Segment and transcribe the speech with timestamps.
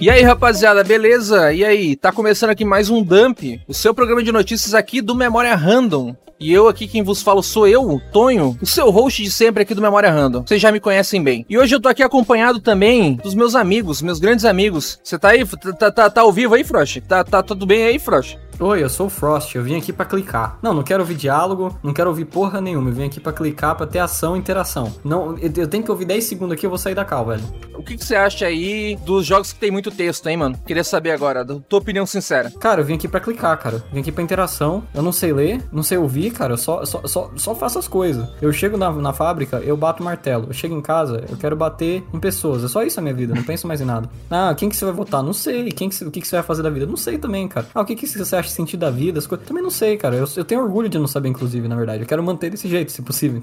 [0.00, 1.52] E aí, rapaziada, beleza?
[1.52, 5.14] E aí, tá começando aqui mais um Dump, o seu programa de notícias aqui do
[5.14, 6.14] Memória Random.
[6.38, 9.74] E eu aqui, quem vos falo sou eu, Tonho, o seu host de sempre aqui
[9.74, 10.42] do Memória Random.
[10.46, 11.46] Vocês já me conhecem bem.
[11.48, 15.00] E hoje eu tô aqui acompanhado também dos meus amigos, meus grandes amigos.
[15.02, 15.42] Você tá aí?
[15.46, 17.00] Tá, tá, tá, tá ao vivo aí, Frost?
[17.02, 18.36] Tá, tá tudo bem aí, Frost?
[18.60, 20.58] Oi, eu sou o Frost, eu vim aqui para clicar.
[20.62, 23.74] Não, não quero ouvir diálogo, não quero ouvir porra nenhuma, eu vim aqui para clicar,
[23.74, 24.94] para ter ação e interação.
[25.02, 27.42] Não, eu, eu, tenho que ouvir 10 segundos aqui, eu vou sair da cal, velho.
[27.74, 30.56] O que, que, você acha aí dos jogos que tem muito texto, hein, mano?
[30.64, 32.50] Queria saber agora, da tua opinião sincera.
[32.60, 33.82] Cara, eu vim aqui para clicar, cara.
[33.92, 37.04] Vim aqui pra interação, eu não sei ler, não sei ouvir, cara, eu só, só,
[37.06, 38.28] só, só faço as coisas.
[38.40, 40.46] Eu chego na, na fábrica, eu bato martelo.
[40.48, 42.62] Eu chego em casa, eu quero bater em pessoas.
[42.62, 44.08] É só isso a minha vida, não penso mais em nada.
[44.30, 45.24] Ah, quem que você vai votar?
[45.24, 45.72] Não sei.
[45.72, 46.86] Quem que, o que, que você vai fazer da vida?
[46.86, 47.66] Não sei também, cara.
[47.74, 49.18] Ah, o que, que você acha sentido da vida?
[49.18, 49.46] as coisas.
[49.46, 50.16] Também não sei, cara.
[50.16, 52.02] Eu, eu tenho orgulho de não saber, inclusive, na verdade.
[52.02, 53.42] Eu quero manter desse jeito, se possível.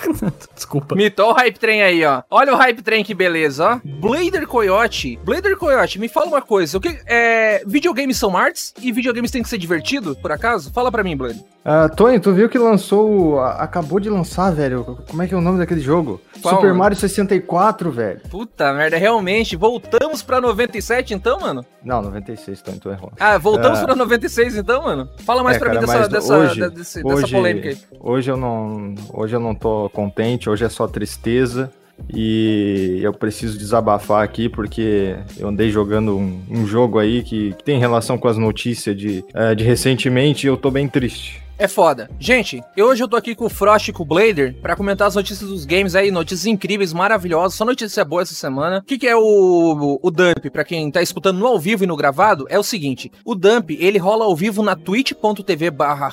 [0.54, 0.94] Desculpa.
[0.94, 2.22] Mitou o hype train aí, ó.
[2.30, 3.80] Olha o hype train que beleza, ó.
[3.84, 5.18] Blader Coyote.
[5.24, 6.78] Blader Coyote, me fala uma coisa.
[6.78, 10.72] O que é videogames são artes e videogames tem que ser divertido, por acaso?
[10.72, 11.42] Fala para mim, Blader.
[11.66, 13.40] Uh, Tony, tu viu que lançou.
[13.40, 14.98] Acabou de lançar, velho.
[15.08, 16.20] Como é que é o nome daquele jogo?
[16.40, 16.54] Qual?
[16.54, 18.20] Super Mario 64, velho.
[18.30, 19.56] Puta merda, realmente.
[19.56, 21.64] Voltamos pra 97 então, mano?
[21.84, 23.12] Não, 96, Tony, tu errou.
[23.18, 23.84] Ah, voltamos uh...
[23.84, 25.08] pra 96 então, mano?
[25.18, 27.78] Fala mais é, pra cara, mim dessa, dessa, hoje, desse, hoje, dessa polêmica aí.
[28.00, 31.70] Hoje eu, não, hoje eu não tô contente, hoje é só tristeza.
[32.12, 37.64] E eu preciso desabafar aqui porque eu andei jogando um, um jogo aí que, que,
[37.64, 41.66] tem relação com as notícias de, uh, de recentemente e eu tô bem triste é
[41.66, 42.10] foda.
[42.18, 45.14] Gente, hoje eu tô aqui com o Frost e com o Blader pra comentar as
[45.14, 48.78] notícias dos games aí, notícias incríveis, maravilhosas, só notícia boa essa semana.
[48.78, 51.86] O que, que é o, o Dump, pra quem tá escutando no ao vivo e
[51.86, 56.10] no gravado, é o seguinte, o Dump, ele rola ao vivo na twitch.tv barra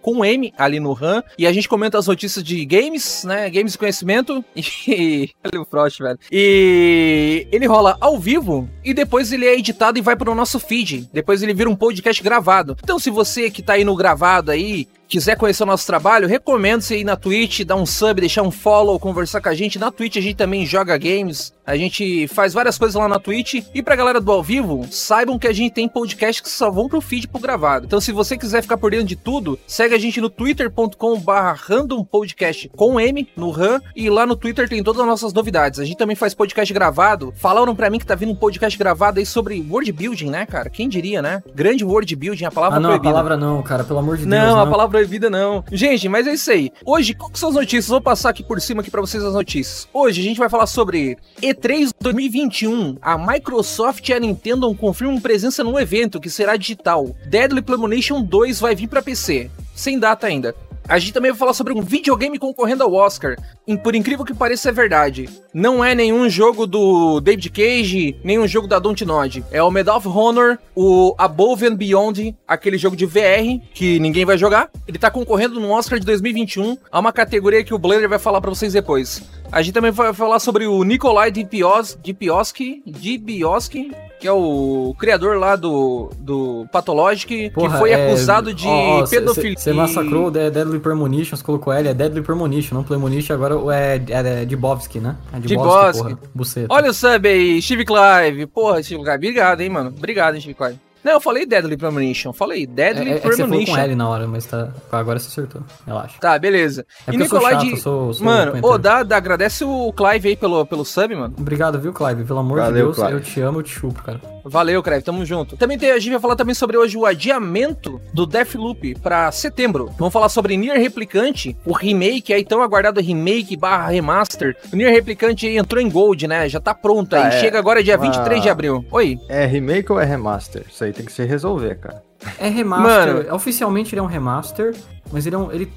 [0.00, 3.74] com M, ali no RAM, e a gente comenta as notícias de games, né, games
[3.74, 5.30] e conhecimento, e...
[5.44, 6.18] Olha o Frost, velho.
[6.30, 11.08] E ele rola ao vivo, e depois ele é editado e vai pro nosso feed,
[11.12, 12.76] depois ele vira um podcast gravado.
[12.82, 16.82] Então se você que tá aí no gravado, aí quiser conhecer o nosso trabalho, recomendo
[16.82, 19.78] você ir na Twitch, dar um sub, deixar um follow, conversar com a gente.
[19.78, 23.64] Na Twitch a gente também joga games, a gente faz várias coisas lá na Twitch.
[23.74, 26.88] E pra galera do ao vivo, saibam que a gente tem podcasts que só vão
[26.88, 27.86] pro feed pro gravado.
[27.86, 31.52] Então se você quiser ficar por dentro de tudo, segue a gente no twitter.com barra
[31.52, 35.80] randompodcast com M, no RAM, e lá no Twitter tem todas as nossas novidades.
[35.80, 37.32] A gente também faz podcast gravado.
[37.36, 40.70] Falaram pra mim que tá vindo um podcast gravado aí sobre world building, né, cara?
[40.70, 41.42] Quem diria, né?
[41.54, 43.08] Grande world building, a palavra Ah, não, proibida.
[43.08, 44.52] a palavra não, cara, pelo amor de não, Deus.
[44.52, 45.64] Não, a palavra proibida não.
[45.72, 46.70] Gente, mas é isso aí.
[46.84, 47.88] Hoje, quais são as notícias?
[47.88, 49.88] Vou passar aqui por cima aqui para vocês as notícias.
[49.92, 51.16] Hoje a gente vai falar sobre
[51.56, 52.98] E3 2021.
[53.00, 57.16] A Microsoft e a Nintendo confirmam presença no evento que será digital.
[57.26, 59.50] Deadly Premonition 2 vai vir para PC.
[59.74, 60.54] Sem data ainda.
[60.88, 63.36] A gente também vai falar sobre um videogame concorrendo ao Oscar.
[63.66, 65.28] E por incrível que pareça, é verdade.
[65.52, 69.44] Não é nenhum jogo do David Cage, nenhum jogo da Dontnod.
[69.50, 74.24] É o Medal of Honor, o Above and Beyond, aquele jogo de VR que ninguém
[74.24, 74.70] vai jogar.
[74.86, 78.40] Ele tá concorrendo no Oscar de 2021 a uma categoria que o Blader vai falar
[78.40, 79.22] para vocês depois.
[79.50, 83.92] A gente também vai falar sobre o Nikolai Dipioski, Dipioski,
[84.26, 88.08] que é o criador lá do, do Pathologic, Porra, que foi é...
[88.08, 89.56] acusado de oh, oh, pedofilia.
[89.56, 94.02] Você massacrou o Deadly Premonition, você colocou ele, é Deadly Premonition, não Premonition, agora é,
[94.08, 95.14] é, é Dibovski, né?
[95.32, 96.66] É Dibovski, Buceta.
[96.74, 98.46] Olha o sub aí, Steve Clive.
[98.46, 99.94] Porra, Steve Clive, obrigado, hein, mano.
[99.96, 100.80] Obrigado, hein, Steve Clive.
[101.06, 102.32] Não, eu falei Deadly Premonition.
[102.32, 103.62] Falei Deadly é, é, Premonition.
[103.62, 105.62] É você com L na hora, mas tá, agora você acertou.
[105.86, 106.18] Relaxa.
[106.20, 106.84] Tá, beleza.
[107.06, 107.76] É e Nicolai chato, de...
[107.76, 111.32] Sou, sou mano, ô, dá, dá, agradece o Clive aí pelo, pelo sub, mano.
[111.38, 112.24] Obrigado, viu, Clive?
[112.24, 113.12] Pelo amor Valeu, de Deus, Clive.
[113.12, 114.20] eu te amo, eu te chupo, cara.
[114.48, 115.56] Valeu, Clive, tamo junto.
[115.56, 119.90] Também tem, a gente vai falar também sobre hoje o adiamento do Deathloop pra setembro.
[119.98, 124.56] Vamos falar sobre Nier Replicante, o remake, aí tão aguardado remake barra remaster.
[124.72, 126.48] O Nier Replicante entrou em Gold, né?
[126.48, 127.22] Já tá pronto aí.
[127.22, 127.40] Ah, é.
[127.40, 128.84] Chega agora dia 23 de abril.
[128.90, 129.18] Oi.
[129.28, 130.64] É remake ou é remaster?
[130.70, 132.02] Isso aí tem que se resolver, cara.
[132.38, 133.14] É remaster.
[133.14, 134.74] Mano, Oficialmente ele é um remaster,
[135.12, 135.50] mas ele é um.
[135.52, 135.70] Ele,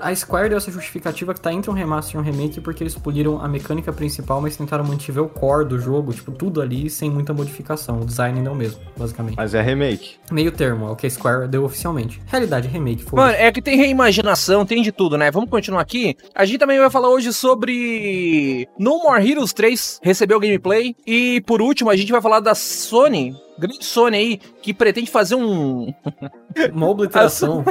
[0.00, 2.94] a Square deu essa justificativa que tá entre um remaster e um remake porque eles
[2.94, 7.10] poliram a mecânica principal, mas tentaram manter o core do jogo, tipo, tudo ali sem
[7.10, 8.00] muita modificação.
[8.00, 9.36] O design ainda é o mesmo, basicamente.
[9.36, 10.16] Mas é remake.
[10.30, 12.20] Meio termo, é o que a Square deu oficialmente.
[12.26, 13.18] Realidade, remake, foi.
[13.18, 15.30] Mano, é que tem reimaginação, tem de tudo, né?
[15.30, 16.16] Vamos continuar aqui.
[16.34, 20.94] A gente também vai falar hoje sobre No More Heroes 3, recebeu gameplay.
[21.06, 25.34] E por último, a gente vai falar da Sony grande Sony aí que pretende fazer
[25.34, 25.92] um.
[26.72, 27.64] Uma obliteração.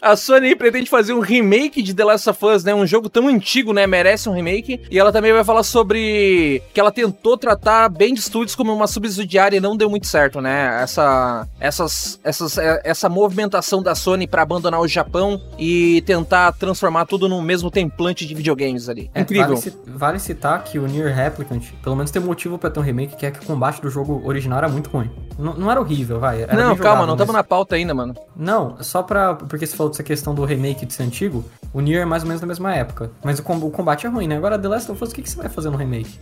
[0.00, 2.72] A Sony pretende fazer um remake de The Last of Us, né?
[2.72, 3.86] Um jogo tão antigo, né?
[3.86, 4.80] Merece um remake.
[4.90, 9.56] E ela também vai falar sobre que ela tentou tratar Band Studios como uma subsidiária
[9.56, 10.80] e não deu muito certo, né?
[10.82, 17.06] Essa, essas, essas, é, essa movimentação da Sony para abandonar o Japão e tentar transformar
[17.06, 19.10] tudo no mesmo template de videogames ali.
[19.14, 19.56] É, Incrível.
[19.56, 22.82] Vale, vale, citar que o Nier Replicant, pelo menos tem um motivo para ter um
[22.82, 25.10] remake, que é que o combate do jogo original era muito ruim.
[25.38, 26.42] N não era horrível, vai.
[26.42, 27.38] Era não, calma, não estamos mas...
[27.40, 28.14] na pauta ainda, mano.
[28.36, 29.34] Não, só pra.
[29.34, 32.28] Porque você falou dessa questão do remake de ser antigo, o Nier é mais ou
[32.28, 33.10] menos da mesma época.
[33.22, 34.36] Mas o, o combate é ruim, né?
[34.36, 36.18] Agora, The Last of Us, o que, que você vai fazer no remake?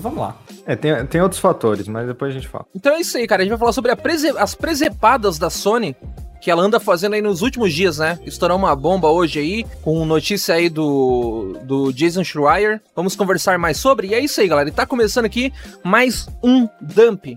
[0.00, 0.36] Vamos lá.
[0.66, 2.66] É, tem, tem outros fatores, mas depois a gente fala.
[2.74, 3.42] Então é isso aí, cara.
[3.42, 5.96] A gente vai falar sobre prese as presepadas da Sony
[6.40, 8.18] que ela anda fazendo aí nos últimos dias, né?
[8.24, 12.80] Estourou uma bomba hoje aí, com notícia aí do, do Jason Schreier.
[12.94, 14.08] Vamos conversar mais sobre.
[14.08, 14.68] E é isso aí, galera.
[14.68, 15.52] E tá começando aqui
[15.82, 17.36] mais um Dump.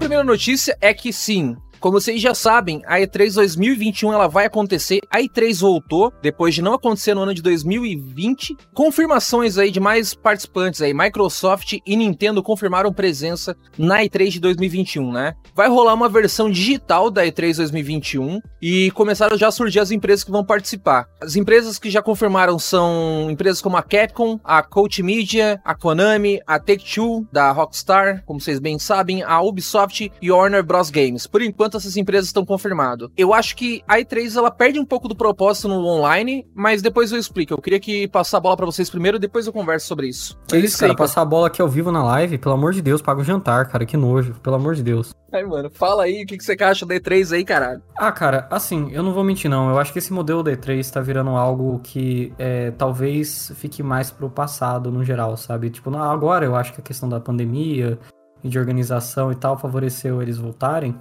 [0.00, 5.00] Primeira notícia é que sim, como vocês já sabem, a E3 2021 ela vai acontecer.
[5.10, 8.54] A E3 voltou depois de não acontecer no ano de 2020.
[8.74, 10.92] Confirmações aí de mais participantes aí.
[10.92, 15.34] Microsoft e Nintendo confirmaram presença na E3 de 2021, né?
[15.54, 20.22] Vai rolar uma versão digital da E3 2021 e começaram já a surgir as empresas
[20.22, 21.06] que vão participar.
[21.20, 26.40] As empresas que já confirmaram são empresas como a Capcom, a Coach Media, a Konami,
[26.46, 31.26] a Take-Two da Rockstar, como vocês bem sabem, a Ubisoft e Warner Bros Games.
[31.26, 33.08] Por enquanto enquanto essas empresas estão confirmadas.
[33.16, 37.12] Eu acho que a E3 ela perde um pouco do propósito no online, mas depois
[37.12, 37.54] eu explico.
[37.54, 40.38] Eu queria que passar a bola para vocês primeiro, depois eu converso sobre isso.
[40.48, 42.72] Que é isso, cara, aí, passar a bola aqui ao vivo na live, pelo amor
[42.72, 45.14] de Deus, paga o jantar, cara, que nojo, pelo amor de Deus.
[45.32, 47.80] Aí, mano, fala aí o que, que você acha da E3 aí, caralho.
[47.96, 50.90] Ah, cara, assim, eu não vou mentir não, eu acho que esse modelo da E3
[50.90, 55.70] tá virando algo que é, talvez fique mais pro passado no geral, sabe?
[55.70, 57.98] Tipo, agora eu acho que a questão da pandemia
[58.42, 60.98] e de organização e tal favoreceu eles voltarem.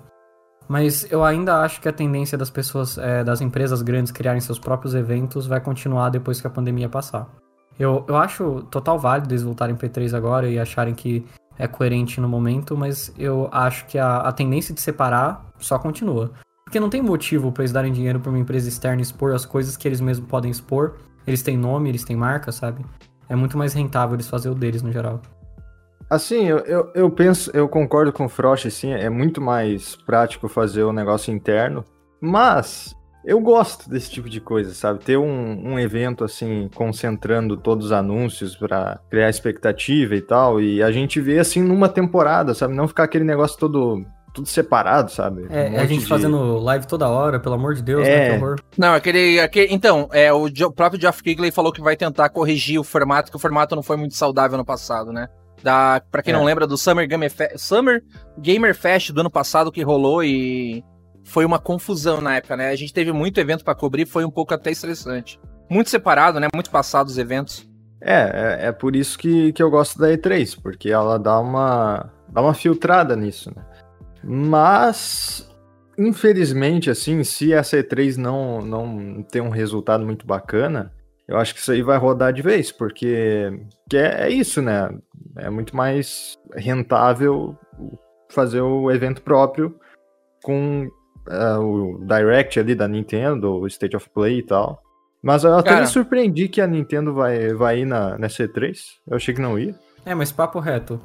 [0.69, 4.59] Mas eu ainda acho que a tendência das pessoas, é, das empresas grandes criarem seus
[4.59, 7.27] próprios eventos vai continuar depois que a pandemia passar.
[7.79, 11.25] Eu, eu acho total válido eles voltarem para E3 agora e acharem que
[11.57, 16.31] é coerente no momento, mas eu acho que a, a tendência de separar só continua.
[16.63, 19.75] Porque não tem motivo para eles darem dinheiro para uma empresa externa expor as coisas
[19.75, 20.97] que eles mesmos podem expor.
[21.25, 22.85] Eles têm nome, eles têm marca, sabe?
[23.27, 25.19] É muito mais rentável eles fazer o deles no geral.
[26.09, 30.47] Assim, eu, eu, eu, penso, eu concordo com o Frost, assim, é muito mais prático
[30.47, 31.85] fazer o negócio interno,
[32.19, 34.99] mas eu gosto desse tipo de coisa, sabe?
[35.05, 40.81] Ter um, um evento, assim, concentrando todos os anúncios para criar expectativa e tal, e
[40.81, 42.73] a gente vê, assim, numa temporada, sabe?
[42.73, 44.03] Não ficar aquele negócio todo
[44.33, 45.47] tudo separado, sabe?
[45.49, 46.07] É, um a gente de...
[46.07, 48.13] fazendo live toda hora, pelo amor de Deus, né?
[48.13, 48.19] é.
[48.19, 48.37] né?
[48.37, 48.55] Que horror.
[48.77, 49.73] Não, aquele, aquele.
[49.73, 53.39] Então, é, o próprio Geoff Keighley falou que vai tentar corrigir o formato, que o
[53.39, 55.27] formato não foi muito saudável no passado, né?
[55.63, 56.37] Da, pra quem é.
[56.37, 58.03] não lembra, do Summer Gamer, Fe Summer
[58.37, 60.83] Gamer Fest do ano passado que rolou e
[61.23, 62.69] foi uma confusão na época, né?
[62.69, 65.39] A gente teve muito evento para cobrir, foi um pouco até estressante.
[65.69, 66.47] Muito separado, né?
[66.53, 67.69] Muito passado os eventos.
[68.01, 72.09] É, é, é, por isso que, que eu gosto da E3, porque ela dá uma,
[72.29, 73.63] dá uma filtrada nisso, né?
[74.23, 75.49] Mas,
[75.97, 80.91] infelizmente, assim, se essa E3 não, não tem um resultado muito bacana,
[81.29, 83.53] eu acho que isso aí vai rodar de vez, porque
[83.87, 84.89] que é, é isso, né?
[85.37, 87.55] É muito mais rentável
[88.29, 89.79] fazer o evento próprio
[90.43, 90.89] com
[91.27, 94.81] uh, o Direct ali da Nintendo, o State of Play e tal.
[95.21, 98.79] Mas eu até Cara, me surpreendi que a Nintendo vai, vai ir na, nessa E3.
[99.07, 99.75] Eu achei que não ia.
[100.03, 100.99] É, mas papo reto.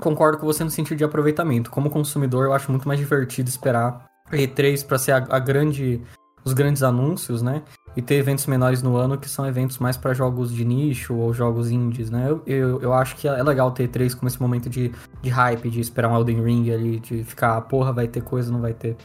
[0.00, 1.70] Concordo com você no sentido de aproveitamento.
[1.70, 6.02] Como consumidor, eu acho muito mais divertido esperar a E3 para ser a, a grande
[6.46, 7.62] os grandes anúncios, né?
[7.96, 11.34] E ter eventos menores no ano que são eventos mais para jogos de nicho ou
[11.34, 12.30] jogos indies, né?
[12.30, 15.68] Eu, eu, eu, acho que é legal ter três como esse momento de, de hype,
[15.68, 18.96] de esperar um Elden Ring ali, de ficar, porra, vai ter coisa, não vai ter.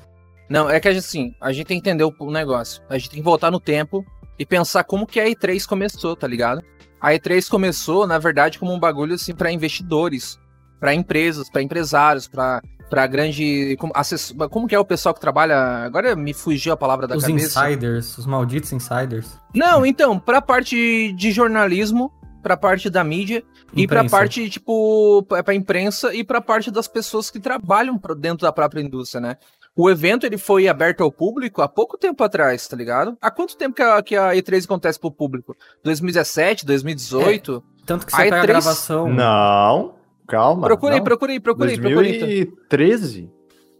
[0.47, 2.83] Não, é que assim, a gente tem que entender o negócio.
[2.87, 4.05] A gente tem que voltar no tempo
[4.37, 6.61] e pensar como que a E3 começou, tá ligado?
[6.99, 10.37] A E3 começou, na verdade, como um bagulho assim para investidores,
[10.79, 13.77] para empresas, para empresários, para para grande.
[13.77, 14.35] Como, acess...
[14.51, 15.55] como que é o pessoal que trabalha.
[15.85, 17.61] Agora me fugiu a palavra da os cabeça.
[17.61, 19.39] Os insiders, os malditos insiders.
[19.55, 22.11] Não, então, pra parte de jornalismo,
[22.43, 23.43] pra parte da mídia
[23.73, 23.81] imprensa.
[23.81, 28.51] e pra parte, tipo, pra imprensa e pra parte das pessoas que trabalham dentro da
[28.51, 29.37] própria indústria, né?
[29.73, 33.17] O evento ele foi aberto ao público há pouco tempo atrás, tá ligado?
[33.21, 35.55] Há quanto tempo que a, que a E3 acontece pro público?
[35.81, 37.63] 2017, 2018?
[37.65, 38.33] É, tanto que você a E3...
[38.33, 39.07] a gravação.
[39.07, 40.00] Não.
[40.27, 40.67] Calma.
[40.67, 42.19] Procurei, procurei, procurei, procurei.
[42.19, 43.29] 2013?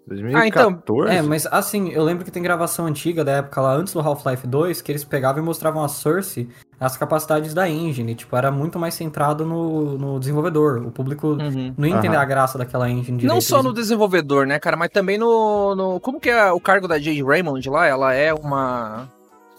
[0.07, 0.35] 2014?
[0.35, 3.93] Ah, então, é, mas assim, eu lembro que tem gravação antiga da época lá antes
[3.93, 8.15] do Half-Life 2 que eles pegavam e mostravam a Source as capacidades da engine.
[8.15, 10.83] Tipo, era muito mais centrado no, no desenvolvedor.
[10.85, 11.73] O público Uhum.
[11.77, 12.23] não ia entender Aham.
[12.23, 13.31] a graça daquela engine direito.
[13.33, 16.87] Não só no desenvolvedor, né, cara, mas também no, no- Como que é o cargo
[16.87, 17.85] da Jade Raymond lá?
[17.85, 19.07] Ela é uma.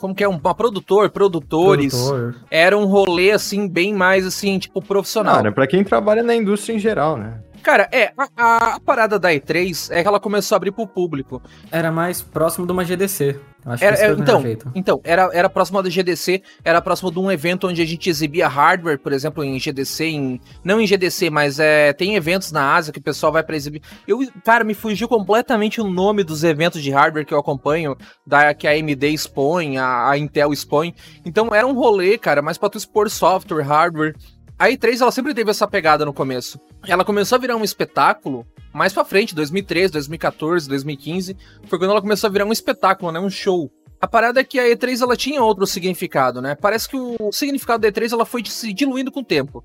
[0.02, 0.28] Como que é?
[0.28, 1.94] Uma produtor, produtores.
[1.94, 2.34] produtor.
[2.50, 5.36] Era um rolê, assim, bem mais, assim, tipo, profissional.
[5.36, 7.38] Cara, pra quem trabalha na indústria em geral, né?
[7.62, 10.88] Cara, é, a, a- a parada da E3 é que ela começou a abrir pro
[10.88, 11.40] público.
[11.70, 13.38] Era mais próximo de uma GDC.
[13.64, 14.70] Acho Era- que então, jeito.
[14.74, 18.48] então era, era próximo da GDC, era próximo de um evento onde a gente exibia
[18.48, 22.92] hardware, por exemplo, em GDC, em, não em GDC, mas é, tem eventos na Ásia
[22.92, 23.80] que o pessoal vai pra exibir.
[24.06, 28.52] Eu, cara, me fugiu completamente o nome dos eventos de hardware que eu acompanho, da,
[28.52, 30.94] que a AMD expõe, a, a Intel expõe.
[31.24, 34.14] Então era um rolê, cara, mais pra tu expor software, hardware.
[34.58, 36.60] A E3 ela sempre teve essa pegada no começo.
[36.86, 42.00] Ela começou a virar um espetáculo mais pra frente, 2013, 2014, 2015, foi quando ela
[42.00, 43.70] começou a virar um espetáculo, né, um show.
[44.00, 46.56] A parada é que a E3 ela tinha outro significado, né?
[46.56, 49.62] Parece que o significado da E3 ela foi se diluindo com o tempo.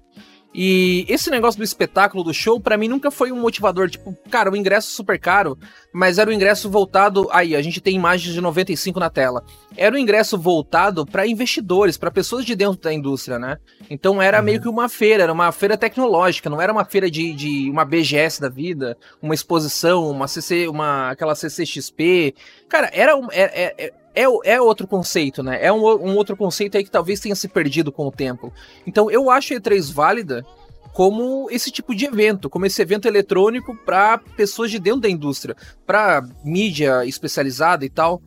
[0.59, 3.91] E esse negócio do espetáculo, do show, pra mim nunca foi um motivador.
[3.91, 5.55] Tipo, cara, o ingresso super caro,
[5.93, 7.29] mas era o ingresso voltado.
[7.31, 9.43] Aí, a gente tem imagens de 95 na tela.
[9.75, 13.59] Era o ingresso voltado pra investidores, pra pessoas de dentro da indústria, né?
[13.87, 14.45] Então era Uhum.
[14.45, 17.85] meio que uma feira, era uma feira tecnológica, não era uma feira de, de uma
[17.85, 22.33] BGS da vida, uma exposição, uma CC, uma aquela CCXP.
[22.67, 25.59] Cara, era um, é, é, é, outro conceito, né?
[25.61, 28.51] É um, um outro conceito aí que talvez tenha se perdido com o tempo.
[28.85, 30.45] Então eu acho a E3 válida
[30.93, 35.55] como esse tipo de evento, como esse evento eletrônico para pessoas de dentro da indústria,
[35.85, 38.19] para mídia especializada e tal.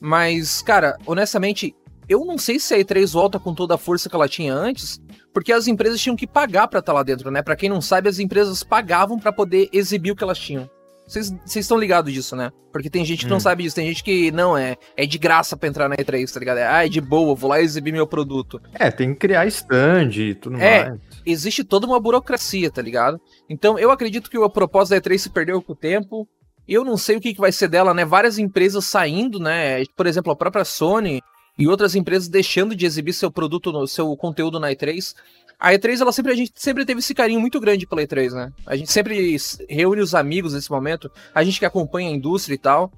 [0.00, 1.74] Mas, cara, honestamente,
[2.08, 5.00] eu não sei se a E3 volta com toda a força que ela tinha antes,
[5.32, 7.42] porque as empresas tinham que pagar pra estar lá dentro, né?
[7.42, 10.68] Pra quem não sabe, as empresas pagavam pra poder exibir o que elas tinham.
[11.06, 12.50] Vocês estão ligados disso, né?
[12.72, 13.40] Porque tem gente que não Hum.
[13.40, 16.40] sabe disso, tem gente que não é, é de graça pra entrar na E3, tá
[16.40, 16.58] ligado?
[16.58, 18.60] É, ah, é de boa, vou lá exibir meu produto.
[18.74, 20.88] É, tem que criar stand e tudo É.
[20.90, 21.00] mais.
[21.24, 23.20] Existe toda uma burocracia, tá ligado?
[23.48, 26.28] Então eu acredito que a propósito da E3 se perdeu com o tempo.
[26.68, 28.04] Eu não sei o que, que vai ser dela, né?
[28.04, 29.84] Várias empresas saindo, né?
[29.96, 31.22] Por exemplo, a própria Sony
[31.58, 35.14] e outras empresas deixando de exibir seu produto, no seu conteúdo na E3.
[35.58, 38.52] A E3, ela sempre, a gente sempre teve esse carinho muito grande pela E3, né?
[38.66, 39.36] A gente sempre
[39.68, 42.92] reúne os amigos nesse momento, a gente que acompanha a indústria e tal.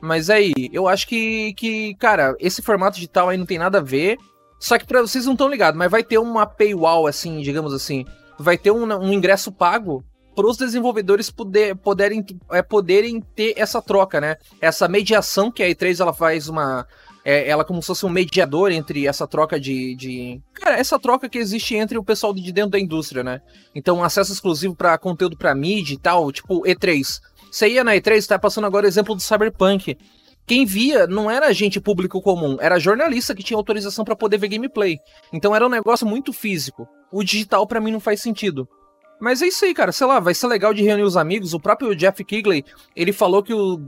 [0.00, 3.82] Mas aí, eu acho que, que, cara, esse formato digital aí não tem nada a
[3.82, 4.18] ver.
[4.60, 8.04] Só que pra vocês não estão ligados, mas vai ter uma paywall, assim, digamos assim.
[8.38, 10.04] Vai ter um, um ingresso pago
[10.34, 14.36] para os desenvolvedores poder, poderem, é, poderem ter essa troca, né?
[14.60, 16.86] Essa mediação que a E3 ela faz uma.
[17.24, 20.40] É, ela como se fosse um mediador entre essa troca de, de.
[20.52, 23.40] Cara, essa troca que existe entre o pessoal de dentro da indústria, né?
[23.74, 27.20] Então, acesso exclusivo para conteúdo para mídia e tal, tipo E3.
[27.50, 29.96] Você ia na E3, tá passando agora o exemplo do Cyberpunk.
[30.46, 34.48] Quem via não era gente público comum, era jornalista que tinha autorização para poder ver
[34.48, 34.98] gameplay.
[35.32, 36.86] Então era um negócio muito físico.
[37.10, 38.68] O digital pra mim não faz sentido.
[39.24, 39.90] Mas é isso aí, cara.
[39.90, 41.54] Sei lá, vai ser legal de reunir os amigos.
[41.54, 42.62] O próprio Jeff Kigley,
[42.94, 43.80] ele falou que o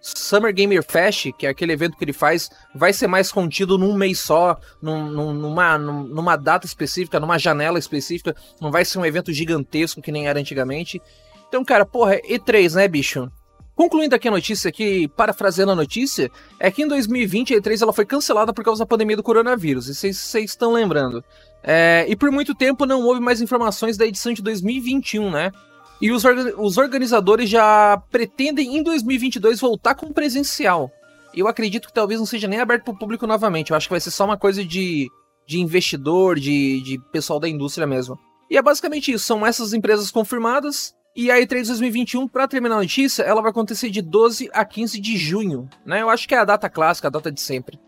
[0.00, 3.92] Summer Gamer Fest, que é aquele evento que ele faz, vai ser mais contido num
[3.92, 8.36] mês só, num- num- numa, num- numa data específica, numa janela específica.
[8.60, 11.02] Não vai ser um evento gigantesco que nem era antigamente.
[11.48, 13.28] Então, cara, porra, E3, né, bicho?
[13.74, 17.92] Concluindo aqui a notícia aqui, parafraseando a notícia, é que em 2020 a E3 ela
[17.92, 19.88] foi cancelada por causa da pandemia do coronavírus.
[19.88, 21.22] E vocês estão lembrando.
[21.62, 25.52] É, e por muito tempo não houve mais informações da edição de 2021, né?
[26.00, 26.22] E os,
[26.56, 30.90] os organizadores já pretendem em 2022 voltar com presencial.
[31.34, 33.70] Eu acredito que talvez não seja nem aberto para o público novamente.
[33.70, 35.08] Eu acho que vai ser só uma coisa de,
[35.46, 38.18] de investidor, de, de pessoal da indústria mesmo.
[38.50, 39.24] E é basicamente isso.
[39.24, 40.94] São essas empresas confirmadas.
[41.16, 45.00] E a E3 2021, para terminar a notícia, ela vai acontecer de 12 a 15
[45.00, 45.68] de junho.
[45.84, 46.00] Né?
[46.00, 47.78] Eu acho que é a data clássica, a data de sempre.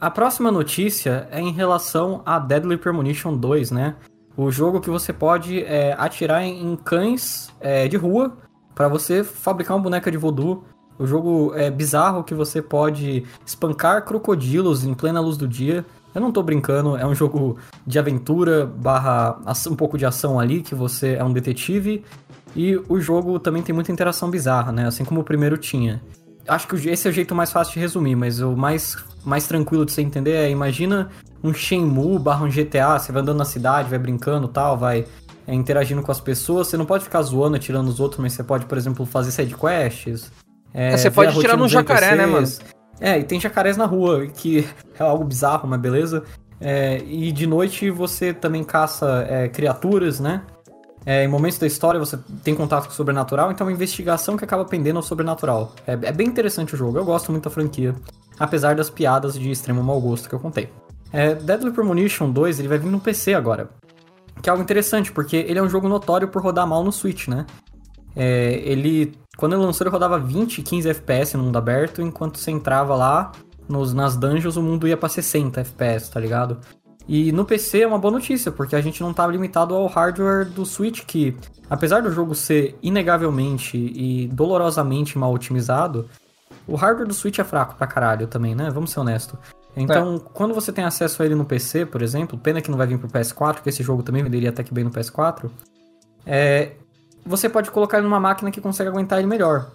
[0.00, 3.96] A próxima notícia é em relação a Deadly Premonition 2, né?
[4.34, 8.34] O jogo que você pode é, atirar em, cães é, de rua
[8.74, 10.64] para você fabricar uma boneca de voodoo.
[10.98, 15.84] O jogo é bizarro que você pode espancar crocodilos em plena luz do dia.
[16.14, 19.38] Eu não tô brincando, é um jogo de aventura barra
[19.70, 22.02] um pouco de ação ali, que você é um detetive.
[22.56, 24.86] E o jogo também tem muita interação bizarra, né?
[24.86, 26.00] Assim como o primeiro tinha.
[26.50, 29.86] Acho que esse é o jeito mais fácil de resumir, mas o mais, mais tranquilo
[29.86, 31.08] de você entender é, imagina
[31.44, 35.06] um Shenmue barra um GTA, você vai andando na cidade, vai brincando tal, vai
[35.46, 38.42] é, interagindo com as pessoas, você não pode ficar zoando, atirando os outros, mas você
[38.42, 40.32] pode, por exemplo, fazer side quests.
[40.74, 42.60] É, você ver pode num dos jacaré, né, NPCs.
[43.00, 46.24] É, e tem jacarés na rua, que é algo bizarro, mas beleza.
[46.60, 50.42] É, e de noite você também caça é, criaturas, né?
[51.04, 54.36] É, em momentos da história você tem contato com o sobrenatural, então é uma investigação
[54.36, 55.74] que acaba pendendo ao sobrenatural.
[55.86, 57.94] É, é bem interessante o jogo, eu gosto muito da franquia,
[58.38, 60.68] apesar das piadas de extremo mau gosto que eu contei.
[61.12, 63.70] É, Deadly Premonition 2 ele vai vir no PC agora.
[64.42, 67.28] Que é algo interessante, porque ele é um jogo notório por rodar mal no Switch,
[67.28, 67.44] né?
[68.16, 72.50] É, ele, quando ele lançou, ele rodava 20, 15 FPS no mundo aberto, enquanto você
[72.50, 73.32] entrava lá
[73.68, 76.58] nos, nas dungeons, o mundo ia pra 60 FPS, tá ligado?
[77.08, 80.48] E no PC é uma boa notícia, porque a gente não tá limitado ao hardware
[80.48, 81.36] do Switch, que
[81.68, 86.08] apesar do jogo ser inegavelmente e dolorosamente mal otimizado,
[86.66, 88.70] o hardware do Switch é fraco pra caralho também, né?
[88.70, 89.38] Vamos ser honestos.
[89.76, 90.30] Então, é.
[90.32, 92.98] quando você tem acesso a ele no PC, por exemplo, pena que não vai vir
[92.98, 95.50] pro PS4, que esse jogo também venderia até que bem no PS4,
[96.26, 96.72] é,
[97.24, 99.70] você pode colocar ele numa máquina que consegue aguentar ele melhor.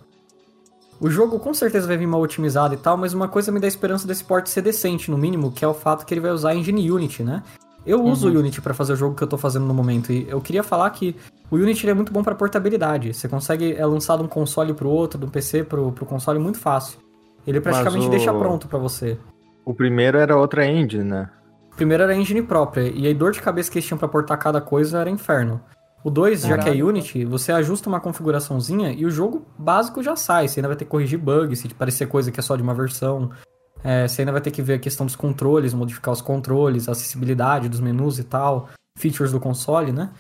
[1.00, 3.68] O jogo com certeza vai vir mal otimizado e tal, mas uma coisa me dá
[3.68, 6.52] esperança desse port ser decente, no mínimo, que é o fato que ele vai usar
[6.52, 7.44] a engine Unity, né?
[7.86, 8.12] Eu uhum.
[8.12, 10.42] uso o Unity para fazer o jogo que eu tô fazendo no momento, e eu
[10.42, 11.16] queria falar que
[11.52, 13.14] o Unity é muito bom para portabilidade.
[13.14, 16.98] Você consegue, é lançado um console pro outro, do PC pro, pro console muito fácil.
[17.46, 18.10] Ele praticamente o...
[18.10, 19.18] deixa pronto para você.
[19.64, 21.30] O primeiro era outra engine, né?
[21.72, 24.08] O primeiro era a engine própria, e a dor de cabeça que eles tinham pra
[24.08, 25.62] portar cada coisa era inferno.
[26.05, 30.15] O 2, já que é Unity, você ajusta uma configuraçãozinha e o jogo básico já
[30.15, 30.47] sai.
[30.47, 32.75] Você ainda vai ter que corrigir bugs, se parecer coisa que é só de uma
[32.75, 33.31] versão.
[33.83, 36.91] É, você ainda vai ter que ver a questão dos controles, modificar os controles, a
[36.91, 40.12] acessibilidade dos menus e tal, features do console, né?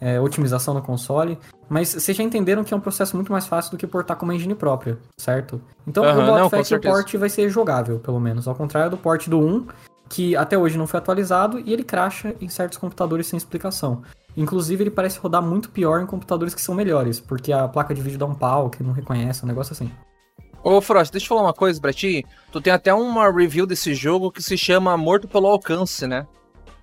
[0.00, 1.36] É, otimização do console.
[1.68, 4.24] Mas vocês já entenderam que é um processo muito mais fácil do que portar com
[4.24, 5.60] uma engine própria, certo?
[5.84, 8.46] Então uhum, o Bot Fact port vai ser jogável, pelo menos.
[8.46, 9.66] Ao contrário do port do 1,
[10.08, 14.04] que até hoje não foi atualizado e ele cracha em certos computadores sem explicação.
[14.36, 18.02] Inclusive, ele parece rodar muito pior em computadores que são melhores, porque a placa de
[18.02, 19.90] vídeo dá um pau, que não reconhece, um negócio assim.
[20.62, 22.24] Ô, Frost, deixa eu falar uma coisa pra ti.
[22.50, 26.26] Tu tem até uma review desse jogo que se chama Morto pelo Alcance, né?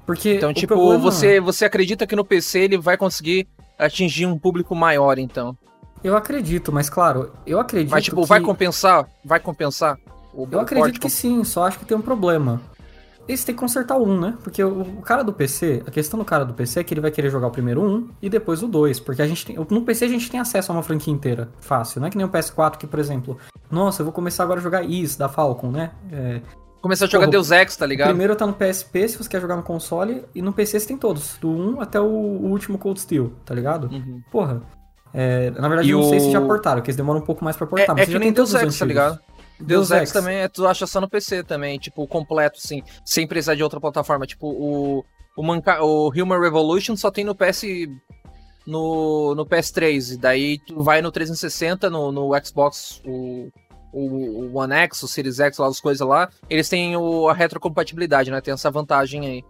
[0.06, 1.00] Porque então, tipo, problema...
[1.00, 5.58] você, você acredita que no PC ele vai conseguir atingir um público maior, então?
[6.04, 8.28] Eu acredito, mas claro, eu acredito Mas, tipo, que...
[8.28, 9.08] vai compensar?
[9.24, 9.98] Vai compensar?
[10.34, 12.62] O, eu acredito que sim, só acho que tem um problema.
[13.32, 14.38] Eles têm que consertar o 1, né?
[14.44, 17.00] Porque o, o, cara do PC, a questão do cara do PC é que ele
[17.00, 19.00] vai querer jogar o primeiro 1 e depois o 2.
[19.00, 22.02] Porque a gente tem, no PC a gente tem acesso a uma franquia inteira, fácil.
[22.02, 23.38] Não é que nem o PS4 que, por exemplo,
[23.70, 25.92] nossa, eu vou começar agora a jogar Is da Falcon, né?
[26.12, 26.42] É,
[26.82, 28.08] Começar a jogar Porra, Deus Ex, tá ligado?
[28.08, 30.98] Primeiro tá no PSP, se você quer jogar no console, e no PC você tem
[30.98, 33.88] todos, do 1 até o, o último Cold Steel, tá ligado?
[33.88, 34.22] Uhum.
[34.32, 34.62] Porra.
[35.14, 36.10] É, na verdade, e não o...
[36.10, 37.96] sei se já portaram, porque eles demoram um pouco mais pra portar.
[37.96, 39.20] É, mas é que nem Deus Ex, tá ligado?
[39.62, 42.84] Deus, Deus Ex, Ex também é, tu acha só no PC também, tipo, completo, assim,
[43.06, 44.26] sem precisar de outra plataforma.
[44.26, 45.06] Tipo, o,
[45.38, 47.64] o, Manca, o Human Revolution só tem no PS.
[48.66, 53.52] No, no PS3, e daí tu vai no 360, no, no Xbox, o,
[53.92, 57.34] o, o One X, o Series X, lá as coisas lá, eles têm o, a
[57.34, 58.40] retrocompatibilidade, né?
[58.40, 59.44] Tem essa vantagem aí.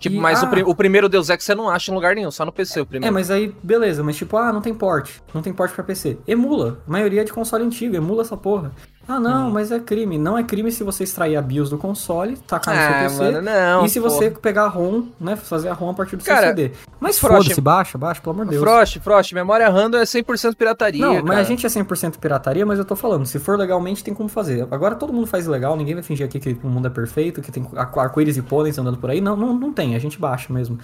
[0.00, 2.30] Tipo, e, mas ah, o, o, primeiro Deus Ex você não acha em lugar nenhum,
[2.30, 3.12] só no PC o primeiro.
[3.12, 5.22] É, mas aí, beleza, mas tipo, ah, não tem porte.
[5.34, 6.16] Não tem porte pra PC.
[6.26, 6.82] Emula.
[6.88, 8.72] A maioria é de console antigo, emula essa porra.
[9.10, 9.50] Ah, não, hum.
[9.50, 10.16] mas é crime.
[10.16, 13.32] Não é crime se você extrair a BIOS do console, tacar no ah, seu PC.
[13.32, 15.34] Mano, não, e se você pegar a ROM, né?
[15.34, 16.70] Fazer a ROM a partir do Cara, seu CD.
[17.00, 18.62] Mas foda-se, baixa, baixa, pelo amor de Deus.
[18.62, 21.04] Frost, Frost, memória RAM é 100% pirataria.
[21.04, 21.26] Não, cara.
[21.26, 24.28] mas a gente é 100% pirataria, mas eu tô falando, se for legalmente, tem como
[24.28, 24.68] fazer.
[24.70, 27.50] Agora todo mundo faz legal, ninguém vai fingir aqui que o mundo é perfeito, que
[27.50, 29.20] tem arco-íris e pôneis andando por aí.
[29.20, 30.78] Não, não, não tem, a gente baixa mesmo.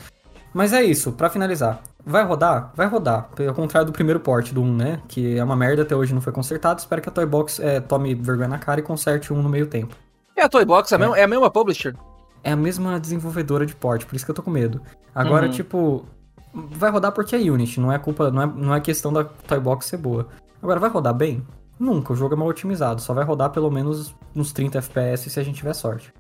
[0.53, 1.81] Mas é isso, para finalizar.
[2.09, 2.71] Vai rodar?
[2.73, 3.29] Vai rodar.
[3.49, 5.01] Ao contrário do primeiro port do 1, né?
[5.09, 6.79] Que é uma merda, até hoje não foi consertado.
[6.79, 9.67] Espero que a Toy Box é, tome vergonha na cara e conserte um no meio
[9.67, 9.97] tempo.
[10.37, 11.21] É a Toy Box, é, é.
[11.21, 11.97] É a mesma publisher?
[12.45, 14.81] É a mesma desenvolvedora de port, por isso que eu tô com medo.
[15.13, 15.53] Agora, uhum.
[15.53, 16.07] tipo,
[16.55, 19.59] vai rodar porque é Unity, não é culpa, não é, não é questão da Toy
[19.59, 20.29] Box ser boa.
[20.63, 21.45] Agora, vai rodar bem?
[21.77, 25.41] Nunca, o jogo é mal otimizado, só vai rodar pelo menos uns 30 FPS se
[25.41, 26.15] a gente tiver sorte.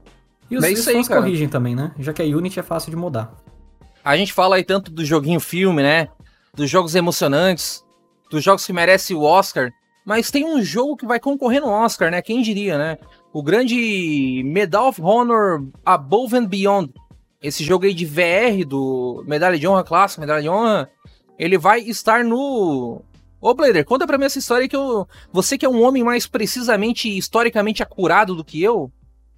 [0.50, 1.92] E os, é isso aí, corrigem também, né?
[1.96, 3.32] Já que a Unity é fácil de mudar.
[4.06, 6.06] A gente fala aí tanto do joguinho filme, né?
[6.54, 7.84] Dos jogos emocionantes,
[8.30, 9.72] dos jogos que merecem o Oscar,
[10.04, 12.22] mas tem um jogo que vai concorrer no Oscar, né?
[12.22, 12.98] Quem diria, né?
[13.32, 16.94] O grande Medal of Honor Above and Beyond.
[17.42, 20.88] Esse jogo aí de VR do Medalha de Honra Clássico, Medalha de Honra,
[21.36, 23.02] ele vai estar no.
[23.40, 25.08] Ô, Blader, conta pra mim essa história que eu.
[25.32, 28.88] Você que é um homem mais precisamente historicamente acurado do que eu,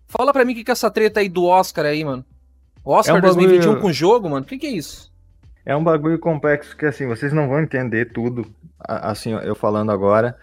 [0.06, 2.22] fala pra mim o que, que é essa treta aí do Oscar aí, mano.
[2.92, 3.80] Oscar é um 2021 bagulho...
[3.80, 4.44] com jogo, mano?
[4.44, 5.12] O que, que é isso?
[5.64, 8.46] É um bagulho complexo que, assim, vocês não vão entender tudo,
[8.78, 10.36] assim, eu falando agora.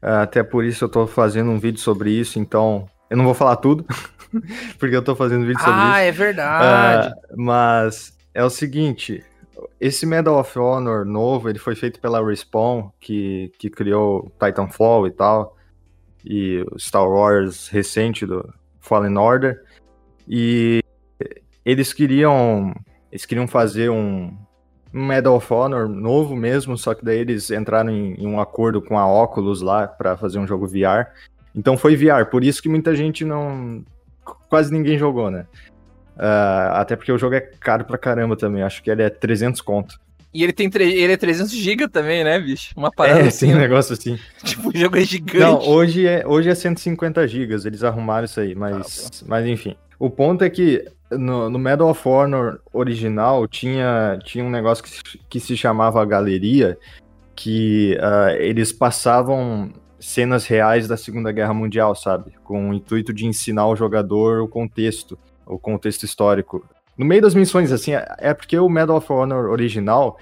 [0.00, 3.56] Até por isso eu tô fazendo um vídeo sobre isso, então eu não vou falar
[3.56, 3.84] tudo,
[4.78, 5.94] porque eu tô fazendo vídeo sobre ah, isso.
[5.94, 7.08] Ah, é verdade.
[7.08, 9.24] Uh, mas é o seguinte,
[9.80, 15.10] esse Medal of Honor novo, ele foi feito pela Respawn, que, que criou Titanfall e
[15.10, 15.56] tal,
[16.24, 18.48] e o Star Wars recente do
[18.80, 19.62] Fallen Order.
[20.28, 20.80] E
[21.70, 22.74] eles queriam,
[23.12, 24.34] eles queriam fazer um,
[24.92, 28.80] um Medal of Honor novo mesmo, só que daí eles entraram em, em um acordo
[28.80, 31.10] com a Oculus lá para fazer um jogo VR.
[31.54, 33.84] Então foi VR, por isso que muita gente não.
[34.48, 35.46] Quase ninguém jogou, né?
[36.16, 38.62] Uh, até porque o jogo é caro pra caramba também.
[38.62, 40.00] Acho que ele é 300 conto.
[40.32, 42.72] E ele tem ele é 300 GB também, né, bicho?
[42.76, 43.46] Uma parada é, assim.
[43.46, 44.18] tem um negócio assim.
[44.42, 45.38] tipo, o jogo é gigante.
[45.38, 47.54] Não, hoje é, hoje é 150 GB.
[47.66, 49.76] Eles arrumaram isso aí, mas, ah, mas enfim.
[49.98, 55.18] O ponto é que no, no Medal of Honor original tinha, tinha um negócio que,
[55.28, 56.78] que se chamava Galeria,
[57.34, 62.32] que uh, eles passavam cenas reais da Segunda Guerra Mundial, sabe?
[62.44, 66.64] Com o intuito de ensinar o jogador o contexto, o contexto histórico.
[66.96, 70.18] No meio das missões, assim, é, é porque o Medal of Honor original,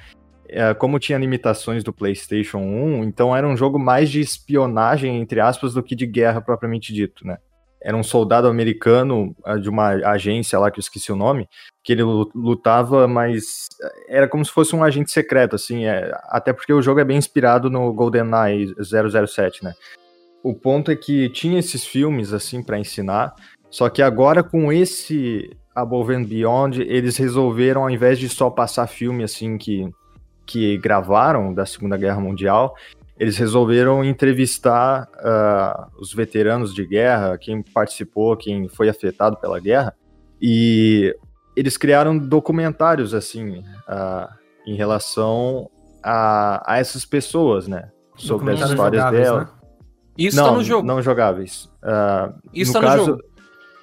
[0.48, 5.40] é, como tinha limitações do PlayStation 1, então era um jogo mais de espionagem, entre
[5.40, 7.38] aspas, do que de guerra propriamente dito, né?
[7.86, 11.48] Era um soldado americano é, de uma agência lá que eu esqueci o nome,
[11.84, 16.52] que ele lutava, mas é, era como se fosse um agente secreto, assim, é, até
[16.52, 19.72] porque o jogo é bem inspirado no GoldenEye 007, né?
[20.42, 23.36] O ponto é que tinha esses filmes, assim, para ensinar,
[23.70, 28.88] só que agora com esse Above and Beyond, eles resolveram, ao invés de só passar
[28.88, 29.88] filme assim que,
[30.44, 32.74] que gravaram da Segunda Guerra Mundial,
[33.18, 39.94] eles resolveram entrevistar uh, os veteranos de guerra, quem participou, quem foi afetado pela guerra,
[40.40, 41.16] e
[41.56, 44.28] eles criaram documentários assim uh,
[44.66, 45.70] em relação
[46.02, 47.90] a, a essas pessoas, né?
[48.16, 49.40] Sobre as histórias dela.
[49.40, 49.48] Né?
[50.18, 50.86] Isso não, tá no jogo.
[50.86, 51.64] Não jogáveis.
[51.82, 53.22] Uh, Isso no tá caso, no jogo.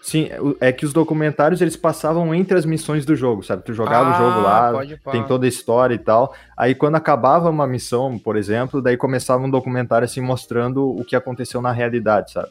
[0.03, 0.27] Sim,
[0.59, 3.63] é que os documentários eles passavam entre as missões do jogo, sabe?
[3.63, 6.35] Tu jogava ah, o jogo lá, tem toda a história e tal.
[6.57, 11.15] Aí quando acabava uma missão, por exemplo, daí começava um documentário assim mostrando o que
[11.15, 12.49] aconteceu na realidade, sabe?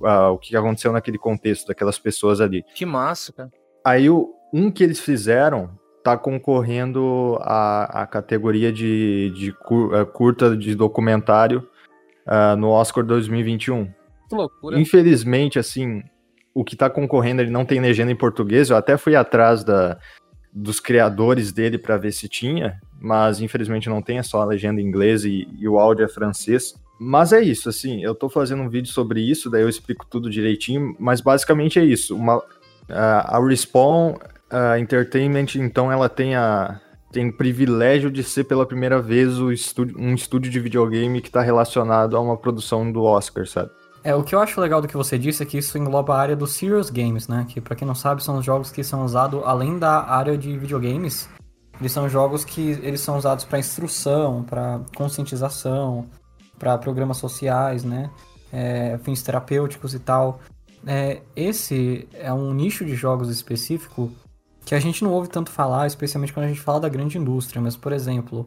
[0.00, 2.64] Uh, o que aconteceu naquele contexto daquelas pessoas ali.
[2.74, 3.50] Que massa, cara.
[3.84, 5.70] Aí o, um que eles fizeram
[6.02, 11.68] tá concorrendo à, à categoria de, de uh, curta de documentário
[12.26, 13.92] uh, no Oscar 2021.
[14.26, 14.80] Que loucura.
[14.80, 16.02] Infelizmente, assim,
[16.58, 18.68] o que tá concorrendo ele não tem legenda em português.
[18.68, 19.96] Eu até fui atrás da,
[20.52, 24.80] dos criadores dele para ver se tinha, mas infelizmente não tem, é só a legenda
[24.80, 26.74] em inglês e, e, o áudio é francês.
[26.98, 30.28] Mas é isso, assim, eu tô fazendo um vídeo sobre isso, daí eu explico tudo
[30.28, 32.16] direitinho, mas basicamente é isso.
[32.16, 32.42] Uma,
[32.88, 34.16] a, a Respawn
[34.80, 36.80] Entertainment, então, ela tem a,
[37.12, 41.40] tem o privilégio de ser pela primeira vez estúdio, um estúdio de videogame que está
[41.40, 43.70] relacionado a uma produção do Oscar, sabe?
[44.04, 46.20] É, o que eu acho legal do que você disse é que isso engloba a
[46.20, 47.46] área dos serious games, né?
[47.48, 50.56] Que para quem não sabe, são os jogos que são usados além da área de
[50.56, 51.28] videogames.
[51.80, 56.06] Eles são jogos que eles são usados para instrução, para conscientização,
[56.58, 58.10] para programas sociais, né?
[58.52, 60.40] É, fins terapêuticos e tal.
[60.86, 64.10] É, esse é um nicho de jogos específico
[64.64, 67.60] que a gente não ouve tanto falar, especialmente quando a gente fala da grande indústria.
[67.60, 68.46] Mas, por exemplo,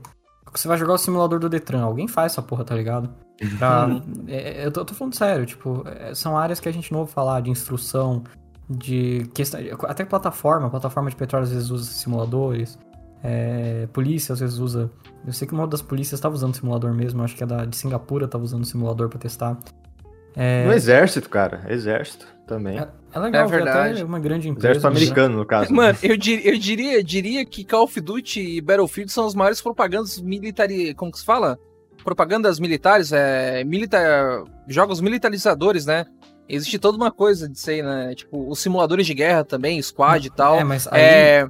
[0.53, 3.09] você vai jogar o simulador do Detran, alguém faz essa porra, tá ligado?
[3.57, 3.87] Pra,
[4.27, 6.91] é, é, eu, tô, eu tô falando sério, tipo, é, são áreas que a gente
[6.91, 8.23] não ouve falar de instrução,
[8.69, 9.59] de questão.
[9.87, 12.77] Até plataforma, plataforma de petróleo às vezes usa simuladores.
[13.23, 14.89] É, polícia às vezes usa.
[15.25, 17.75] Eu sei que uma das polícias estava usando simulador mesmo, acho que a da, de
[17.75, 19.57] Singapura estava usando simulador para testar.
[20.35, 20.65] É...
[20.65, 22.79] No exército, cara, exército também.
[22.79, 23.93] É, é legal, é verdade.
[23.95, 24.71] Até uma grande empresa.
[24.71, 24.97] Exército né?
[24.97, 25.73] americano, no caso.
[25.73, 29.61] Mano, eu, dir, eu diria, diria que Call of Duty e Battlefield são as maiores
[29.61, 30.93] propagandas militares.
[30.95, 31.59] Como que se fala?
[32.03, 36.05] propagandas militares, é, militar, jogos militarizadores, né?
[36.49, 38.13] Existe toda uma coisa disso aí, né?
[38.13, 40.59] Tipo, os simuladores de guerra também, squad e tal.
[40.59, 41.01] É, mas aí...
[41.01, 41.47] É,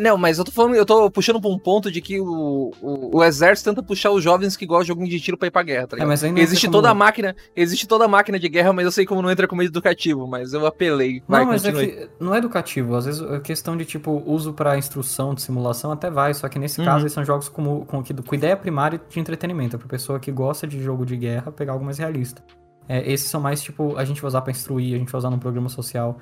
[0.00, 3.18] não, mas eu tô falando, eu tô puxando pra um ponto de que o, o,
[3.18, 5.62] o exército tenta puxar os jovens que gostam de jogo de tiro pra ir pra
[5.62, 6.06] guerra, tá ligado?
[6.06, 8.92] É, mas ainda existe toda a máquina, existe toda a máquina de guerra, mas eu
[8.92, 11.22] sei como não entra como educativo, mas eu apelei.
[11.28, 14.52] Vai, não, mas é que não é educativo, às vezes a questão de tipo uso
[14.52, 16.86] para instrução de simulação até vai, só que nesse uhum.
[16.86, 20.66] caso são jogos com, com, com ideia primária de entretenimento, é pra pessoa que gosta
[20.66, 22.42] de jogo de guerra pegar algo mais realista.
[22.88, 25.30] É, esses são mais tipo, a gente vai usar pra instruir, a gente vai usar
[25.30, 26.18] num programa social.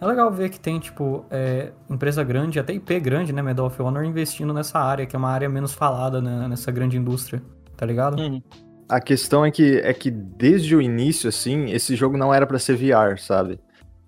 [0.00, 3.80] É legal ver que tem, tipo, é, empresa grande, até IP grande, né, Medal of
[3.80, 7.42] Honor, investindo nessa área, que é uma área menos falada né, nessa grande indústria,
[7.76, 8.20] tá ligado?
[8.20, 8.42] Uhum.
[8.88, 12.58] A questão é que, é que desde o início, assim, esse jogo não era para
[12.58, 13.58] ser VR, sabe?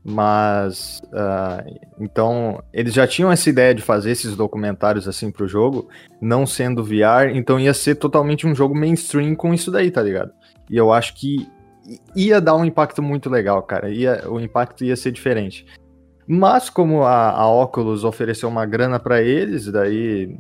[0.05, 5.89] Mas, uh, então, eles já tinham essa ideia de fazer esses documentários, assim, pro jogo,
[6.21, 10.33] não sendo VR, então ia ser totalmente um jogo mainstream com isso daí, tá ligado?
[10.71, 11.49] E eu acho que
[12.15, 13.91] ia dar um impacto muito legal, cara.
[13.91, 15.67] Ia, o impacto ia ser diferente.
[16.29, 20.39] Mas como a, a Oculus ofereceu uma grana para eles, daí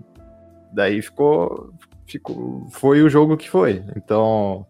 [0.70, 1.72] daí ficou,
[2.06, 3.82] ficou foi o jogo que foi.
[3.96, 4.66] Então,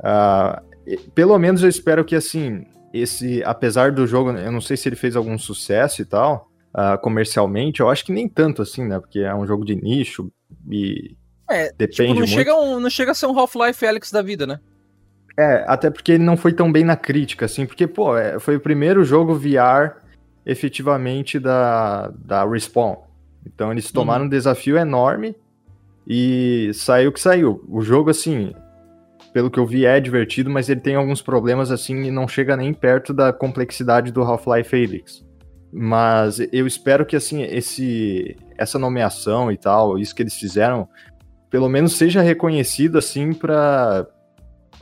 [0.00, 4.88] uh, pelo menos eu espero que assim, esse apesar do jogo, eu não sei se
[4.88, 8.98] ele fez algum sucesso e tal, uh, comercialmente, eu acho que nem tanto assim, né?
[8.98, 10.32] Porque é um jogo de nicho
[10.68, 11.16] e
[11.48, 12.28] é, depende tipo, não muito.
[12.30, 14.58] Chega um, não chega a ser um Half-Life Alex da vida, né?
[15.38, 18.56] É, até porque ele não foi tão bem na crítica, assim, porque, pô, é, foi
[18.56, 20.03] o primeiro jogo VR
[20.46, 22.96] efetivamente da, da Respawn.
[23.46, 24.26] Então eles tomaram uhum.
[24.26, 25.36] um desafio enorme
[26.06, 27.64] e saiu o que saiu.
[27.68, 28.52] O jogo, assim,
[29.32, 32.56] pelo que eu vi, é divertido, mas ele tem alguns problemas, assim, e não chega
[32.56, 35.24] nem perto da complexidade do Half-Life Alyx.
[35.72, 40.88] Mas eu espero que, assim, esse, essa nomeação e tal, isso que eles fizeram,
[41.50, 44.06] pelo menos seja reconhecido, assim, pra,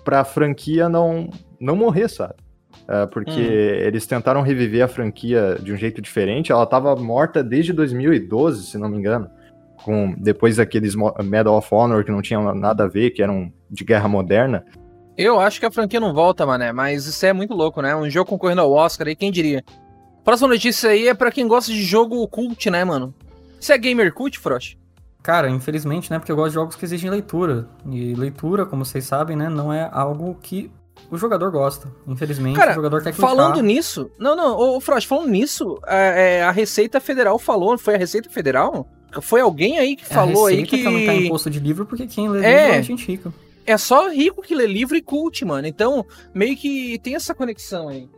[0.04, 2.34] pra franquia não, não morrer, sabe?
[2.82, 3.86] Uh, porque hum.
[3.86, 6.50] eles tentaram reviver a franquia de um jeito diferente.
[6.50, 9.30] Ela estava morta desde 2012, se não me engano
[9.82, 13.84] com depois daqueles Medal of Honor que não tinham nada a ver, que eram de
[13.84, 14.64] guerra moderna.
[15.16, 17.94] Eu acho que a franquia não volta, mané, mas isso é muito louco, né?
[17.94, 19.62] Um jogo concorrendo ao Oscar aí, quem diria?
[20.24, 23.14] Próxima notícia aí é para quem gosta de jogo cult, né, mano?
[23.60, 24.76] Você é gamer cult, Frost?
[25.22, 26.18] Cara, infelizmente, né?
[26.18, 27.68] Porque eu gosto de jogos que exigem leitura.
[27.90, 29.48] E leitura, como vocês sabem, né?
[29.48, 30.70] Não é algo que
[31.12, 31.92] o jogador gosta.
[32.08, 33.28] Infelizmente, Cara, o jogador quer clicar.
[33.28, 34.10] Falando nisso.
[34.18, 37.76] Não, não, ô, Frost, falando nisso, a, é, a Receita Federal falou.
[37.76, 38.88] Foi a Receita Federal?
[39.20, 40.86] Foi alguém aí que falou aí que.
[40.86, 42.64] aumentar imposto de livro porque quem lê é...
[42.64, 43.32] livro é gente rica.
[43.66, 45.68] É só rico que lê livro e cult, mano.
[45.68, 48.08] Então, meio que tem essa conexão aí.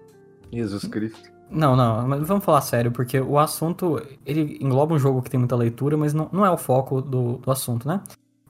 [0.53, 1.35] Jesus Cristo.
[1.51, 5.39] Não, não, mas vamos falar sério, porque o assunto, ele engloba um jogo que tem
[5.39, 8.01] muita leitura, mas não, não é o foco do, do assunto, né?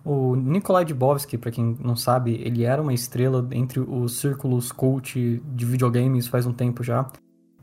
[0.05, 5.43] O Nikolai Dubovsky, para quem não sabe, ele era uma estrela entre os círculos cult
[5.43, 7.11] de videogames faz um tempo já.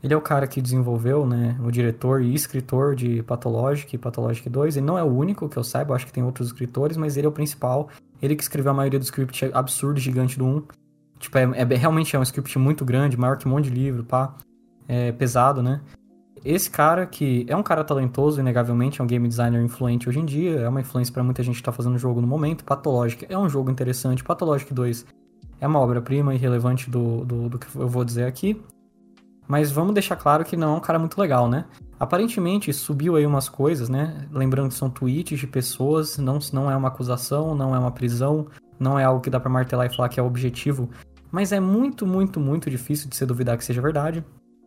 [0.02, 4.50] Ele é o cara que desenvolveu, né, o diretor e escritor de Pathologic e Pathologic
[4.50, 4.76] 2.
[4.76, 7.26] Ele não é o único que eu saiba, acho que tem outros escritores, mas ele
[7.26, 7.88] é o principal.
[8.20, 10.62] Ele que escreveu a maioria do script absurdo gigante do 1.
[11.20, 14.02] Tipo, é, é, realmente é um script muito grande, maior que um monte de livro,
[14.02, 14.34] pá.
[14.88, 15.80] É pesado, né?
[16.44, 20.24] Esse cara, que é um cara talentoso, inegavelmente, é um game designer influente hoje em
[20.24, 22.64] dia, é uma influência para muita gente que tá fazendo jogo no momento.
[22.64, 24.24] Pathologic é um jogo interessante.
[24.24, 25.06] Pathologic 2
[25.60, 28.60] é uma obra-prima irrelevante do, do, do que eu vou dizer aqui.
[29.46, 31.64] Mas vamos deixar claro que não é um cara muito legal, né?
[31.98, 34.26] Aparentemente subiu aí umas coisas, né?
[34.32, 38.46] Lembrando que são tweets de pessoas, não, não é uma acusação, não é uma prisão,
[38.80, 40.90] não é algo que dá para martelar e falar que é objetivo.
[41.30, 44.24] Mas é muito, muito, muito difícil de se duvidar que seja verdade.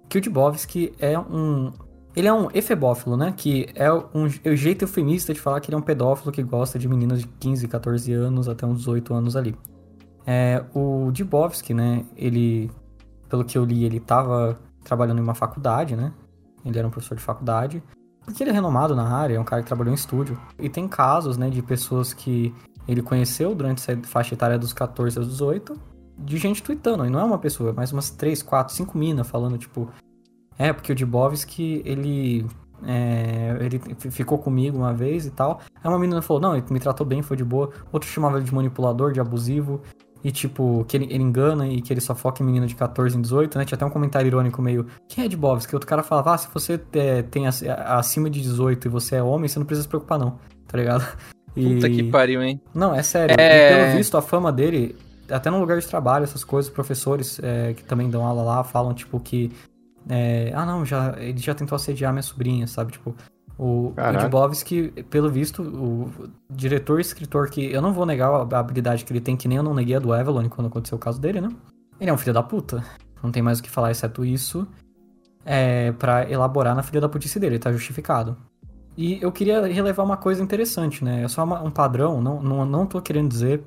[0.09, 1.71] Dibovski é um.
[2.15, 3.33] Ele é um efebófilo, né?
[3.35, 6.41] Que é um, é um jeito eufemista de falar que ele é um pedófilo que
[6.41, 9.55] gosta de meninas de 15, 14 anos até uns 18 anos ali.
[10.25, 12.05] É, o Dibovski, né?
[12.15, 12.71] Ele,
[13.27, 16.13] pelo que eu li, ele tava trabalhando em uma faculdade, né?
[16.63, 17.83] Ele era um professor de faculdade.
[18.23, 20.39] Porque ele é renomado na área, é um cara que trabalhou em estúdio.
[20.57, 22.53] E tem casos, né, de pessoas que
[22.87, 25.79] ele conheceu durante essa faixa etária dos 14 aos 18,
[26.17, 27.05] de gente tweetando.
[27.05, 29.89] E não é uma pessoa, é mais umas 3, 4, 5 minas falando, tipo...
[30.57, 32.45] É, porque o Dibovski, ele...
[32.85, 33.79] É, ele
[34.11, 35.61] ficou comigo uma vez e tal.
[35.81, 37.71] Aí uma menina falou, não, ele me tratou bem, foi de boa.
[37.91, 39.81] Outro chamava ele de manipulador, de abusivo
[40.25, 43.15] e tipo, que ele, ele, engana e que ele só foca em menino de 14
[43.15, 43.63] e 18, né?
[43.63, 45.29] Tinha até um comentário irônico meio, quem é?
[45.29, 45.35] Que
[45.75, 49.47] outro cara falava, ah, se você é, tem acima de 18 e você é homem,
[49.47, 51.05] você não precisa se preocupar não, tá ligado?
[51.55, 51.75] E...
[51.75, 52.59] Puta que pariu, hein?
[52.73, 53.35] Não, é sério.
[53.39, 53.71] É...
[53.71, 54.95] E pelo visto, a fama dele,
[55.29, 58.93] até no lugar de trabalho, essas coisas, professores é, que também dão aula lá, falam,
[58.93, 59.51] tipo, que
[60.09, 62.91] é, ah, não, já, ele já tentou assediar minha sobrinha, sabe?
[62.91, 63.15] Tipo,
[63.57, 69.05] o, Dubovski, pelo visto, o diretor e escritor que eu não vou negar a habilidade
[69.05, 71.19] que ele tem, que nem eu não neguei a do Evelyn quando aconteceu o caso
[71.19, 71.49] dele, né?
[71.99, 72.83] Ele é um filho da puta.
[73.23, 74.67] Não tem mais o que falar exceto isso.
[75.45, 78.35] É, para elaborar na filha da putice dele, tá justificado.
[78.97, 81.23] E eu queria relevar uma coisa interessante, né?
[81.23, 83.63] É só uma, um padrão, não, não, não tô querendo dizer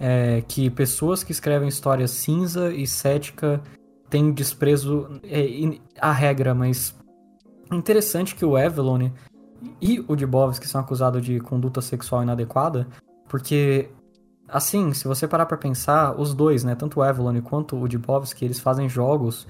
[0.00, 3.62] é, que pessoas que escrevem história cinza e cética
[4.08, 6.98] têm desprezo é, à regra, mas
[7.72, 9.12] Interessante que o Evelyn
[9.80, 12.88] e o Dibovski são acusados de conduta sexual inadequada,
[13.28, 13.88] porque,
[14.48, 18.44] assim, se você parar pra pensar, os dois, né, tanto o Evelyn quanto o Dibovski,
[18.44, 19.46] eles fazem jogos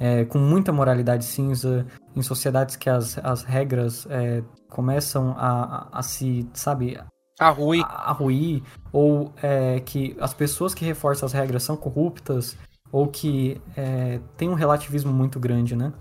[0.00, 5.98] é, com muita moralidade cinza, em sociedades que as, as regras é, começam a, a,
[5.98, 6.98] a, se, sabe...
[7.42, 7.84] A ruir.
[7.84, 12.56] A, a ruir, ou é, que as pessoas que reforçam as regras são corruptas,
[12.90, 15.92] ou que é, tem um relativismo muito grande, né?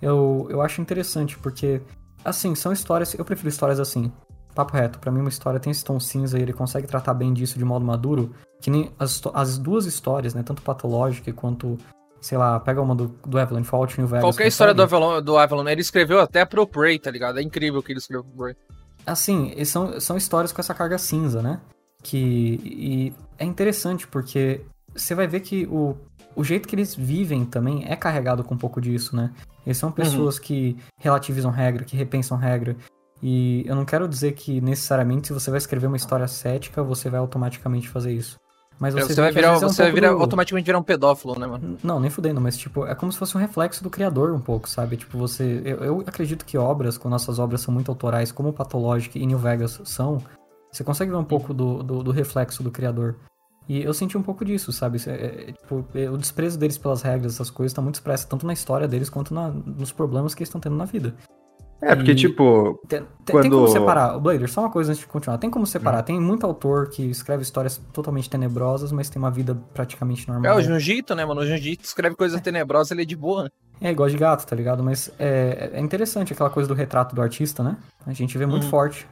[0.00, 1.80] eu, eu acho interessante, porque,
[2.24, 3.14] assim, são histórias.
[3.14, 4.12] Eu prefiro histórias assim.
[4.54, 7.34] Papo reto, para mim uma história tem esse tom cinza e ele consegue tratar bem
[7.34, 11.76] disso de modo maduro, que nem as, as duas histórias, né, tanto patológica quanto,
[12.22, 14.24] sei lá, pega uma do, do Evelyn, Fault New Vegas.
[14.24, 17.38] Qualquer história do Avalon, do Avalon, ele escreveu até pro Prey, tá ligado?
[17.38, 18.56] É incrível o que ele escreveu pro Prey.
[19.06, 21.60] Assim, são, são histórias com essa carga cinza, né?
[22.02, 24.60] Que e é interessante porque
[24.94, 25.96] você vai ver que o
[26.36, 29.32] o jeito que eles vivem também é carregado com um pouco disso, né?
[29.64, 30.42] Eles são pessoas uhum.
[30.42, 32.76] que relativizam regra, que repensam regra.
[33.22, 37.08] E eu não quero dizer que necessariamente se você vai escrever uma história cética, você
[37.08, 38.38] vai automaticamente fazer isso.
[38.78, 40.82] Mas É, você, Você vai virar, é um você vai virar, do- automaticamente virar um
[40.82, 41.78] pedófilo, né, mano?
[41.82, 44.68] Não, nem fudendo, mas tipo, é como se fosse um reflexo do criador um pouco,
[44.68, 44.96] sabe?
[44.96, 45.62] Tipo, você.
[45.64, 49.38] Eu, eu acredito que obras, quando nossas obras são muito autorais, como Pathologic e New
[49.38, 50.18] Vegas são,
[50.70, 53.16] você consegue ver um pouco do, do, do reflexo do criador.
[53.68, 54.98] E eu senti um pouco disso, sabe?
[55.06, 58.46] É, é, tipo, é, o desprezo deles pelas regras, essas coisas, tá muito expresso, tanto
[58.46, 61.14] na história deles quanto na- nos problemas que eles estão tendo na vida.
[61.80, 65.00] É, porque, E- tipo, Tem, tem- tem Quando- como separar, Blader, só uma coisa antes
[65.00, 65.36] de continuar.
[65.38, 65.66] Tem como Hum.
[65.66, 66.02] separar.
[66.02, 70.56] Tem muito autor que escreve histórias totalmente tenebrosas, mas tem uma vida praticamente É, normal.
[70.56, 71.42] o Junjito, né, mano?
[71.42, 73.50] O Junjito escreve coisas tenebrosas, ele é de boa.
[73.78, 74.82] É igual de gato, tá ligado?
[74.82, 77.76] Mas é, é interessante aquela coisa do retrato do artista, né?
[78.06, 78.70] A gente vê muito Uhum.
[78.70, 79.06] forte.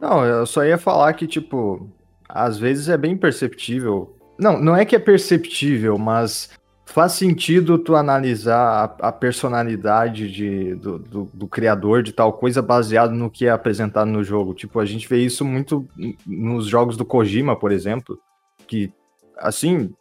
[0.00, 1.90] Não, eu só ia falar que, tipo,
[2.26, 4.16] às vezes é bem perceptível.
[4.38, 6.48] Não, não é que é perceptível, mas
[6.86, 12.62] faz sentido tu analisar a, a personalidade de, do, do, do criador de tal coisa
[12.62, 14.54] baseado no que é apresentado no jogo.
[14.54, 15.86] Tipo, a gente vê isso muito
[16.26, 18.18] nos jogos do Kojima, por exemplo,
[18.66, 18.90] que,
[19.36, 19.92] assim,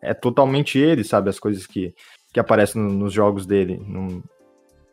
[0.00, 1.30] é totalmente ele, sabe?
[1.30, 1.94] As coisas que,
[2.32, 3.80] que aparecem no- nos jogos dele.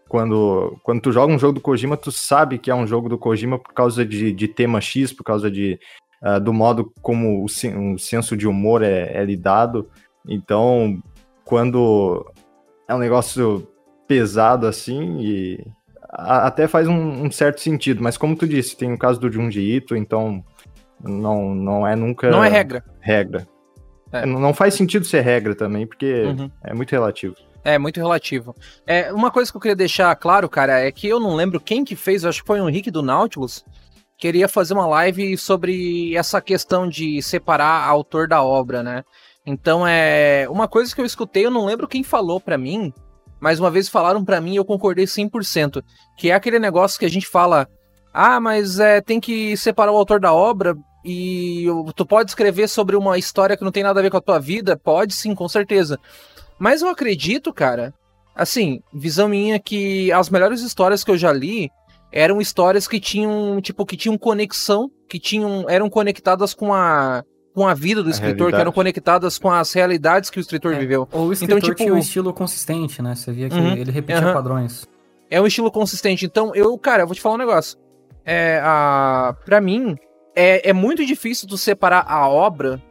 [0.08, 3.18] Quando, quando tu joga um jogo do Kojima, tu sabe que é um jogo do
[3.18, 5.78] Kojima por causa de, de tema X, por causa de,
[6.22, 9.90] ah, do modo como o, o senso de humor é, é lidado.
[10.28, 11.02] Então,
[11.46, 12.26] quando
[12.88, 13.68] é um negócio
[14.08, 15.66] pesado assim, e
[16.10, 19.32] a- até faz um, um certo sentido, mas como tu disse, tem o caso do
[19.32, 20.44] Junji Ito, então
[21.04, 22.84] não, não é nunca Não é regra.
[23.00, 23.48] regra.
[24.12, 24.26] É.
[24.26, 26.52] Não, faz sentido ser regra também, porque Uhum.
[26.64, 27.36] é muito relativo.
[27.64, 28.54] É, muito relativo.
[28.86, 31.84] É, uma coisa que eu queria deixar claro, cara, é que eu não lembro quem
[31.84, 33.66] que fez, eu acho que foi o Henrique do Nautilus,
[34.18, 39.04] queria fazer uma live sobre essa questão de separar autor da obra, né?
[39.46, 42.94] Então, é uma coisa que eu escutei, eu não lembro quem falou pra mim,
[43.40, 45.84] mas uma vez falaram pra mim e eu concordei 100%,
[46.18, 47.68] que é aquele negócio que a gente fala,
[48.14, 52.96] ah, mas é, tem que separar o autor da obra e tu pode escrever sobre
[52.96, 54.78] uma história que não tem nada a ver com a tua vida?
[54.78, 56.00] Pode sim, com certeza.
[56.58, 57.94] Mas eu acredito, cara,
[58.34, 61.70] assim, visão minha que as melhores histórias que eu já li
[62.12, 67.24] eram histórias que tinham, tipo, que tinham conexão, que tinham, eram conectadas com a
[67.54, 70.80] com a vida do escritor, que eram conectadas com as realidades que o escritor É.
[70.80, 71.08] viveu.
[71.12, 73.14] Ou o escritor tipo- tinha um estilo consistente, né?
[73.16, 74.34] Você via que Uhum, ele repetia aham.
[74.34, 74.88] padrões.
[75.30, 76.26] É um estilo consistente.
[76.26, 77.78] Então, eu, cara, eu vou te falar um negócio.
[78.26, 79.96] É, a, pra mim,
[80.36, 82.82] é, é muito difícil tu separar a obra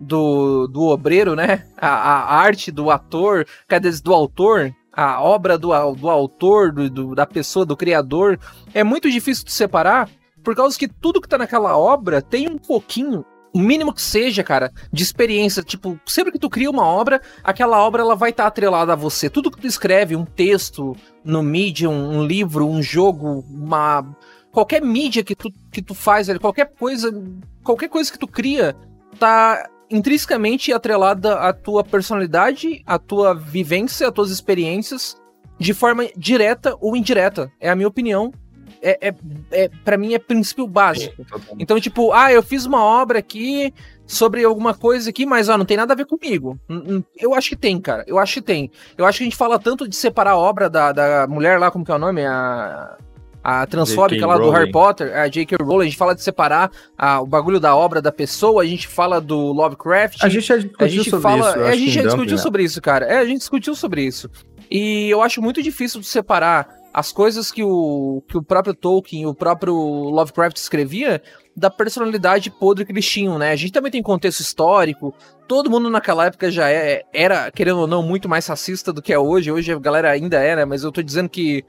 [0.00, 1.64] do, do obreiro, né?
[1.76, 7.14] A, a arte do ator, cadê do autor, a obra do, do autor, do, do-
[7.14, 8.38] da pessoa, do criador.
[8.74, 10.08] É muito difícil de separar,
[10.42, 13.24] por causa que tudo que tá naquela obra tem um pouquinho.
[13.56, 15.62] O mínimo que seja, cara, de experiência.
[15.62, 19.30] Tipo, sempre que tu cria uma obra, aquela obra ela vai estar atrelada a você.
[19.30, 24.04] Tudo que tu escreve, um texto, no Medium, um livro, um jogo, uma
[24.52, 27.10] qualquer mídia que tu, que tu faz, qualquer coisa,
[27.64, 28.76] qualquer coisa que tu cria,
[29.18, 35.16] tá intrinsecamente atrelada à tua personalidade, à tua vivência, às tuas experiências,
[35.58, 37.50] de forma direta ou indireta.
[37.58, 38.30] É a minha opinião.
[38.82, 39.14] É, é,
[39.52, 41.24] é para mim é princípio básico.
[41.58, 43.72] Então, tipo, ah, eu fiz uma obra aqui
[44.06, 46.58] sobre alguma coisa aqui, mas ó, não tem nada a ver comigo.
[47.18, 48.04] Eu acho que tem, cara.
[48.06, 48.70] Eu acho que tem.
[48.96, 51.70] Eu acho que a gente fala tanto de separar a obra da, da mulher lá,
[51.70, 52.24] como que é o nome?
[52.24, 52.96] A,
[53.42, 54.58] a transfóbica lá do Rowling.
[54.58, 55.56] Harry Potter, a J.K.
[55.60, 55.82] Rowling.
[55.82, 59.20] A gente fala de separar a- o bagulho da obra da pessoa, a gente fala
[59.20, 60.22] do Lovecraft.
[60.22, 61.50] A gente já discutiu A gente sobre fala.
[61.50, 61.58] isso.
[61.60, 62.42] é, a gente já discutiu né?
[62.42, 63.06] sobre isso, cara.
[63.06, 64.28] É, a gente discutiu sobre isso.
[64.70, 69.26] E eu acho muito difícil de separar as coisas que o, que o próprio Tolkien,
[69.26, 71.20] o próprio Lovecraft escrevia
[71.54, 73.50] da personalidade podre que eles tinham, né?
[73.50, 75.12] A gente também tem contexto histórico.
[75.46, 79.12] Todo mundo naquela época já é, era, querendo ou não, muito mais racista do que
[79.12, 79.52] é hoje.
[79.52, 80.64] Hoje a galera ainda é, né?
[80.64, 81.62] Mas eu tô dizendo que,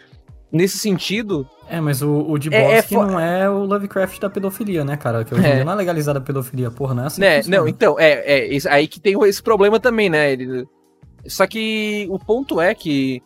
[0.49, 4.21] nesse sentido, É, mas o, o de É- é Bosque fo- não é o Lovecraft
[4.21, 5.25] da pedofilia, né, cara?
[5.25, 5.61] Que hoje É.
[5.61, 7.41] não é legalizada a pedofilia, porra, não é assim né?
[7.47, 10.31] Não, então, é, é isso- aí que tem esse problema também, né?
[10.31, 10.65] Ele-
[11.27, 13.21] Só que o ponto é que.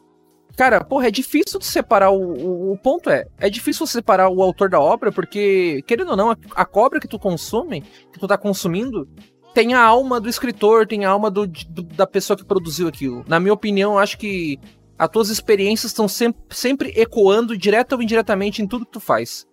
[0.58, 4.42] Cara, porra, é difícil de separar o, o, o ponto é, é difícil separar o
[4.42, 8.28] autor da obra, porque, querendo ou não, a, a cobra que tu consome, que tu
[8.28, 9.08] tá consumindo,
[9.54, 13.24] tem a alma do escritor, tem a alma do, do- da pessoa que produziu aquilo.
[13.28, 14.60] Na minha opinião, acho que
[14.98, 19.46] as tuas experiências estão sempre, sempre ecoando, direta ou indiretamente, em tudo que tu faz.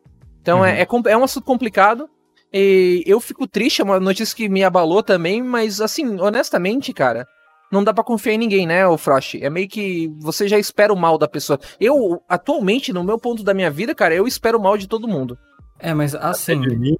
[0.42, 0.64] Então Uhum.
[0.66, 2.08] é, é, é um assunto complicado.
[2.52, 7.26] E eu fico triste, é uma notícia que me abalou também, mas assim, honestamente, cara,
[7.70, 9.34] não dá pra confiar em ninguém, né, o Frost?
[9.42, 11.58] É meio que você já espera o mal da pessoa.
[11.80, 15.06] Eu, atualmente, no meu ponto da minha vida, cara, eu espero o mal de todo
[15.08, 15.36] mundo.
[15.78, 16.60] É, mas assim.
[16.60, 16.96] de mim.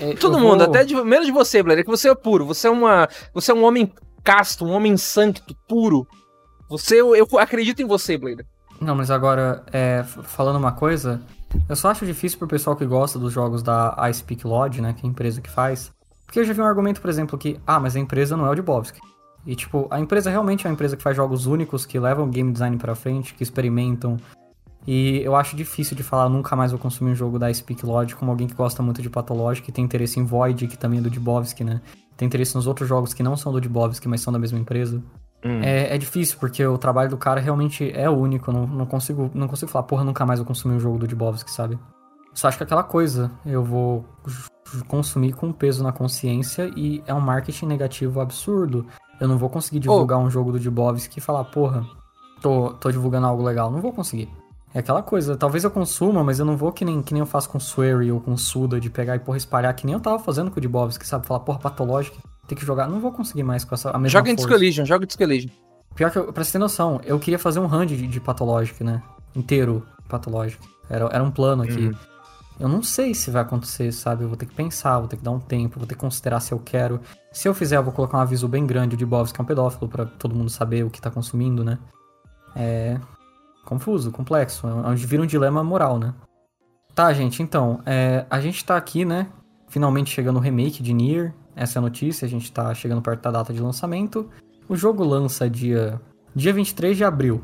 [0.00, 2.14] é, Todo eu mundo, vou- até de, menos de você, Blair, é que você é
[2.14, 2.46] puro.
[2.46, 3.92] Você é uma, você é um homem
[4.24, 6.06] casto, um homem santo, puro.
[6.68, 8.46] Você, eu, eu acredito em você, Blair.
[8.80, 11.20] Não, mas agora, é, falando uma coisa,
[11.68, 14.92] eu só acho difícil pro pessoal que gosta dos jogos da I Speak Lodge, né,
[14.92, 15.92] que é a empresa que faz,
[16.24, 18.50] Porque eu já vi um argumento, por exemplo, que, ah, mas a empresa não é
[18.50, 18.98] o Dibowski.
[19.46, 22.28] E, tipo, a empresa realmente é uma empresa que faz jogos únicos, que levam o
[22.28, 24.18] game design pra frente, que experimentam.
[24.86, 28.16] E eu acho difícil de falar, nunca mais vou consumir um jogo da Speak Lodge
[28.16, 31.02] como alguém que gosta muito de Pathologic, que tem interesse em Void, que também é
[31.02, 31.80] do Dibowski, né?
[32.16, 35.02] Tem interesse nos outros jogos que não são do Dibowski, mas são da mesma empresa.
[35.44, 35.60] Hum.
[35.62, 38.52] É, é difícil, porque o trabalho do cara realmente é único.
[38.52, 41.50] Não, não, consigo, não consigo falar, porra, nunca mais vou consumir um jogo do Dibowski,
[41.50, 41.78] sabe?
[42.34, 44.04] Só acho que é aquela coisa, eu vou
[44.88, 48.86] consumir com peso na consciência e é um marketing negativo absurdo.
[49.22, 50.22] Eu não vou conseguir divulgar oh.
[50.22, 51.86] um jogo do Dibowski e falar, porra,
[52.40, 53.70] tô, tô divulgando algo legal.
[53.70, 54.28] Não vou conseguir.
[54.74, 57.26] É aquela coisa, talvez eu consuma, mas eu não vou que nem, que nem eu
[57.26, 60.18] faço com Swery ou com Suda, de pegar e porra espalhar, que nem eu tava
[60.18, 61.24] fazendo com o Dibowski, sabe?
[61.24, 62.16] Falar, porra, patológico,
[62.48, 62.88] tem que jogar.
[62.88, 64.48] Não vou conseguir mais com essa a mesma Joga em força.
[64.48, 65.50] Disco Elysium, joga em Disco Elysium.
[65.94, 68.82] Pior que, eu, pra você ter noção, eu queria fazer um hand de, de Pathologic,
[68.82, 69.00] né?
[69.36, 70.58] Inteiro Pathologic.
[70.90, 71.86] Era, era um plano aqui.
[71.86, 71.94] Uhum.
[72.62, 74.22] Eu não sei se vai acontecer, sabe?
[74.22, 76.38] Eu vou ter que pensar, vou ter que dar um tempo, vou ter que considerar
[76.38, 77.00] se eu quero.
[77.32, 79.44] Se eu fizer, eu vou colocar um aviso bem grande de Bobs que é um
[79.44, 81.76] pedófilo, pra todo mundo saber o que tá consumindo, né?
[82.54, 83.00] É.
[83.64, 84.68] Confuso, complexo.
[84.68, 86.14] É vira um dilema moral, né?
[86.94, 87.80] Tá, gente, então.
[87.84, 89.26] É, a gente tá aqui, né?
[89.66, 91.34] Finalmente chegando o remake de Nier.
[91.56, 94.30] Essa é a notícia, a gente tá chegando perto da data de lançamento.
[94.68, 96.00] O jogo lança dia,
[96.32, 97.42] dia 23 de abril.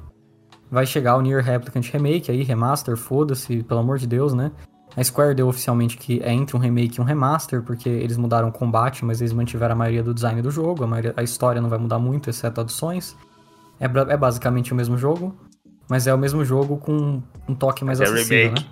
[0.71, 4.53] Vai chegar o Nier Replicant Remake aí, remaster, foda-se, pelo amor de Deus, né?
[4.97, 8.49] A Square deu oficialmente que é entre um remake e um remaster, porque eles mudaram
[8.49, 11.61] o combate, mas eles mantiveram a maioria do design do jogo, a, maioria, a história
[11.61, 13.17] não vai mudar muito, exceto adições.
[13.79, 15.39] É, é, basicamente o mesmo jogo,
[15.89, 18.65] mas é o mesmo jogo com um toque mais mas é acessível, remake.
[18.65, 18.71] né?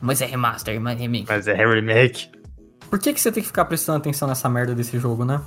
[0.00, 1.26] Mas é remaster, mas é remake.
[1.28, 2.30] Mas é remake.
[2.90, 5.40] Por que, que você tem que ficar prestando atenção nessa merda desse jogo, né?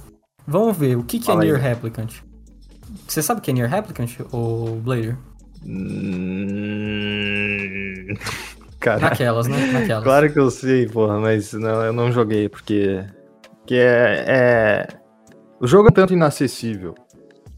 [0.47, 1.43] Vamos ver, o que, que é Fala.
[1.43, 2.21] Nier Replicant?
[3.07, 5.15] Você sabe o que é Nier Replicant, o Blader?
[5.63, 6.95] Hum...
[8.79, 9.57] Cara, Naquelas, né?
[9.71, 10.03] Naquelas.
[10.03, 13.03] claro que eu sei, porra, mas não, eu não joguei, porque.
[13.65, 14.87] Que é, é.
[15.59, 16.93] O jogo é tanto inacessível.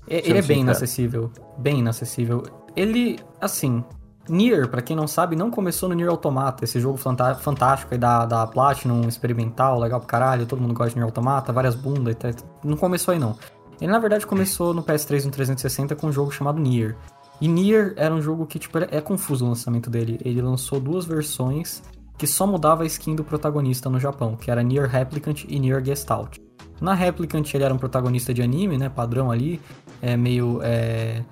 [0.10, 1.32] É- Ele é bem inacessível.
[1.58, 2.44] Bem inacessível.
[2.76, 3.84] Ele, assim.
[4.30, 8.26] Nier, pra quem não sabe, não começou no Nier Automata, esse jogo fantástico aí da,
[8.26, 12.18] da Platinum, experimental, legal pra caralho, todo mundo gosta de Nier Automata, várias bundas e
[12.18, 12.32] tal.
[12.62, 13.38] Não começou aí não.
[13.80, 16.98] Ele na verdade começou no PS3 e no 360 com um jogo chamado Nier.
[17.40, 20.20] E Nier era um jogo que, tipo, é confuso o lançamento dele.
[20.24, 21.84] Ele lançou duas versões
[22.18, 25.84] que só mudava a skin do protagonista no Japão, que era Nier Replicant e Nier
[25.86, 26.38] Gestalt.
[26.82, 29.62] Na Replicant ele era um protagonista de anime, né, padrão ali,
[30.02, 31.24] é meio é,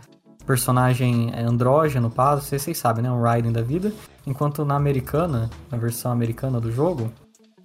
[0.45, 3.91] personagem andrógeno, pá, vocês, vocês sabem, né, um Raiden da vida.
[4.25, 7.11] Enquanto na americana, na versão americana do jogo,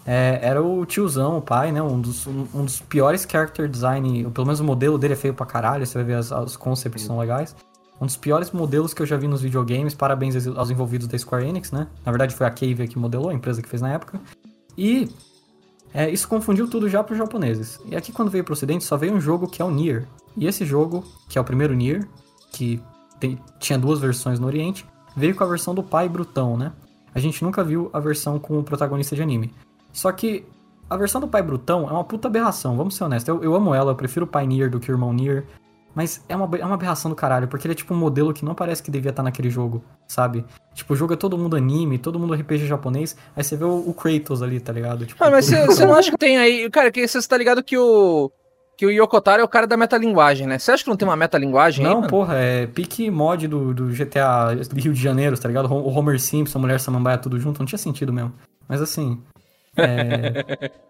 [0.06, 4.24] é, era o tiozão, o pai, né, um dos, um, um dos piores character design,
[4.30, 7.02] pelo menos o modelo dele é feio pra caralho, você vai ver as, os concepts
[7.02, 7.54] são legais.
[8.00, 11.46] Um dos piores modelos que eu já vi nos videogames, parabéns aos- envolvidos da Square
[11.46, 11.86] Enix, né?
[12.04, 14.18] Na verdade foi a Cave que modelou, a empresa que fez na época.
[14.76, 15.08] E
[15.92, 17.78] é, isso confundiu tudo já para os japoneses.
[17.86, 20.06] E aqui quando veio pro ocidente só veio um jogo que é o Nier.
[20.36, 22.06] E esse jogo, que é o primeiro Nier,
[22.52, 22.80] que
[23.18, 24.86] tem- tinha duas versões no oriente,
[25.16, 26.72] veio com a versão do pai brutão, né?
[27.14, 29.52] A gente nunca viu a versão com o protagonista de anime.
[29.92, 30.46] Só que
[30.88, 33.28] a versão do pai brutão é uma puta aberração, vamos ser honestos.
[33.28, 35.44] Eu, eu amo ela, eu prefiro o pai Nier do que o irmão Nier.
[35.94, 38.44] Mas é uma, é uma aberração do caralho, porque ele é tipo um modelo que
[38.44, 40.44] não parece que devia estar naquele jogo, sabe?
[40.72, 43.88] Tipo, o jogo é todo mundo anime, todo mundo RPG japonês, aí você vê o,
[43.88, 45.04] o Kratos ali, tá ligado?
[45.04, 46.70] Tipo, Ah, mas você não acha que tem aí.
[46.70, 48.30] Cara, que você tá ligado que o.
[48.76, 50.58] Que o Yokotaro é o cara da metalinguagem, né?
[50.58, 51.90] Você acha que não tem uma metalinguagem aí?
[51.90, 52.08] Não, mano?
[52.08, 55.70] porra, é pique mod do, do GTA Rio de Janeiro, tá ligado?
[55.70, 58.32] O Homer Simpson, a Mulher Samambaia, tudo junto, não tinha sentido mesmo.
[58.66, 59.20] Mas assim,
[59.76, 60.70] é...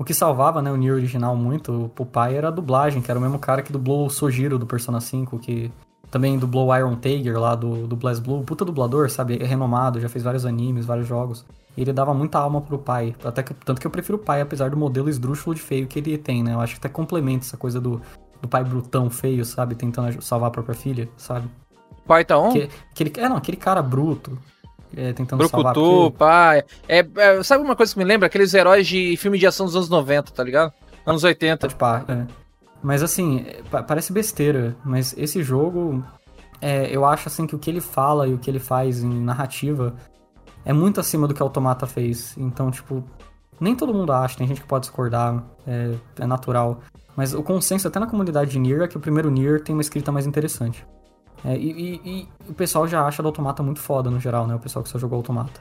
[0.00, 3.20] o que salvava, né, o Nier original muito, o pai, era a dublagem, que era
[3.20, 5.70] o mesmo cara que dublou o Sojiro do Persona 5, que
[6.10, 9.36] também dublou o Iron Tiger lá do, do Blast Blue, puta dublador, sabe?
[9.38, 11.44] É renomado, já fez vários animes, vários jogos.
[11.76, 14.40] E ele dava muita alma pro pai, até que, tanto que eu prefiro o pai,
[14.40, 16.54] apesar do modelo esdrúxulo de feio que ele tem, né?
[16.54, 18.00] Eu acho que até complementa essa coisa do,
[18.40, 19.74] do pai brutão feio, sabe?
[19.74, 21.46] Tentando salvar a própria filha, sabe?
[22.06, 22.52] Pai tá on?
[22.52, 24.38] Que- aquele, é, não, aquele cara bruto,
[24.96, 26.64] é, tentando salvar a Brucutu, pai.
[26.88, 28.26] É, é, sabe uma coisa que me lembra?
[28.26, 30.72] Aqueles heróis de filme de ação dos anos 90, tá ligado?
[31.06, 31.66] Anos 80.
[31.66, 32.26] Pode pá, é.
[32.82, 36.02] Mas assim, pa- parece besteira, mas esse jogo,
[36.60, 39.20] é, eu acho assim que o que ele fala e o que ele faz em
[39.20, 39.94] narrativa
[40.64, 42.34] é muito acima do que a Automata fez.
[42.38, 43.04] Então, tipo,
[43.60, 46.80] nem todo mundo acha, tem gente que pode discordar, é, é natural.
[47.16, 49.82] Mas o consenso até na comunidade de Nier é que o primeiro Nier tem uma
[49.82, 50.86] escrita mais interessante.
[51.44, 54.54] É, e, e- e o pessoal já acha do Automata muito foda no geral, né?
[54.54, 55.60] O pessoal que só jogou Automata.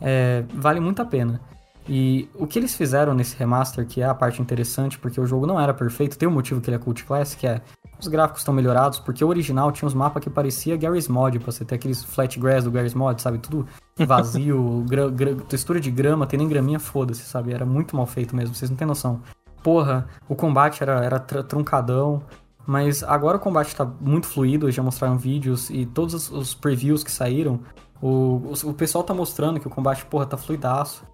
[0.00, 1.40] É, vale muito a pena.
[1.88, 5.46] E o que eles fizeram nesse remaster, que é a parte interessante, porque o jogo
[5.46, 7.60] não era perfeito, tem um motivo que ele é cult class, que é
[7.98, 11.50] Os gráficos estão melhorados, porque o original tinha uns mapas que parecia Garry's Mod, pra
[11.50, 13.38] você ter aqueles flat grass do Garry's Mod, sabe?
[13.38, 13.66] Tudo
[14.04, 14.84] vazio,
[15.48, 17.54] textura de grama, tem nem graminha, foda-se, sabe?
[17.54, 19.22] Era muito mal feito mesmo, vocês não têm noção.
[19.62, 22.20] Porra, o combate era, era tr truncadão,
[22.66, 27.04] mas agora o combate tá muito fluido, já mostraram vídeos e todos os, os previews
[27.04, 27.60] que saíram,
[28.00, 31.04] o, o, o, pessoal tá mostrando que o combate, porra, tá fluidaço.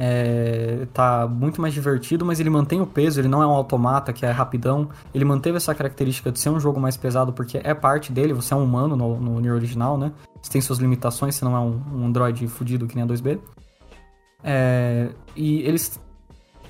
[0.00, 4.12] É, tá muito mais divertido, mas ele mantém o peso, ele não é um automata
[4.12, 4.88] que é rapidão.
[5.12, 8.54] Ele manteve essa característica de ser um jogo mais pesado porque é parte dele, você
[8.54, 10.12] é um humano no, no Nier original, né?
[10.40, 13.40] Você tem suas limitações, você não é um, um Android fudido que nem a 2B.
[14.44, 16.00] É, e eles,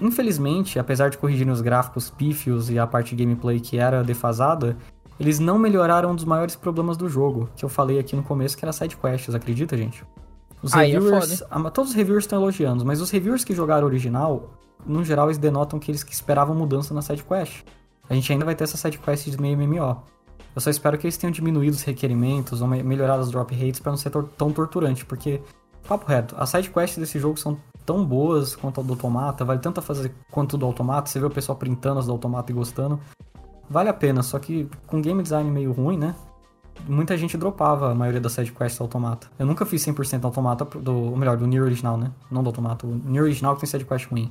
[0.00, 4.76] infelizmente, apesar de corrigirem os gráficos pífios e a parte de gameplay que era defasada,
[5.18, 8.56] eles não melhoraram um dos maiores problemas do jogo, que eu falei aqui no começo,
[8.56, 10.04] que era side quests, acredita, gente?
[10.62, 13.86] Os Aí é reviewers, é todos os reviewers estão elogiando, mas os reviewers que jogaram
[13.86, 14.50] original,
[14.86, 17.64] no geral, eles denotam que eles que esperavam mudança na side quest.
[18.08, 20.02] A gente ainda vai ter essa side quest de meio MMO.
[20.54, 23.92] Eu só espero que eles tenham diminuído os requerimentos ou melhorado as drop rates para
[23.92, 25.40] não ser tão torturante, porque
[25.86, 27.56] papo reto, as side quests desse jogo são
[27.88, 31.24] tão boas quanto a do Automata, vale tanto a fazer quanto do Automata, você vê
[31.24, 33.00] o pessoal printando as do Automata e gostando.
[33.70, 36.14] Vale a pena, só que com game design meio ruim, né?
[36.86, 39.26] muita gente dropava a maioria das sidequests automata.
[39.38, 42.12] Eu nunca fiz 100% automata, do, ou melhor, do Nier original, né?
[42.30, 44.30] Não do automata, o Nier original que tem sidequest ruim.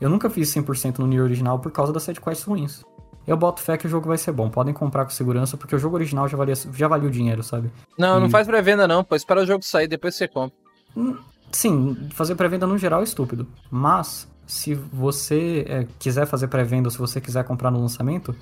[0.00, 2.84] Eu nunca fiz 100% no Nier original por causa das sidequests ruins.
[3.26, 4.50] Eu boto fé que o jogo vai ser bom.
[4.50, 7.72] Podem comprar com segurança, porque o jogo original já valia, já valia o dinheiro, sabe?
[7.98, 8.20] Não, e...
[8.20, 9.16] não faz pré-venda não, pô.
[9.16, 10.54] Espera o jogo sair, depois você compra.
[10.96, 11.16] Hum,
[11.52, 13.46] sim, fazer pré-venda no geral é estúpido.
[13.70, 18.34] Mas, se você é, quiser fazer pré-venda ou se você quiser comprar no lançamento,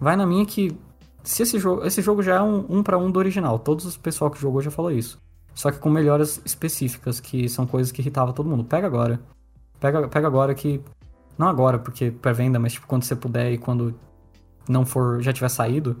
[0.00, 0.76] vai na minha que
[1.22, 3.96] se esse jogo, esse jogo já é um, um para um do original, todos os
[3.96, 5.18] pessoal que jogou já falou isso.
[5.54, 8.64] Só que com melhoras específicas, que são coisas que irritavam todo mundo.
[8.64, 9.20] Pega agora.
[9.80, 10.80] Pega, pega agora que.
[11.36, 13.94] Não agora, porque pré-venda, mas tipo, quando você puder e quando
[14.68, 15.20] não for.
[15.20, 16.00] já tiver saído.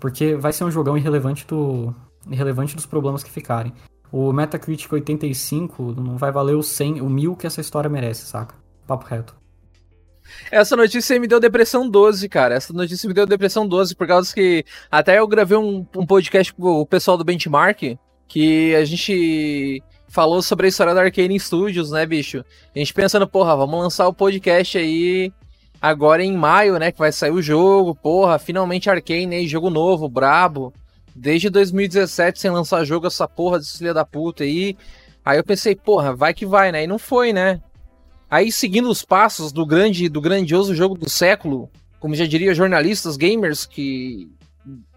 [0.00, 1.94] Porque vai ser um jogão irrelevante do.
[2.28, 3.72] irrelevante dos problemas que ficarem.
[4.10, 8.54] O Metacritic 85 não vai valer o 100, o 1000 que essa história merece, saca?
[8.86, 9.36] Papo reto.
[10.50, 12.54] Essa notícia me deu depressão 12, cara.
[12.54, 16.52] Essa notícia me deu depressão 12, por causa que até eu gravei um, um podcast
[16.54, 21.90] com o pessoal do Benchmark, que a gente falou sobre a história da Arcane Studios,
[21.90, 22.44] né, bicho?
[22.74, 25.32] A gente pensando, porra, vamos lançar o podcast aí
[25.80, 30.08] agora em maio, né, que vai sair o jogo, porra, finalmente Arcane aí, jogo novo,
[30.08, 30.72] brabo.
[31.20, 34.76] Desde 2017 sem lançar jogo, essa porra desse filha da puta aí.
[35.24, 36.84] Aí eu pensei, porra, vai que vai, né?
[36.84, 37.60] E não foi, né?
[38.30, 43.16] Aí, seguindo os passos do grande, do grandioso jogo do século, como já diria jornalistas
[43.16, 44.30] gamers, que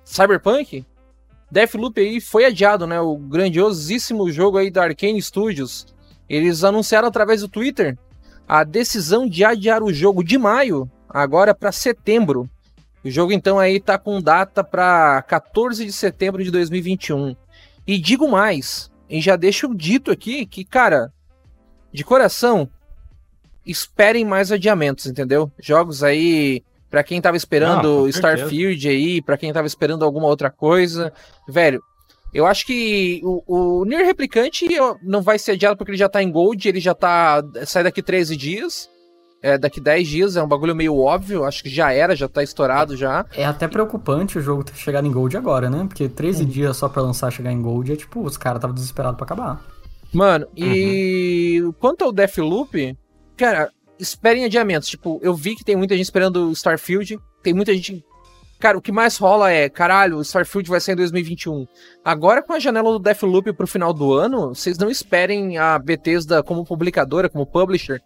[0.05, 0.85] Cyberpunk,
[1.49, 3.01] Deathloop aí foi adiado, né?
[3.01, 5.87] O grandiosíssimo jogo aí da Arkane Studios.
[6.29, 7.97] Eles anunciaram através do Twitter
[8.47, 12.47] a decisão de adiar o jogo de maio agora para setembro.
[13.03, 17.35] O jogo então aí tá com data para 14 de setembro de 2021.
[17.87, 21.11] E digo mais, e já deixo dito aqui que, cara,
[21.91, 22.69] de coração,
[23.65, 25.51] esperem mais adiamentos, entendeu?
[25.59, 30.51] Jogos aí para quem tava esperando ah, Starfield aí, para quem tava esperando alguma outra
[30.51, 31.13] coisa,
[31.47, 31.81] velho.
[32.33, 34.67] Eu acho que o, o Nier Replicante
[35.01, 37.41] não vai ser adiado porque ele já tá em Gold, ele já tá.
[37.65, 38.89] sai daqui 13 dias.
[39.43, 42.43] É, daqui 10 dias, é um bagulho meio óbvio, acho que já era, já tá
[42.43, 43.25] estourado já.
[43.35, 45.85] É até preocupante o jogo ter chegado em Gold agora, né?
[45.87, 46.47] Porque 13 hum.
[46.47, 49.65] dias só pra lançar chegar em Gold é tipo, os caras estavam desesperados pra acabar.
[50.13, 51.71] Mano, e uhum.
[51.71, 52.97] quanto ao Deathloop,
[53.37, 54.89] cara, esperem adiamentos.
[54.89, 57.17] Tipo, eu vi que tem muita gente esperando Starfield.
[57.41, 58.03] Tem muita gente.
[58.59, 61.65] Cara, o que mais rola é, caralho, o Starfield vai sair em 2021.
[62.03, 66.43] Agora, com a janela do Deathloop pro final do ano, vocês não esperem a Bethesda
[66.43, 68.01] como publicadora, como publisher,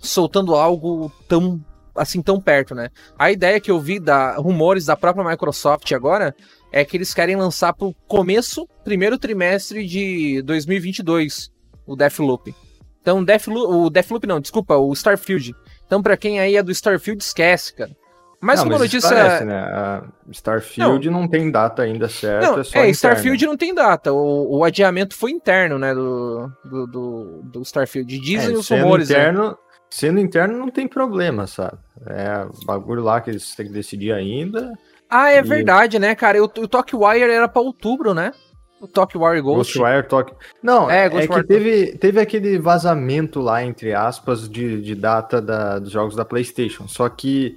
[0.00, 2.90] soltando algo tão assim tão perto, né?
[3.18, 6.34] A ideia que eu vi da rumores da própria Microsoft agora
[6.70, 11.50] é que eles querem lançar pro começo, primeiro trimestre de 2022,
[11.86, 12.54] o Deathloop.
[13.00, 15.54] Então, Deathloop, o Deathloop não, desculpa, o Starfield.
[15.86, 17.92] Então, para quem aí é do Starfield, esquece, cara.
[18.40, 19.08] Mais não, uma notícia.
[19.08, 19.56] Parece, né?
[19.56, 21.22] A Starfield não.
[21.22, 21.28] não.
[21.28, 22.46] tem data ainda certa.
[22.46, 24.12] Não, é, é Starfield não tem data.
[24.12, 25.94] O, o, adiamento foi interno, né?
[25.94, 28.18] Do, do, do, do Starfield.
[28.18, 29.08] Dizem é, os rumores.
[29.08, 29.16] Né?
[29.16, 29.54] Interno, né?
[29.96, 31.78] Sendo interno, não tem problema, sabe?
[32.06, 34.70] É bagulho lá que eles têm que decidir ainda.
[35.08, 35.42] Ah, é e...
[35.42, 36.38] verdade, né, cara?
[36.42, 38.30] O, o Talkwire era pra outubro, né?
[38.78, 39.78] O Talk War Ghost.
[39.78, 40.34] Ghostwire Talk.
[40.62, 45.78] Não, é, é que teve, teve aquele vazamento lá, entre aspas, de, de data da,
[45.78, 46.86] dos jogos da PlayStation.
[46.86, 47.56] Só que,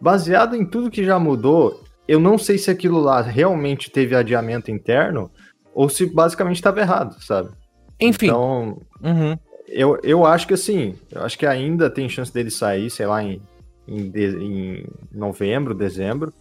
[0.00, 4.70] baseado em tudo que já mudou, eu não sei se aquilo lá realmente teve adiamento
[4.70, 5.32] interno
[5.74, 7.50] ou se basicamente estava errado, sabe?
[7.98, 8.26] Enfim.
[8.26, 9.36] Então, uhum.
[9.72, 13.22] Eu, eu acho que assim, eu acho que ainda tem chance dele sair, sei lá,
[13.22, 13.40] em,
[13.88, 16.32] em, de, em novembro, dezembro.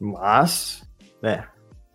[0.00, 0.82] Mas,
[1.22, 1.44] é,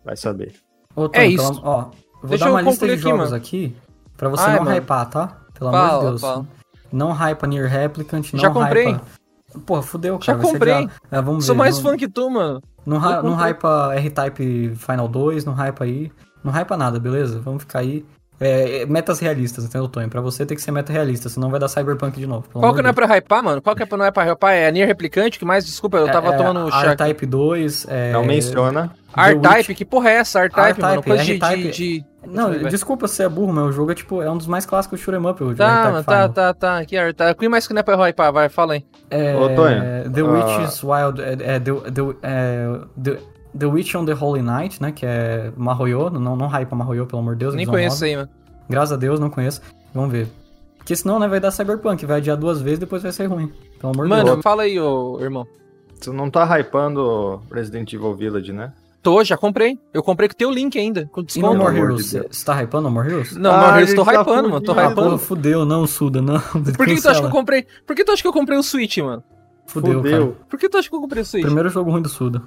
[0.04, 0.54] vai saber.
[0.94, 1.60] Ô, É isso.
[1.64, 1.90] ó, eu
[2.20, 3.34] vou Deixa dar uma eu lista de aqui, jogos mano.
[3.34, 3.76] aqui
[4.16, 4.76] pra você Ai, não mano.
[4.76, 5.40] hypar, tá?
[5.58, 6.20] Pelo amor Fala, de Deus.
[6.20, 6.46] fala.
[6.92, 8.88] Não hypa Near Replicant, não Já comprei.
[8.92, 9.04] hypa...
[9.66, 10.44] Porra, fudeu, Já cara.
[10.46, 10.72] ser comprei.
[10.74, 10.92] adiado.
[11.10, 11.58] É, vamos Sou ver.
[11.60, 12.60] mais não, fã que tu, mano.
[12.84, 16.10] Não, não hypa R-Type Final 2, não hypa aí.
[16.42, 17.40] Não hypa nada, beleza?
[17.40, 18.04] Vamos ficar aí.
[18.40, 20.08] É, é, metas realistas, entendeu, Tonho?
[20.08, 22.46] Pra você tem que ser meta realista, senão vai dar Cyberpunk de novo.
[22.52, 23.62] Qual que não é pra hypar, mano?
[23.62, 24.52] Qual que é pra não é pra hypar?
[24.54, 25.64] É a Nier Replicante, que mais?
[25.64, 26.90] Desculpa, eu tava É, tomando é, chá.
[26.90, 27.86] R-Type 2.
[27.88, 28.12] É...
[28.12, 28.90] Não menciona.
[29.16, 30.40] R-Type, Witch- que porra é essa?
[30.40, 31.02] R-Type, mano?
[31.02, 32.64] Coisa de, de, de- Não, Vai.
[32.70, 35.24] desculpa se é burro, mas o jogo é tipo, é um dos mais clássicos shoot'em
[35.30, 36.78] up, o Tá, mano, tá, tá, tá.
[36.78, 37.38] Aqui, R-Type.
[37.38, 38.32] Quem mais que não é pra hypar?
[38.32, 38.84] Vai, fala aí.
[39.08, 40.24] É, Ô, Tonho, The ah.
[40.24, 41.22] Witch's Wild.
[41.22, 43.18] É, é, the, the, é, the,
[43.58, 44.92] the Witch on the Holy Night, né?
[44.92, 46.10] Que é Marroyo.
[46.10, 47.54] Não, não hypa Marroyo, pelo amor de Deus.
[47.54, 48.28] Nem conheço aí, mano.
[48.68, 49.60] Graças a Deus, não conheço.
[49.94, 50.28] Vamos ver.
[50.78, 52.04] Porque senão, né, vai dar Cyberpunk.
[52.06, 53.50] Vai adiar duas vezes depois vai ser ruim.
[53.80, 54.42] Pelo amor de Mano, Deus.
[54.42, 55.46] fala aí, ô irmão.
[56.02, 58.72] Tu não tá hypando Resident Evil Village, né?
[59.02, 59.78] Tô, já comprei.
[59.92, 61.56] Eu comprei com teu link ainda, com E No desconto.
[61.56, 62.10] More amor Heroes?
[62.10, 62.22] de.
[62.30, 63.36] Você tá hypando No More Heroes?
[63.36, 64.60] Não, Ah, More a Heroes tô tá hypando, mano.
[64.62, 64.72] Tô.
[64.72, 65.18] Ah, hypando.
[65.18, 66.40] fudeu, não, Suda, não.
[66.76, 67.66] Por que, que tu acha que eu comprei?
[67.86, 69.22] Por que tu acha que eu comprei o Switch, mano?
[69.66, 70.28] Fudeu, Fudeu.
[70.32, 70.46] cara.
[70.48, 71.44] Por que tu acha que eu comprei o Switch?
[71.44, 72.42] Primeiro jogo ruim do Suda.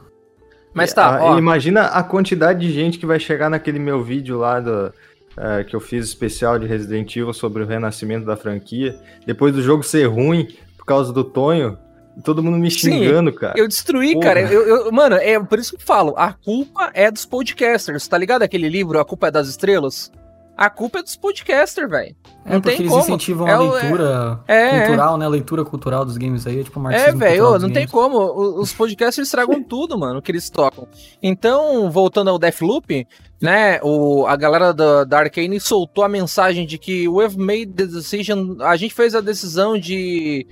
[0.74, 1.38] Mas tá, Ah, ó.
[1.38, 4.94] Imagina a quantidade de gente que vai chegar naquele meu vídeo lá do,
[5.38, 8.96] eh, que eu fiz especial de Resident Evil sobre o renascimento da franquia.
[9.26, 10.48] Depois do jogo ser ruim
[10.78, 11.78] por causa do Tonho,
[12.24, 13.54] todo mundo me Sim, xingando, cara.
[13.58, 14.26] Eu destruí, Porra.
[14.26, 14.42] cara.
[14.42, 16.14] Eu, eu- mano, é por isso que eu falo.
[16.18, 18.08] A culpa é dos podcasters.
[18.08, 20.12] Tá ligado aquele livro A Culpa é das Estrelas?
[20.58, 22.16] A culpa é dos podcasters, velho.
[22.44, 23.04] É, Não porque tem eles como.
[23.04, 24.80] incentivam É a leitura É, é.
[24.80, 25.26] cultural, né?
[25.26, 27.88] A leitura cultural dos games aí, é tipo É, marxismo velho, ô, dos não tem
[27.88, 28.60] como.
[28.60, 30.88] Os podcasters estragam tudo, mano, que eles tocam.
[31.22, 33.06] Então, voltando ao Deathloop,
[33.40, 37.86] né, o, a galera da, da Arcane soltou a mensagem de que we've made the
[37.86, 40.48] decision, a gente fez a decisão de,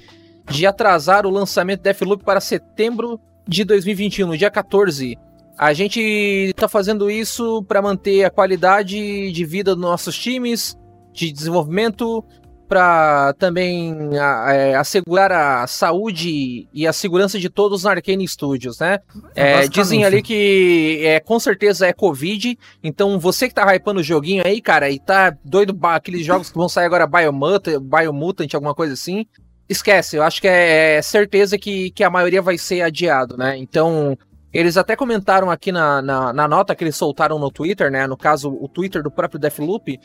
[0.47, 5.18] de atrasar o lançamento de Deathloop para setembro de 2021, no dia 14.
[5.58, 10.78] A gente tá fazendo isso para manter a qualidade de vida dos nossos times,
[11.14, 12.24] de desenvolvimento,
[12.68, 13.95] para também
[14.47, 18.99] é, assegurar a saúde e a segurança de todos na Arcane Studios, né?
[19.36, 24.03] É, dizem ali que é, com certeza é Covid, então você que tá hypando o
[24.03, 28.74] joguinho aí, cara, e tá doido aqueles jogos que vão sair agora Biomutant, Biomutant alguma
[28.74, 29.26] coisa assim,
[29.70, 33.58] esquece, eu acho que é, é certeza que, que a maioria vai ser adiado, né?
[33.58, 34.18] Então,
[34.58, 38.08] eles até comentaram aqui na, na, na nota que eles soltaram no Twitter, né?
[38.08, 39.99] No caso, o Twitter do próprio Deathloop,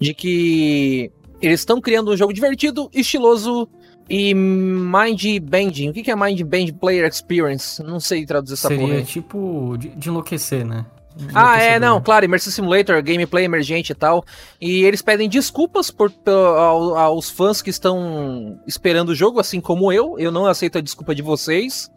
[0.00, 1.10] de que
[1.42, 3.68] eles estão criando um jogo divertido, estiloso
[4.08, 5.90] e mind-bending.
[5.90, 7.82] O que que é mind-bend player experience?
[7.82, 9.04] Não sei traduzir essa porra Seria aí.
[9.04, 10.86] tipo de, de enlouquecer, né?
[11.34, 14.22] Ah, é, não, claro, Immersive Simulator, gameplay emergente e tal.
[14.60, 19.58] E eles pedem desculpas por, pelo- ao- aos fãs que estão esperando o jogo, assim
[19.58, 20.18] como eu.
[20.18, 21.90] Eu não aceito a desculpa de vocês.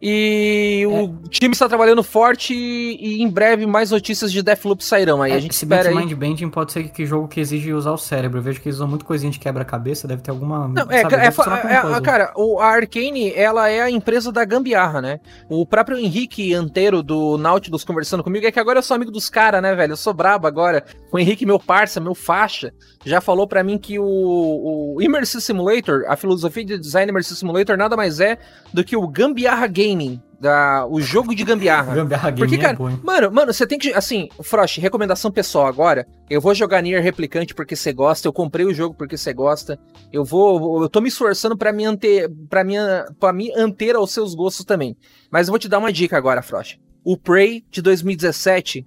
[0.00, 0.86] E É.
[0.86, 5.22] o time está trabalhando forte e em breve mais notícias de Deathloop sairão.
[5.22, 5.94] Aí É, a gente espera aí.
[5.94, 8.38] Mindbending pode ser que, que jogo que exige usar o cérebro.
[8.38, 10.68] Eu vejo que eles usam muito coisinha de quebra-cabeça, deve ter alguma.
[10.68, 15.00] Não, é, sabe, é, é, cara, o, a Arcane, ela é a empresa da gambiarra,
[15.00, 15.20] né?
[15.48, 19.30] O próprio Henrique Anteiro do Nautilus conversando comigo, é que agora eu sou amigo dos
[19.30, 19.92] caras, né, velho?
[19.92, 20.84] Eu sou brabo agora.
[21.10, 22.72] O Henrique, meu parça, meu faixa,
[23.04, 24.04] já falou pra mim que o,
[24.96, 28.38] o Immersive Simulator, a filosofia de design Immersive Simulator, nada mais é
[28.74, 31.94] do que o Gambiarra Gaming, da, o jogo de gambiarra.
[31.94, 33.00] Gambiarra Porque, é cara, hein?
[33.02, 33.92] Mano, mano, você tem que.
[33.92, 36.06] Assim, Frost, recomendação pessoal agora.
[36.28, 38.28] Eu vou jogar Nier Replicante porque você gosta.
[38.28, 39.78] Eu comprei o jogo porque você gosta.
[40.12, 40.82] Eu vou.
[40.82, 42.30] Eu tô me esforçando pra me anter.
[42.48, 42.74] Pra me,
[43.18, 44.96] pra me anter aos seus gostos também.
[45.30, 46.78] Mas eu vou te dar uma dica agora, Frost.
[47.02, 48.86] O Prey de 2017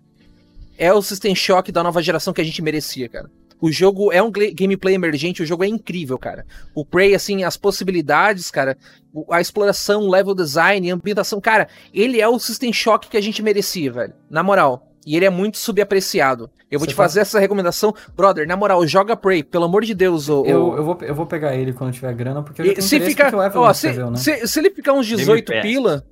[0.78, 3.30] é o System Shock da nova geração que a gente merecia, cara.
[3.62, 6.46] O jogo é um gameplay emergente, o jogo é incrível, cara.
[6.74, 8.78] O Prey, assim, as possibilidades, cara,
[9.30, 13.22] a exploração, o level design, a ambientação, cara, ele é o System Shock que a
[13.22, 14.14] gente merecia, velho.
[14.30, 14.86] Na moral.
[15.06, 16.50] E ele é muito subapreciado.
[16.70, 17.94] Eu vou Você te tá- fazer essa recomendação.
[18.16, 20.30] Brother, na moral, joga Prey, pelo amor de Deus.
[20.30, 22.76] O, Eu, eu, vou, eu vou pegar ele quando tiver grana, porque eu já e
[22.76, 23.16] tenho se Evelyn
[23.56, 24.18] ó, se, escreveu, né?
[24.18, 25.62] se, se ele ficar uns 18 Pass.
[25.62, 26.06] pila,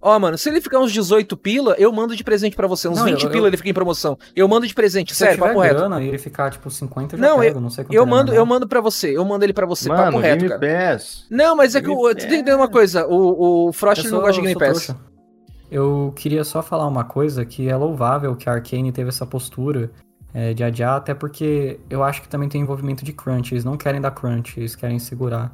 [0.00, 2.88] ó, mano, se ele ficar uns 18 pila, eu mando de presente pra você.
[2.88, 4.18] Uns Não, 20 eu- pila eu- ele fica em promoção.
[4.34, 5.74] Eu mando de presente, Se sério, eu papo reto.
[5.76, 8.32] grana e ele ficar, tipo, 50, eu já Não, pego, não sei quanto Eu mando,
[8.34, 10.92] eu mando para você, eu mando ele pra você, Mano, papo reto, Game cara.
[10.92, 11.26] Pass.
[11.30, 14.10] Não, mas é que Game tu tem que entender uma coisa, o, o Frost Eu
[14.10, 14.84] não sou- gosta de Game sou Pass.
[14.86, 15.10] trouxa.
[15.70, 19.90] Eu queria só falar uma coisa que é louvável que a Arkane teve essa postura
[20.32, 23.52] é, de adiar, até porque eu acho que também tem envolvimento de crunch.
[23.52, 25.52] Eles não querem dar crunch, eles querem segurar.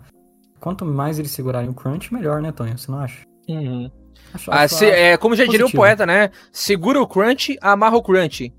[0.61, 2.77] Quanto mais eles segurarem o crunch, melhor, né, Tonho?
[2.77, 3.23] Você não acha?
[3.49, 3.91] Uhum.
[4.49, 6.31] Ah, se- é, como já diria o poeta, né?
[6.53, 8.53] Segura o crunch, amarra o crunch.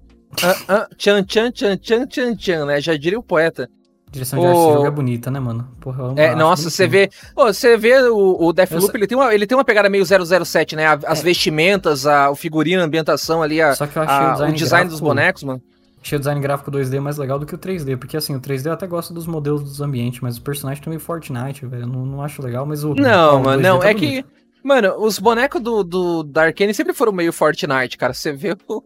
[0.44, 2.82] Ah, ah, tchan, tchan, tchan, tchan, tchan, tchan, né?
[2.82, 3.70] Já diria o poeta.
[4.10, 5.68] Direção de arte desse jogo é bonita, né, mano?
[5.82, 7.10] Porra, eu é, nossa, você vê.
[7.36, 10.76] Pô, você vê o, o Deathloop, ele tem, uma, ele tem uma pegada meio 007,
[10.78, 10.86] né?
[11.06, 11.24] As é.
[11.24, 14.54] vestimentas, a, o figurino, a ambientação ali, a, Só que eu achei a, o design,
[14.54, 15.62] o design gráfico, dos bonecos, mano.
[16.02, 18.68] Achei o design gráfico 2D mais legal do que o 3D, porque assim, o 3D
[18.68, 21.84] eu até gosto dos modelos dos ambientes, mas o personagem também Fortnite, velho.
[21.84, 22.94] Eu não, não acho legal, mas o.
[22.94, 23.80] Não, mano, não.
[23.80, 24.24] Tá é bonito.
[24.24, 24.47] que.
[24.68, 28.14] Mano, os bonecos do, do da Arkane sempre foram meio Fortnite, cara.
[28.14, 28.84] Você vê o.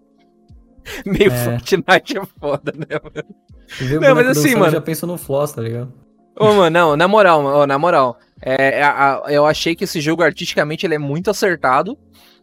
[1.03, 1.43] meio é.
[1.43, 3.27] Fortnite é foda, né, mano?
[3.79, 4.71] Vê não, mas assim, mano.
[4.71, 5.91] já pensa no Floss, tá ligado?
[6.39, 8.19] Ô, mano, não, na moral, ó, na moral.
[8.39, 11.97] É, a, a, eu achei que esse jogo artisticamente ele é muito acertado.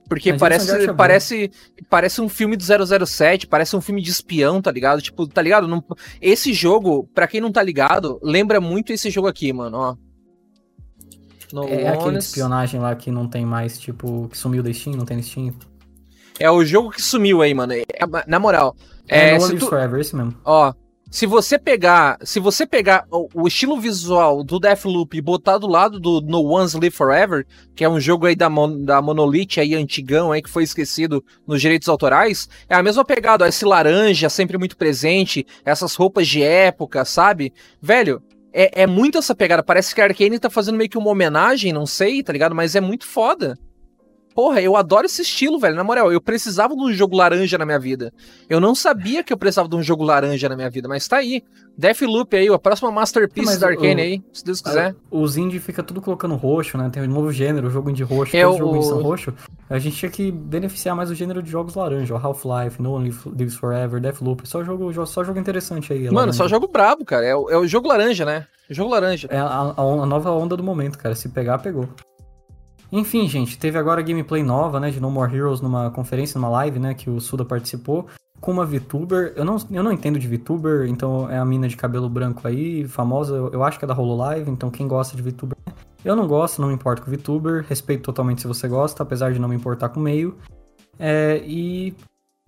[0.09, 1.51] Porque parece, é parece,
[1.89, 2.65] parece um filme do
[3.07, 5.01] 007, parece um filme de espião, tá ligado?
[5.01, 5.69] Tipo, tá ligado?
[5.69, 5.85] Não,
[6.21, 10.08] esse jogo, pra quem não tá ligado, lembra muito esse jogo aqui, mano, ó.
[11.53, 11.89] No é Honest...
[11.89, 15.21] aquele de espionagem lá que não tem mais, tipo, que sumiu da Steam, não tem
[15.23, 15.55] Steam.
[16.39, 17.73] É o jogo que sumiu aí, mano.
[17.73, 17.87] É,
[18.27, 18.77] na moral.
[19.09, 19.67] É, é No tu...
[19.67, 20.35] Forever, esse mesmo.
[20.45, 20.73] Ó,
[21.11, 25.67] se você pegar, se você pegar o, o, estilo visual do Deathloop e botar do
[25.67, 29.59] lado do No One's Live Forever, que é um jogo aí da, Mon, da Monolith
[29.59, 33.65] aí antigão aí que foi esquecido nos direitos autorais, é a mesma pegada, ó, esse
[33.65, 37.55] laranja sempre muito presente, essas roupas de época, sabe?
[37.81, 38.23] Velho,
[38.59, 39.63] é, é muito essa pegada.
[39.63, 42.55] Parece que a Arkane tá fazendo meio que uma homenagem, não sei, tá ligado?
[42.57, 43.57] Mas é muito foda
[44.39, 45.75] porra, eu adoro esse estilo, velho.
[45.75, 48.13] Na moral, eu precisava de um jogo laranja na minha vida.
[48.49, 51.17] Eu não sabia que eu precisava de um jogo laranja na minha vida, mas tá
[51.17, 51.43] aí.
[51.77, 54.95] Deathloop aí, a próxima masterpiece da Arkane aí, se Deus quiser.
[55.11, 56.89] os indie fica tudo colocando roxo, né?
[56.89, 59.35] Tem um novo gênero, o jogo indie roxo, é o jogo são roxo.
[59.69, 63.57] A gente tinha que beneficiar mais o gênero de jogos laranja, Half-Life, No One Lives
[63.57, 66.05] Forever, Deathloop, só jogo, só jogo interessante aí.
[66.05, 66.39] Mano, laranja.
[66.39, 67.27] só jogo brabo, cara.
[67.27, 68.47] É o, é o jogo laranja, né?
[68.71, 69.27] Jogo laranja.
[69.33, 71.17] É a, a, a nova onda do momento, cara.
[71.17, 71.89] Se pegar, pegou.
[72.91, 76.79] Enfim, gente, teve agora gameplay nova, né, de No More Heroes numa conferência, numa live,
[76.79, 78.07] né, que o Suda participou,
[78.41, 79.35] com uma VTuber.
[79.37, 82.89] Eu não, eu não entendo de VTuber, então é a mina de cabelo branco aí,
[82.89, 85.57] famosa, eu, eu acho que é da HoloLive, então quem gosta de VTuber...
[86.05, 89.39] Eu não gosto, não me importo com VTuber, respeito totalmente se você gosta, apesar de
[89.39, 90.37] não me importar com o meio.
[90.99, 91.95] É, e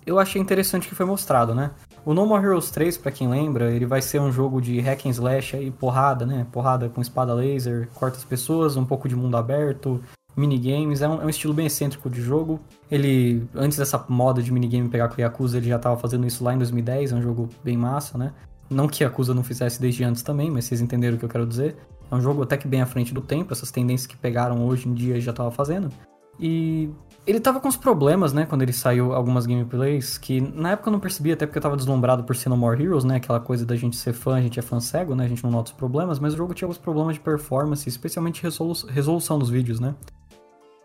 [0.06, 1.72] eu achei interessante que foi mostrado, né?
[2.04, 5.04] O No More Heroes 3, para quem lembra, ele vai ser um jogo de hack
[5.04, 6.46] and slash aí, porrada, né?
[6.50, 10.00] Porrada com espada laser, corta as pessoas, um pouco de mundo aberto,
[10.36, 11.02] minigames.
[11.02, 12.60] É um, é um estilo bem excêntrico de jogo.
[12.90, 16.54] Ele, antes dessa moda de minigame pegar com Yakuza, ele já estava fazendo isso lá
[16.54, 17.12] em 2010.
[17.12, 18.32] É um jogo bem massa, né?
[18.68, 21.46] Não que Yakuza não fizesse desde antes também, mas vocês entenderam o que eu quero
[21.46, 21.76] dizer.
[22.10, 23.52] É um jogo até que bem à frente do tempo.
[23.52, 25.90] Essas tendências que pegaram hoje em dia já estava fazendo.
[26.38, 26.88] E
[27.26, 30.92] ele tava com uns problemas, né, quando ele saiu algumas gameplays, que na época eu
[30.92, 33.96] não percebia, até porque eu tava deslumbrado por More Heroes, né, aquela coisa da gente
[33.96, 36.32] ser fã, a gente é fã cego, né, a gente não nota os problemas, mas
[36.32, 39.94] o jogo tinha alguns problemas de performance, especialmente resolu resolução dos vídeos, né.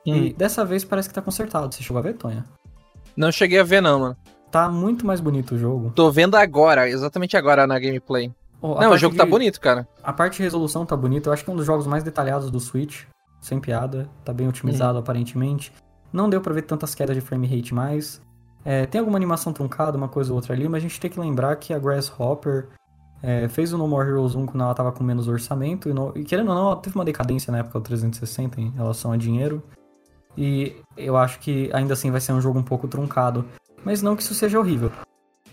[0.06, 0.16] Hum.
[0.16, 1.74] E dessa vez parece que tá consertado.
[1.74, 2.45] Você chegou a ver, Tonha?
[3.16, 4.18] Não cheguei a ver, não, mano.
[4.51, 5.91] Tá muito mais bonito o jogo.
[5.91, 8.32] Tô vendo agora, exatamente agora na gameplay.
[8.62, 9.30] Oh, não, o jogo tá de...
[9.30, 9.88] tá bonito, cara.
[10.03, 11.30] A parte de resolução tá bonita.
[11.30, 13.03] Eu acho que é um dos jogos mais detalhados do Switch.
[13.41, 14.10] Sem piada.
[14.24, 15.01] Tá bem otimizado, hum.
[15.01, 15.74] aparentemente.
[16.12, 18.22] Não deu pra ver tantas quedas de frame rate mais.
[18.64, 21.20] É, tem alguma animação truncada, uma coisa ou outra ali, mas a gente tem que
[21.20, 22.70] lembrar que a Grasshopper
[23.22, 25.89] é, fez o No More Heroes 1 quando ela tava com menos orçamento.
[25.89, 26.12] E, no...
[26.16, 29.18] e querendo ou não, ela teve uma decadência na época do 360 em relação a
[29.18, 29.62] dinheiro.
[30.38, 33.45] E eu acho que ainda assim vai ser um jogo um pouco truncado.
[33.83, 34.91] Mas não que isso seja horrível.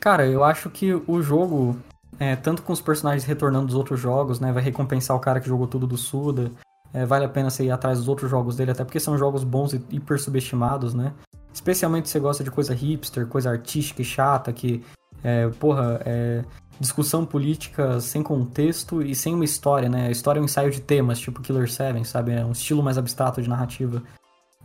[0.01, 1.77] Cara, eu acho que o jogo,
[2.19, 4.51] é, tanto com os personagens retornando dos outros jogos, né?
[4.53, 6.51] Vai recompensar o cara que jogou tudo do Suda.
[6.93, 9.45] É, vale a pena você ir atrás dos outros jogos dele, até porque são jogos
[9.45, 11.13] bons e hiper subestimados, né?
[11.53, 14.83] Especialmente se você gosta de coisa hipster, coisa artística e chata, que,
[15.23, 16.45] é, porra, é,
[16.81, 20.09] discussão política sem contexto e sem uma história, né?
[20.09, 22.33] A história é um ensaio de temas, tipo Killer 7, sabe?
[22.33, 24.03] É um estilo mais abstrato de narrativa.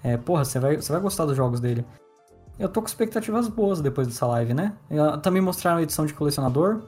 [0.04, 1.86] É, porra, você vai, você vai gostar dos jogos dele.
[2.60, 4.74] Eu tô com expectativas boas depois dessa live, né?
[5.22, 6.82] Também mostraram a edição de colecionador,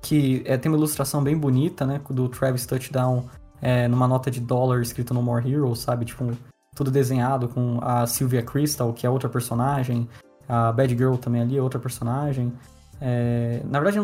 [0.00, 2.00] que é, tem uma ilustração bem bonita, né?
[2.10, 3.24] Do Travis Touchdown
[3.60, 6.04] é, numa nota de dólar escrito no More Heroes, sabe?
[6.04, 6.36] Tipo,
[6.74, 10.08] tudo desenhado com a Sylvia Crystal, que é outra personagem.
[10.48, 12.52] A Bad Girl também ali é outra personagem.
[13.00, 13.98] É, na verdade,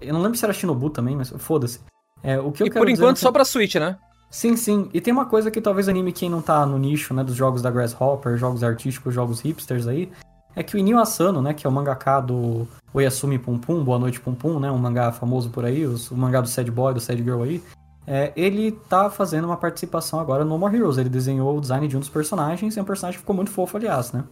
[0.00, 1.80] eu não lembro se era Shinobu também, mas foda-se.
[2.22, 3.20] É, o que eu e por enquanto é que...
[3.20, 3.98] só pra Switch, né?
[4.30, 4.88] Sim, sim.
[4.94, 7.60] E tem uma coisa que talvez anime quem não tá no nicho, né, dos jogos
[7.60, 10.10] da Grasshopper, jogos artísticos, jogos hipsters aí,
[10.54, 13.98] é que o Inio Asano, né, que é o mangaka do Oyasumi Pum Pum, Boa
[13.98, 17.00] Noite Pum Pum, né, um mangá famoso por aí, o mangá do Sad Boy, do
[17.00, 17.60] Sad Girl aí,
[18.06, 20.98] é, ele tá fazendo uma participação agora no More Heroes.
[20.98, 23.50] Ele desenhou o design de um dos personagens, e é um personagem que ficou muito
[23.50, 24.24] fofo, aliás, né?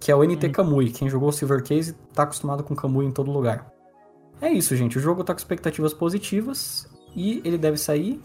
[0.00, 0.52] Que é o NT hum.
[0.52, 0.90] Kamui.
[0.90, 3.70] Quem jogou Silver Case tá acostumado com Kamui em todo lugar.
[4.40, 4.98] É isso, gente.
[4.98, 8.20] O jogo tá com expectativas positivas e ele deve sair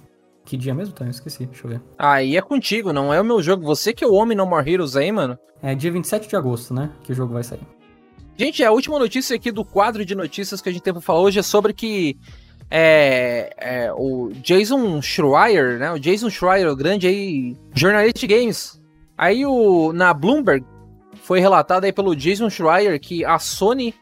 [0.46, 1.12] que dia mesmo, Tânia?
[1.12, 1.82] Esqueci, deixa eu ver.
[1.98, 3.66] Aí é contigo, não é o meu jogo.
[3.66, 5.38] Você que é o homem No More Heroes aí, mano.
[5.62, 6.92] É dia 27 de agosto, né?
[7.04, 7.62] Que o jogo vai sair.
[8.38, 11.22] Gente, a última notícia aqui do quadro de notícias que a gente tem pra falar
[11.22, 12.18] hoje é sobre que
[12.70, 15.92] é, é, o Jason Schreier, né?
[15.92, 18.82] O Jason Schreier, o grande aí jornalista de games.
[19.18, 20.66] Aí o na Bloomberg
[21.24, 23.96] foi relatado aí pelo Jason Schreier que a Sony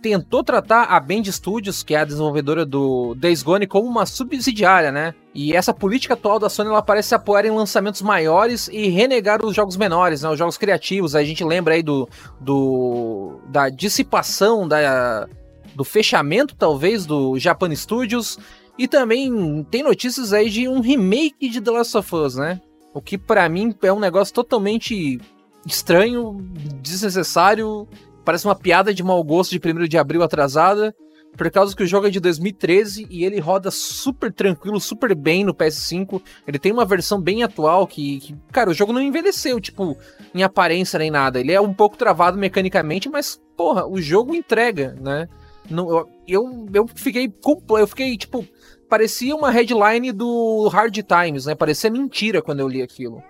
[0.00, 4.92] tentou tratar a Band Studios, que é a desenvolvedora do Days Gone, como uma subsidiária,
[4.92, 5.14] né?
[5.34, 9.54] E essa política atual da Sony ela parece apoiar em lançamentos maiores e renegar os
[9.54, 10.28] jogos menores, né?
[10.28, 11.14] Os jogos criativos.
[11.14, 12.08] A gente lembra aí do,
[12.40, 15.28] do da dissipação da
[15.74, 18.38] do fechamento, talvez, do Japan Studios.
[18.76, 22.60] E também tem notícias aí de um remake de The Last of Us, né?
[22.92, 25.20] O que para mim é um negócio totalmente
[25.66, 26.36] estranho,
[26.80, 27.86] desnecessário,
[28.28, 30.94] parece uma piada de mau gosto de 1 de abril atrasada,
[31.34, 35.44] por causa que o jogo é de 2013 e ele roda super tranquilo, super bem
[35.44, 36.20] no PS5.
[36.46, 39.96] Ele tem uma versão bem atual que, que, cara, o jogo não envelheceu, tipo,
[40.34, 41.40] em aparência nem nada.
[41.40, 45.26] Ele é um pouco travado mecanicamente, mas, porra, o jogo entrega, né?
[45.70, 47.32] Não, eu, eu, eu fiquei.
[47.78, 48.46] Eu fiquei, tipo.
[48.90, 51.54] Parecia uma headline do Hard Times, né?
[51.54, 53.22] Parecia mentira quando eu li aquilo.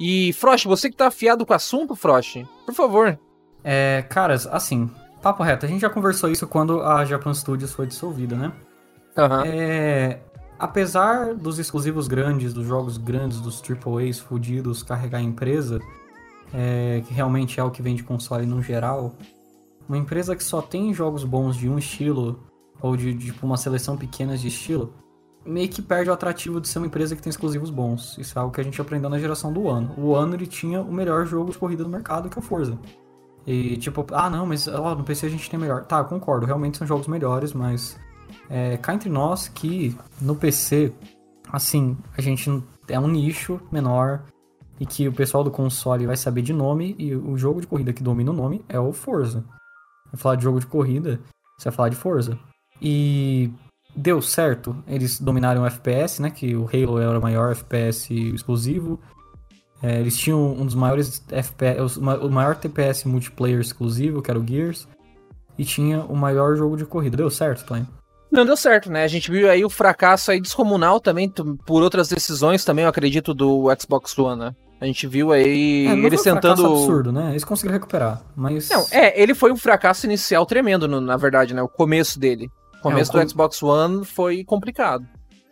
[0.00, 3.18] E, Frost, você que tá afiado com o assunto, Frost, por favor.
[3.68, 4.88] É, caras, assim,
[5.20, 8.52] papo reto, a gente já conversou isso quando a Japan Studios foi dissolvida, né?
[9.18, 9.42] Uhum.
[9.44, 10.20] É,
[10.56, 15.80] apesar dos exclusivos grandes, dos jogos grandes, dos AAAs fudidos carregar a empresa,
[16.54, 19.16] é, que realmente é o que vende console no geral,
[19.88, 22.46] uma empresa que só tem jogos bons de um estilo,
[22.80, 24.94] ou de, de tipo, uma seleção pequena de estilo,
[25.44, 28.16] meio que perde o atrativo de ser uma empresa que tem exclusivos bons.
[28.16, 29.92] Isso é algo que a gente aprendeu na geração do ano.
[29.98, 32.78] O ano ele tinha o melhor jogo de corrida do mercado, que é o Forza.
[33.46, 35.84] E tipo, ah não, mas ó, no PC a gente tem melhor.
[35.84, 37.98] Tá, concordo, realmente são jogos melhores, mas
[38.50, 40.92] é, cá entre nós que no PC,
[41.52, 44.24] assim, a gente é um nicho menor
[44.80, 47.92] e que o pessoal do console vai saber de nome e o jogo de corrida
[47.92, 49.44] que domina o nome é o Forza
[50.12, 51.20] vai falar de jogo de corrida,
[51.56, 52.38] você vai falar de Forza.
[52.80, 53.50] E
[53.94, 56.30] deu certo, eles dominaram o FPS, né?
[56.30, 59.00] Que o Halo era o maior FPS exclusivo.
[59.82, 64.46] É, eles tinham um dos maiores FPS, o maior TPS multiplayer exclusivo, que era o
[64.46, 64.88] Gears.
[65.58, 67.16] E tinha o maior jogo de corrida.
[67.16, 67.86] Deu certo, Tony?
[68.30, 69.04] Não deu certo, né?
[69.04, 71.32] A gente viu aí o fracasso aí descomunal também,
[71.64, 74.54] por outras decisões também, eu acredito, do Xbox One, né?
[74.80, 76.62] A gente viu aí é, eles tentando.
[76.62, 77.30] Um absurdo, né?
[77.30, 78.68] Eles conseguiram recuperar, mas.
[78.68, 81.62] Não, é, ele foi um fracasso inicial tremendo, na verdade, né?
[81.62, 82.50] O começo dele.
[82.78, 83.30] O começo é, o do com...
[83.30, 85.06] Xbox One foi complicado.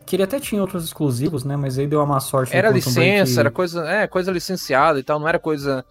[0.07, 1.57] Que ele até tinha outros exclusivos, né?
[1.57, 2.55] Mas aí deu uma má sorte.
[2.55, 5.85] Era licença, era coisa, é, coisa licenciada e tal, não era coisa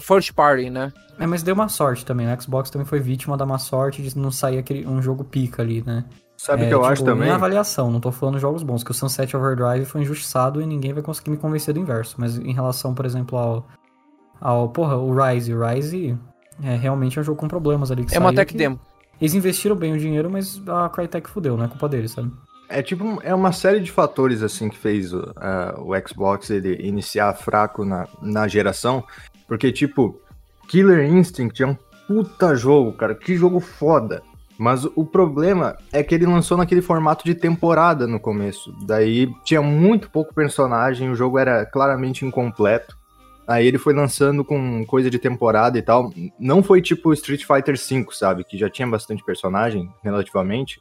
[0.00, 0.92] first party, né?
[1.18, 2.32] É, mas deu uma sorte também.
[2.32, 5.62] O Xbox também foi vítima da má sorte de não sair aquele, um jogo pica
[5.62, 6.04] ali, né?
[6.36, 7.22] Sabe o é, que eu tipo, acho também?
[7.22, 10.92] Minha avaliação, não tô falando jogos bons, que o Sunset Overdrive foi injustiçado e ninguém
[10.92, 12.16] vai conseguir me convencer do inverso.
[12.18, 13.66] Mas em relação, por exemplo, ao.
[14.40, 15.54] ao porra, o Rise.
[15.54, 16.18] O Rise
[16.62, 18.06] é realmente é um jogo com problemas ali.
[18.12, 18.78] é uma tech demo.
[19.18, 22.30] Eles investiram bem o dinheiro, mas a Crytek fudeu, não é culpa deles, sabe?
[22.68, 25.32] É tipo, é uma série de fatores assim que fez uh,
[25.78, 29.04] o Xbox ele iniciar fraco na, na geração,
[29.46, 30.20] porque tipo,
[30.68, 34.22] Killer Instinct é um puta jogo, cara, que jogo foda.
[34.58, 38.74] Mas o problema é que ele lançou naquele formato de temporada no começo.
[38.86, 42.96] Daí tinha muito pouco personagem, o jogo era claramente incompleto.
[43.46, 46.10] Aí ele foi lançando com coisa de temporada e tal.
[46.40, 48.44] Não foi tipo Street Fighter V, sabe?
[48.44, 50.80] Que já tinha bastante personagem, relativamente.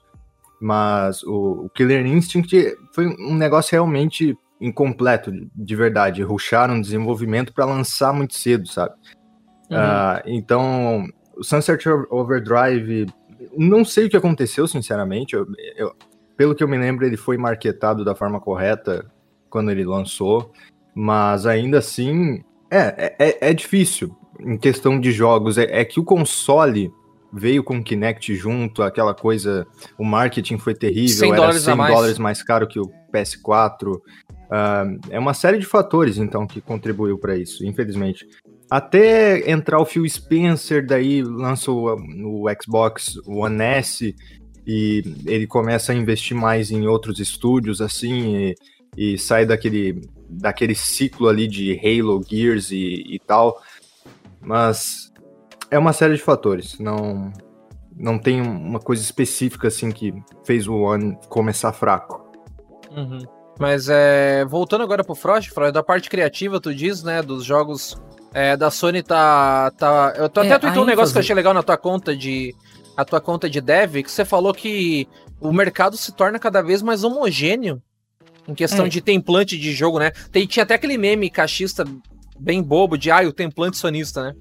[0.60, 6.24] Mas o, o Killer Instinct foi um negócio realmente incompleto, de verdade.
[6.24, 8.96] Ruxaram o desenvolvimento para lançar muito cedo, sabe?
[9.70, 9.78] Uhum.
[9.78, 13.08] Uh, então, o Sunset Overdrive
[13.58, 15.36] não sei o que aconteceu, sinceramente.
[15.36, 15.46] Eu,
[15.76, 15.96] eu,
[16.38, 19.06] pelo que eu me lembro, ele foi marketado da forma correta
[19.50, 20.52] quando ele lançou,
[20.94, 25.58] mas ainda assim é, é, é difícil em questão de jogos.
[25.58, 26.92] É, é, que o console
[27.36, 29.68] veio com o Kinect junto, aquela coisa,
[29.98, 31.94] o marketing foi terrível, 100 era 100 mais.
[31.94, 33.96] dólares mais caro que o PS4.
[33.96, 34.02] Uh,
[34.50, 38.26] ah, é uma série de fatores, então, que contribuiu para isso, infelizmente.
[38.72, 44.16] Até entrar o Phil Spencer, daí lança o, o Xbox One S
[44.66, 48.56] e ele começa a investir mais em outros estúdios, assim, e,
[49.14, 53.62] e sai daquele, daquele ciclo ali de Halo, Gears e, e tal.
[54.42, 55.12] Mas
[55.72, 57.32] é uma série de fatores, não,
[57.96, 60.14] não tem uma coisa específica assim que
[60.44, 62.24] fez o One começar fraco.
[62.96, 63.20] Uhum.
[63.60, 67.98] Mas é, voltando agora pro Frost, Frost, da parte criativa, tu diz, né, dos jogos
[68.34, 69.72] é, da Sony tá.
[69.72, 72.16] tá eu tô, até é, tweetou um negócio que eu achei legal na tua conta
[72.16, 72.54] de.
[72.98, 75.06] A tua conta de dev, que você falou que
[75.42, 77.82] o mercado se torna cada vez mais homogêneo
[78.48, 78.90] em questão é.
[78.90, 80.12] de template de jogo, né?
[80.32, 81.84] Tem, tinha até aquele meme cachista
[82.40, 84.34] bem bobo de ah, o template sonista, né?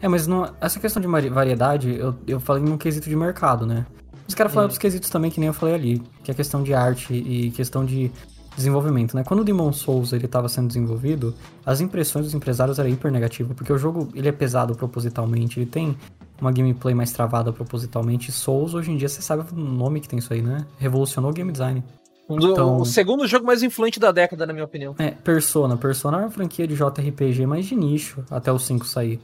[0.00, 3.86] É, mas não, essa questão de variedade, eu, eu falei num quesito de mercado, né?
[4.26, 6.72] Os caras falam outros quesitos também, que nem eu falei ali, que é questão de
[6.72, 8.10] arte e questão de
[8.56, 9.24] desenvolvimento, né?
[9.24, 11.34] Quando o Demon Souls ele estava sendo desenvolvido,
[11.64, 15.66] as impressões dos empresários eram hiper negativas, porque o jogo ele é pesado propositalmente, ele
[15.66, 15.96] tem
[16.40, 18.32] uma gameplay mais travada propositalmente.
[18.32, 20.64] Souls, hoje em dia, você sabe o nome que tem isso aí, né?
[20.78, 21.82] Revolucionou o game design.
[22.28, 24.94] Do, então, o segundo jogo mais influente da década, na minha opinião.
[24.98, 25.76] É, Persona.
[25.76, 29.20] Persona é uma franquia de JRPG mais de nicho, até o 5 sair.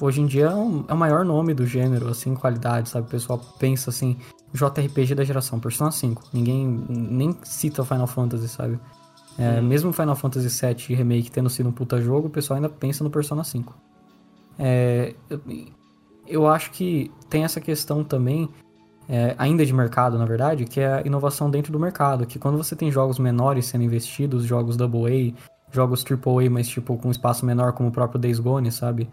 [0.00, 3.06] Hoje em dia é, um, é o maior nome do gênero, assim, qualidade, sabe?
[3.06, 4.16] O pessoal pensa assim,
[4.52, 6.24] JRPG da geração, Persona 5.
[6.32, 8.78] Ninguém nem cita Final Fantasy, sabe?
[9.38, 9.62] É, hum.
[9.62, 13.10] Mesmo Final Fantasy VII Remake tendo sido um puta jogo, o pessoal ainda pensa no
[13.10, 13.74] Persona 5.
[14.58, 15.40] É, eu,
[16.26, 18.48] eu acho que tem essa questão também,
[19.08, 22.26] é, ainda de mercado, na verdade, que é a inovação dentro do mercado.
[22.26, 25.34] Que quando você tem jogos menores sendo investidos, jogos AA,
[25.70, 29.08] jogos AAA, mas tipo com espaço menor, como o próprio Days Gone, sabe?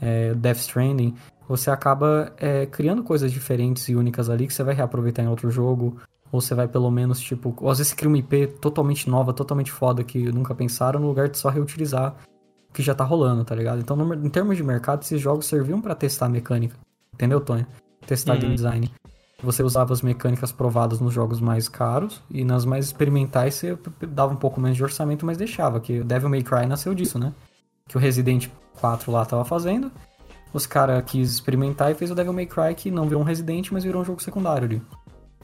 [0.00, 1.14] É, Death Stranding,
[1.48, 5.50] você acaba é, criando coisas diferentes e únicas ali que você vai reaproveitar em outro
[5.50, 5.96] jogo.
[6.32, 9.70] Ou você vai pelo menos, tipo, ou às vezes cria uma IP totalmente nova, totalmente
[9.70, 12.16] foda que nunca pensaram, no lugar de só reutilizar
[12.68, 13.78] o que já tá rolando, tá ligado?
[13.80, 16.76] Então, no, em termos de mercado, esses jogos serviam para testar a mecânica.
[17.14, 17.64] Entendeu, Tony?
[18.06, 18.40] Testar uhum.
[18.40, 18.92] game design.
[19.42, 23.78] Você usava as mecânicas provadas nos jogos mais caros e nas mais experimentais você
[24.08, 27.18] dava um pouco menos de orçamento, mas deixava, que o Devil May Cry nasceu disso,
[27.18, 27.32] né?
[27.86, 28.48] Que o Resident
[28.80, 29.90] 4 lá tava fazendo
[30.56, 33.70] os caras quis experimentar e fez o Devil May Cry, que não virou um Resident,
[33.70, 34.82] mas virou um jogo secundário ali.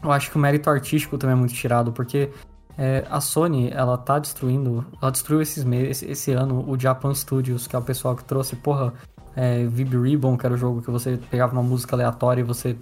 [0.02, 2.30] Eu acho que o mérito artístico também é muito tirado, porque
[2.76, 7.66] é, a Sony, ela tá destruindo, ela destruiu esses esse, esse ano o Japan Studios,
[7.66, 8.92] que é o pessoal que trouxe, porra,
[9.36, 12.76] é, Vib Ribbon, que era o jogo que você pegava uma música aleatória e você,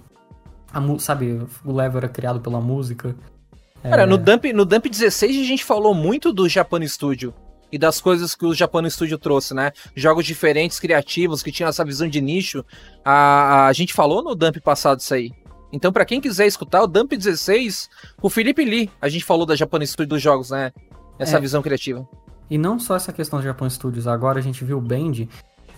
[0.73, 3.15] a, sabe, o level era criado pela música.
[3.83, 4.05] Cara, é...
[4.05, 7.33] no, Dump, no Dump 16 a gente falou muito do Japan Studio
[7.71, 9.71] e das coisas que o Japan Studio trouxe, né?
[9.95, 12.65] Jogos diferentes, criativos, que tinham essa visão de nicho.
[13.03, 15.31] A, a gente falou no Dump passado isso aí.
[15.71, 17.89] Então, para quem quiser escutar, o Dump 16,
[18.21, 20.71] o Felipe Lee, a gente falou da Japan Studio dos jogos, né?
[21.17, 21.39] Essa é.
[21.39, 22.07] visão criativa.
[22.49, 25.27] E não só essa questão do Japan Studios, agora a gente viu o Band.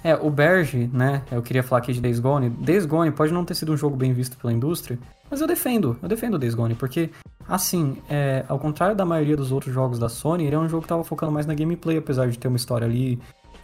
[0.03, 1.21] É, o Berge, né?
[1.31, 2.49] Eu queria falar aqui de Days Gone.
[2.49, 5.97] Days Gone pode não ter sido um jogo bem visto pela indústria, mas eu defendo,
[6.01, 7.09] eu defendo o Days Gone, porque
[7.47, 10.83] Assim, é, ao contrário da maioria dos outros jogos da Sony, ele é um jogo
[10.83, 13.19] que tava focando mais na gameplay, apesar de ter uma história ali.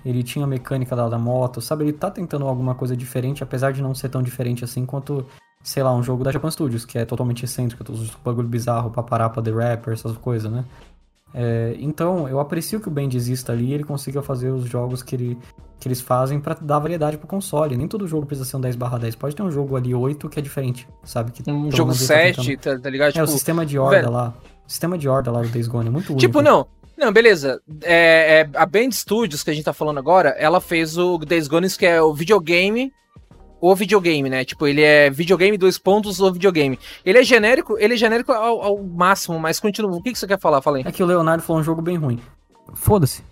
[0.05, 1.83] Ele tinha a mecânica da, da moto, sabe?
[1.83, 5.25] Ele tá tentando alguma coisa diferente, apesar de não ser tão diferente assim quanto,
[5.61, 8.91] sei lá, um jogo da Japan Studios, que é totalmente excêntrico, todos os bagulho bizarro
[8.91, 10.63] pra The Rapper, essas coisas, né?
[11.33, 15.03] É, então, eu aprecio que o Band exista ali e ele consiga fazer os jogos
[15.03, 15.37] que, ele,
[15.79, 17.77] que eles fazem para dar variedade pro console.
[17.77, 19.15] Nem todo jogo precisa ser um 10 10.
[19.15, 21.31] Pode ter um jogo ali 8 que é diferente, sabe?
[21.31, 23.09] Que um jogo 7, tá, tá, ligado?
[23.11, 24.11] Tipo, é, o tipo, sistema de horda velho.
[24.11, 24.33] lá.
[24.67, 26.19] O sistema de horda lá do Days Gone é muito único.
[26.19, 26.67] Tipo, não.
[26.97, 27.61] Não, beleza.
[27.81, 31.47] É, é, a Band Studios que a gente tá falando agora, ela fez o Days
[31.47, 32.91] Gone, que é o videogame
[33.61, 34.45] o videogame, né?
[34.45, 36.79] Tipo, ele é videogame, dois pontos, o videogame.
[37.05, 39.91] Ele é genérico, ele é genérico ao, ao máximo, mas continua.
[39.91, 40.61] O que, que você quer falar?
[40.61, 40.83] Fala aí.
[40.85, 42.19] É que o Leonardo falou um jogo bem ruim.
[42.73, 43.23] Foda-se.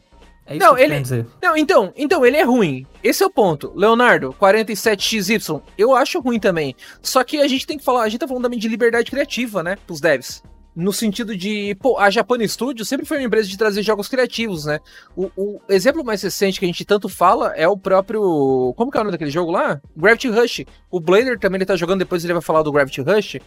[0.46, 1.28] É isso não, que ele, dizer.
[1.42, 2.86] Não, então, então, ele é ruim.
[3.04, 3.74] Esse é o ponto.
[3.76, 6.74] Leonardo, 47XY, eu acho ruim também.
[7.02, 9.62] Só que a gente tem que falar, a gente tá falando também de liberdade criativa,
[9.62, 9.78] né?
[9.86, 10.42] Pros devs
[10.78, 14.66] no sentido de, pô, a Japan Studio sempre foi uma empresa de trazer jogos criativos,
[14.66, 14.80] né?
[15.16, 18.76] O, o, exemplo mais recente que a gente tanto fala é o próprio.
[18.78, 19.82] Como que é o nome daquele jogo lá?
[19.96, 20.66] Gravity Rush.
[20.92, 23.38] O Blader também ele tá jogando, depois ele vai falar do Gravity Rush.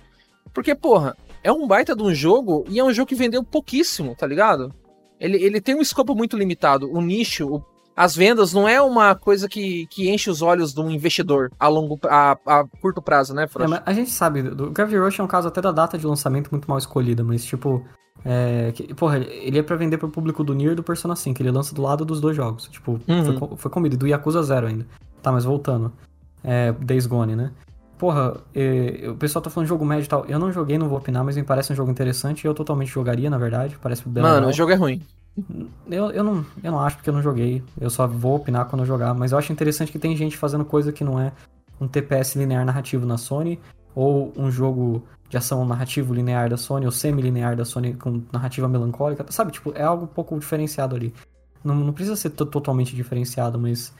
[0.53, 4.16] Porque, porra, é um baita de um jogo e é um jogo que vendeu pouquíssimo,
[4.16, 4.74] tá ligado?
[5.20, 6.91] Ele, ele tem um escopo muito limitado.
[6.91, 7.64] O nicho, o
[7.97, 11.68] as vendas não é uma coisa que, que enche os olhos de um investidor a
[11.68, 13.72] longo a, a curto prazo, né, Frost?
[13.72, 16.51] É, a gente sabe, o Gravity Rush é um caso até da data de lançamento
[16.51, 17.84] muito mal escolhida, mas tipo,
[18.24, 21.43] é, que, porra, ele é pra vender pro público do Nier e do Persona 5,
[21.43, 23.38] ele lança do lado dos dois jogos, tipo, uhum.
[23.38, 24.86] foi, foi comido, do Yakuza Zero ainda.
[25.22, 25.93] Tá, mas voltando,
[26.43, 27.51] é, Days Gone, né?
[27.99, 30.24] Porra, é, o pessoal tá falando de jogo médio e tal.
[30.24, 32.88] Eu não joguei, não vou opinar, mas me parece um jogo interessante e eu totalmente
[32.88, 33.76] jogaria, na verdade.
[33.78, 34.51] Parece bem Mano, legal.
[34.51, 35.03] o jogo é ruim.
[35.91, 37.62] Eu, eu, não, eu não acho porque eu não joguei.
[37.81, 39.14] Eu só vou opinar quando eu jogar.
[39.14, 41.33] Mas eu acho interessante que tem gente fazendo coisa que não é
[41.81, 43.59] um TPS linear narrativo na Sony,
[43.95, 48.68] ou um jogo de ação narrativo linear da Sony, ou semi-linear da Sony com narrativa
[48.68, 49.24] melancólica.
[49.31, 51.14] Sabe, tipo, é algo um pouco diferenciado ali.
[51.64, 53.95] Não, não precisa ser totalmente diferenciado, mas.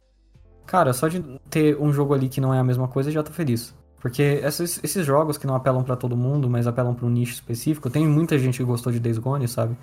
[0.67, 3.33] Cara, só de ter um jogo ali que não é a mesma coisa, já tô
[3.33, 3.75] feliz.
[4.01, 7.35] Porque esses, esses jogos que não apelam para todo mundo, mas apelam para um nicho
[7.35, 9.77] específico, tem muita gente que gostou de Days Gone, sabe?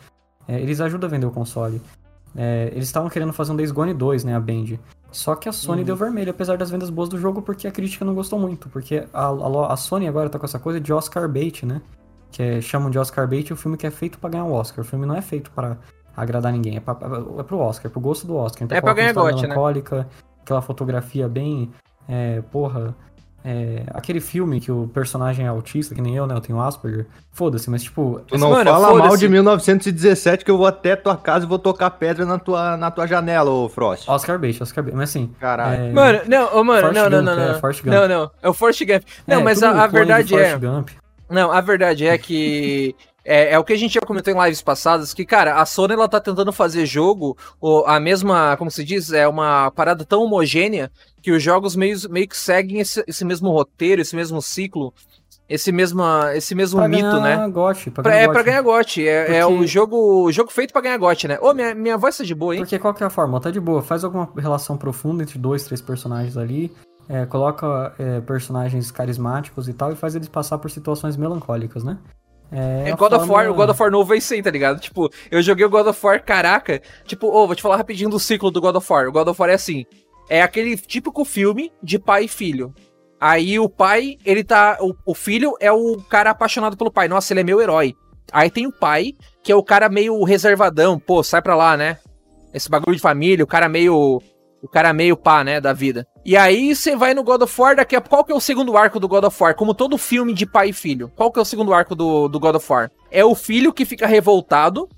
[0.47, 1.81] É, eles ajudam a vender o console.
[2.35, 4.77] É, eles estavam querendo fazer um Days Gone 2, né, a Band.
[5.11, 5.85] Só que a Sony uhum.
[5.85, 8.69] deu vermelho, apesar das vendas boas do jogo, porque a crítica não gostou muito.
[8.69, 11.81] Porque a, a, a Sony agora tá com essa coisa de Oscar bait, né?
[12.31, 14.83] Que é, chamam de Oscar bait o filme que é feito para ganhar o Oscar.
[14.83, 15.77] O filme não é feito para
[16.15, 16.97] agradar ninguém, é, pra,
[17.39, 18.63] é pro Oscar, é pro gosto do Oscar.
[18.63, 20.05] Então, é pra ganhar gote, né?
[20.41, 21.71] aquela fotografia bem,
[22.07, 22.95] é, porra,
[23.45, 26.35] é, aquele filme que o personagem é autista, que nem eu, né?
[26.35, 27.05] Eu tenho Asperger.
[27.31, 28.21] Foda-se, mas tipo.
[28.27, 31.59] Tu não Mano, fala mal de 1917 que eu vou até tua casa e vou
[31.59, 34.09] tocar pedra na tua, na tua janela, ô Frost.
[34.09, 34.95] Oscar Bait, Oscar Bait.
[34.95, 35.29] Mas assim.
[35.39, 35.83] Caralho.
[35.83, 37.59] é, Mano, não, ô, mano, Forrest não, não, Gump, não, é, não.
[37.59, 37.93] Forrest Gump.
[37.93, 39.03] Não, não, é o Forrest Gump.
[39.25, 40.57] Não, é, mas a, a verdade é.
[40.57, 40.89] Gump.
[41.29, 42.95] Não, a verdade é que
[43.27, 45.93] é, é o que a gente já comentou em lives passadas, que, cara, a Sony
[45.93, 50.23] ela tá tentando fazer jogo, ou a mesma, como se diz, é uma parada tão
[50.23, 50.89] homogênea
[51.21, 54.93] que os jogos meio, meio que seguem esse, esse mesmo roteiro, esse mesmo ciclo,
[55.49, 56.01] esse mesmo,
[56.33, 57.35] esse mesmo Pra mito, né?
[57.35, 58.33] ganhar GOT, pra Pra- é GOT.
[58.33, 61.37] pra ganhar GOT, é, é Porque- o jogo, o jogo feito pra ganhar GOT, né?
[61.41, 62.61] Ô, minha, minha voz tá de boa, hein?
[62.61, 63.39] Porque qual que é a forma?
[63.41, 66.71] Tá de boa, faz alguma relação profunda entre dois, três personagens ali,
[67.09, 71.97] é, coloca é, personagens carismáticos e tal, e faz eles passar por situações melancólicas, né?
[72.51, 74.79] É a God of War, o God of War novo vai ser, tá ligado?
[74.79, 76.81] Tipo, eu joguei o God of War, caraca.
[77.05, 79.07] Tipo, ô, vou te falar rapidinho do ciclo do God of War.
[79.07, 79.85] O God of War é assim:
[80.29, 82.73] é aquele típico filme de pai e filho.
[83.19, 84.77] Aí o pai, ele tá.
[84.79, 87.07] O, o filho é o cara apaixonado pelo pai.
[87.07, 87.95] Nossa, ele é meu herói.
[88.31, 90.99] Aí tem o pai, que é o cara meio reservadão.
[90.99, 91.97] Pô, sai pra lá, né?
[92.53, 94.21] Esse bagulho de família, o cara meio.
[94.61, 96.07] O cara meio pá, né, da vida.
[96.27, 98.75] E aí você vai no God of War, daqui a qual que é o segundo
[98.75, 99.55] arco do God of War?
[99.55, 101.09] Como todo filme de pai e filho.
[101.15, 102.91] Qual que é o segundo arco do, do God of War?
[103.09, 104.89] É o filho que fica revoltado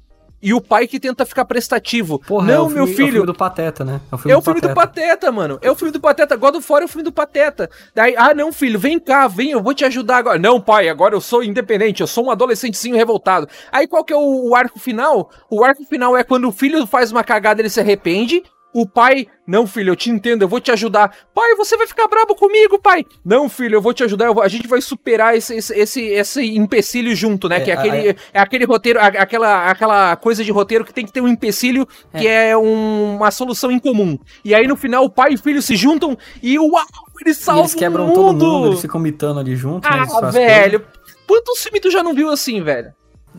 [0.41, 2.17] e o pai que tenta ficar prestativo.
[2.17, 3.11] Porra, é Não, o meu filme- É o filho.
[3.11, 4.01] filme do Pateta, né?
[4.11, 5.59] É o filme do Pateta, mano.
[5.61, 6.35] É o filme do Pateta.
[6.35, 7.69] God of War é o filme do Pateta.
[7.93, 10.39] Daí, ah, não, filho, vem cá, vem, eu vou te ajudar agora.
[10.39, 13.47] Não, pai, agora eu sou independente, eu sou um adolescentezinho revoltado.
[13.71, 15.29] Aí qual que é o, o arco final?
[15.47, 18.41] O arco final é quando o filho faz uma cagada, ele se arrepende.
[18.73, 21.11] O pai, não, filho, eu te entendo, eu vou te ajudar.
[21.33, 23.03] Pai, você vai ficar brabo comigo, pai.
[23.25, 26.55] Não, filho, eu vou te ajudar, vou- a gente vai superar esse, esse, esse, esse
[26.55, 27.57] empecilho junto, né?
[27.57, 30.93] É, que é a- aquele, é aquele roteiro, a- aquela, aquela coisa de roteiro que
[30.93, 34.19] tem que ter um empecilho que é um- uma solução em comum.
[34.45, 36.85] E aí no final o pai e o filho se juntam e uau,
[37.21, 38.15] eles salvam eles quebram o mundo.
[38.15, 39.97] todo mundo, eles ficam mitando ali junto, né?
[40.01, 40.85] Ah, fazem velho.
[41.27, 42.93] Quantos filmes tu já não viu assim, velho?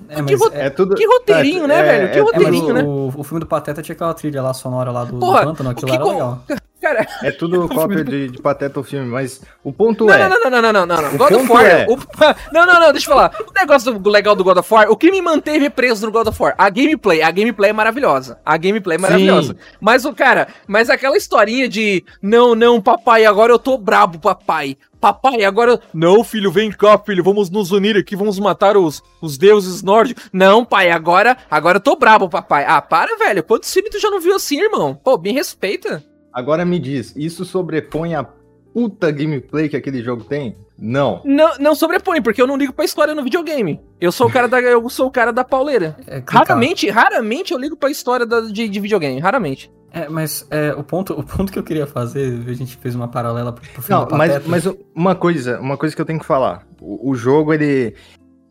[0.08, 0.94] É, que ro- é- tudo.
[0.94, 2.12] Que roteirinho, né, é- velho?
[2.12, 2.82] Que é- é, roteirinho, né?
[2.82, 5.68] o, o filme do Pateta tinha aquela trilha lá sonora lá do, do Porra, pântano,
[5.68, 6.42] o aquilo que era co- legal.
[6.90, 10.28] Cara, É tudo cópia de, de Pateta o filme, mas o ponto não, é.
[10.28, 11.16] não, não, não, não, não, não, não.
[11.16, 11.64] God of War.
[11.66, 11.98] é- o-
[12.52, 13.32] Não, não, não, deixa eu falar.
[13.48, 16.26] O negócio do legal do God of War, o que me manteve preso no God
[16.28, 16.54] of War?
[16.58, 17.22] A gameplay.
[17.22, 18.38] A gameplay é maravilhosa.
[18.44, 19.56] A gameplay é maravilhosa.
[19.80, 24.76] Mas o cara, mas aquela historinha de não, não, papai, agora eu tô brabo, papai.
[25.00, 25.72] Papai, agora.
[25.72, 29.82] eu- Não, filho, vem cá, filho, vamos nos unir aqui, vamos matar os, os deuses
[29.82, 30.24] nórdicos.
[30.32, 32.64] Não, pai, agora, agora eu tô brabo, papai.
[32.68, 33.42] Ah, para, velho.
[33.42, 34.94] Quantos filmes tu já não viu assim, irmão?
[35.02, 36.04] Pô, me respeita.
[36.32, 38.24] Agora me diz, isso sobrepõe a
[38.72, 40.56] puta gameplay que aquele jogo tem?
[40.78, 41.20] Não.
[41.24, 43.80] Não, não sobrepõe, porque eu não ligo pra história no videogame.
[44.00, 45.96] Eu sou o cara da, eu sou o cara da pauleira.
[46.06, 46.22] É.
[46.26, 49.70] Raramente, raramente eu ligo pra história da- de, de videogame, raramente.
[49.92, 53.08] É, mas é, o, ponto, o ponto que eu queria fazer, a gente fez uma
[53.08, 54.64] paralela pro, pro Não, mas, mas
[54.94, 56.64] uma coisa, uma coisa que eu tenho que falar.
[56.80, 57.94] O, o jogo, ele,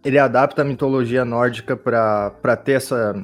[0.04, 3.16] ele adapta a mitologia nórdica pra, pra ter essa,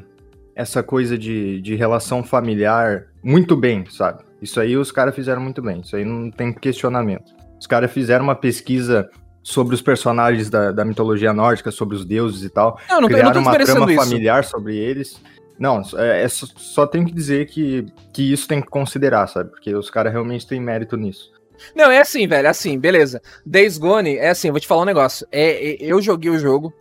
[0.56, 4.24] essa coisa de, de relação familiar muito bem, sabe?
[4.42, 7.34] Isso aí os caras fizeram muito bem, isso aí não tem questionamento.
[7.60, 9.10] Os caras fizeram uma pesquisa
[9.42, 12.80] sobre os personagens da, da mitologia nórdica, sobre os deuses e tal.
[12.90, 14.04] Não, eu não, eu não criaram tô uma trama isso.
[14.04, 15.22] familiar sobre eles.
[15.58, 19.52] Não, é, é só, só tenho que dizer que, que isso tem que considerar, sabe?
[19.52, 21.32] Porque os caras realmente têm mérito nisso.
[21.74, 23.22] Não, é assim, velho, é assim, beleza.
[23.46, 25.26] Days Gone, é assim, vou te falar um negócio.
[25.32, 26.74] É, é- eu joguei o jogo,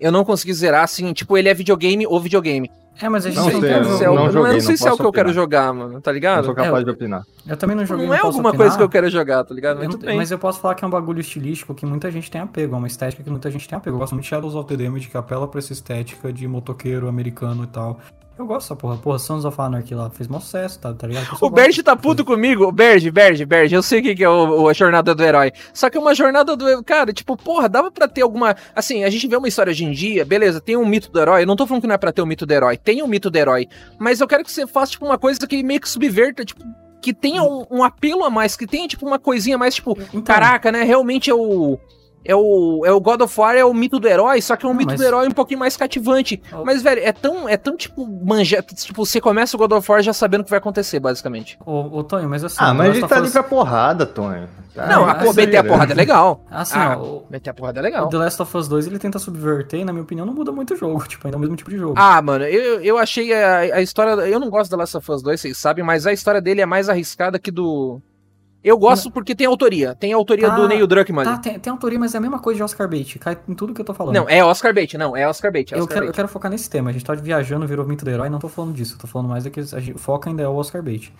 [0.00, 2.70] eu não consegui zerar, assim, tipo, ele é videogame ou videogame.
[3.00, 3.96] É, mas a gente Não não, sei, quer eu jogo.
[3.98, 5.32] se é o- não eu joguei, não sei não se é o que eu quero
[5.32, 6.44] jogar, mano, tá Não ligado?
[6.46, 7.22] sou capaz de opinar.
[7.46, 8.56] Eu também não joguei, Não é alguma opinar.
[8.56, 9.76] coisa que eu quero jogar, tá ligado?
[9.82, 10.16] Eu Mas não- bem.
[10.16, 12.78] mas eu posso falar que é um bagulho estilístico que muita gente tem apego, é
[12.78, 13.96] uma estética que muita gente tem apego.
[13.96, 17.06] Eu gosto muito de Shadows of the Damage, que apela pra essa estética de motoqueiro
[17.08, 18.00] americano e tal.
[18.38, 18.96] Eu gosto dessa porra.
[18.98, 21.26] Porra, Sons of Anarchy lá fez mó sucesso, tá, tá ligado?
[21.40, 22.64] O Bert tá puto comigo.
[22.64, 25.22] O Bert, Bert, Bert, eu sei o que, que é o, o- a jornada do
[25.24, 25.52] herói.
[25.72, 26.84] Só que é uma jornada do.
[26.84, 28.54] Cara, tipo, porra, dava pra ter alguma.
[28.74, 31.42] Assim, a gente vê uma história hoje em dia, beleza, tem um mito do herói.
[31.42, 32.76] Eu não tô falando que não é pra ter o mito do herói.
[32.76, 33.68] Tem um mito do herói.
[33.98, 36.62] Mas eu quero que você faça, tipo, uma coisa que meio que subverta, tipo.
[37.00, 40.22] Que tenha um, um apelo a mais, que tenha, tipo, uma coisinha mais, tipo, Então,
[40.22, 40.82] caraca, né?
[40.82, 41.78] Realmente é o.
[42.28, 44.68] É o, é o God of War, é o mito do herói, só que é
[44.68, 46.42] um Não, mito mas- do herói um pouquinho mais cativante.
[46.52, 46.64] Oh.
[46.64, 48.62] Mas, velho, é tão, é tão tipo, manja.
[48.62, 51.58] Tipo, você começa o God of War já sabendo o que vai acontecer, basicamente.
[51.64, 52.56] Ô, ô Tonho, mas assim.
[52.58, 54.48] Ah, mas a gente of tá ali Us- pra porrada, Tonho.
[54.74, 56.44] Tá Não, a aí, meter a porrada é legal.
[56.50, 58.08] Assim, Ah, ó, o- Meter a porrada é o legal.
[58.10, 60.74] The Last of Us 2 ele tenta subverter e, na minha opinião, não muda muito
[60.74, 61.02] o jogo.
[61.08, 61.94] Tipo, ainda é o mesmo tipo de jogo.
[61.96, 64.10] Ah, mano, eu, eu achei a, a história.
[64.26, 66.66] Eu não gosto da Last of Us 2, vocês sabem, mas a história dele é
[66.66, 68.02] mais arriscada que do.
[68.66, 69.94] Eu gosto porque tem autoria.
[69.94, 71.24] Tem autoria Tá, do Neil Druckmann.
[71.24, 73.16] Tá, tem, tem autoria, mas é a mesma coisa de Oscar Bait.
[73.16, 74.16] Cai em tudo que eu tô falando.
[74.16, 75.72] Não, é Oscar Bait, não, é Oscar Bait.
[75.72, 76.90] É eu, quero, eu quero focar nesse tema.
[76.90, 78.98] A gente tá viajando, virou mito do herói, não tô falando disso.
[78.98, 79.72] Tô falando mais daqueles.
[79.72, 81.12] A gente, o foco ainda é o Oscar Bait.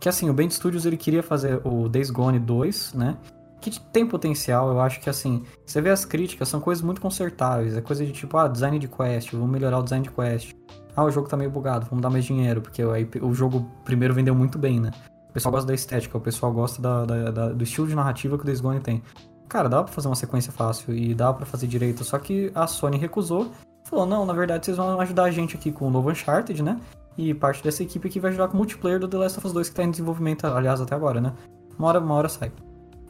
[0.00, 3.16] Que assim, o Band Studios ele queria fazer o Days Gone 2, né?
[3.60, 7.76] que tem potencial, eu acho que assim, você vê as críticas, são coisas muito consertáveis.
[7.76, 10.52] É coisa de tipo, ah, design de quest, vamos melhorar o design de quest.
[10.96, 14.12] Ah, o jogo tá meio bugado, vamos dar mais dinheiro, porque aí o jogo primeiro
[14.12, 14.90] vendeu muito bem, né?
[15.32, 18.36] O pessoal gosta da estética, o pessoal gosta da, da, da, do estilo de narrativa
[18.36, 19.02] que o Days Gone tem.
[19.48, 22.66] Cara, dá pra fazer uma sequência fácil e dá para fazer direito, só que a
[22.66, 23.50] Sony recusou.
[23.84, 26.78] Falou, não, na verdade vocês vão ajudar a gente aqui com o novo Uncharted, né?
[27.16, 29.54] E parte dessa equipe aqui vai ajudar com o multiplayer do The Last of Us
[29.54, 31.32] 2 que tá em desenvolvimento, aliás, até agora, né?
[31.78, 32.52] Uma hora, uma hora sai.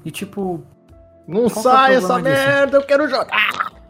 [0.05, 0.62] E tipo.
[1.27, 3.82] Não é sai essa merda, eu quero jogar!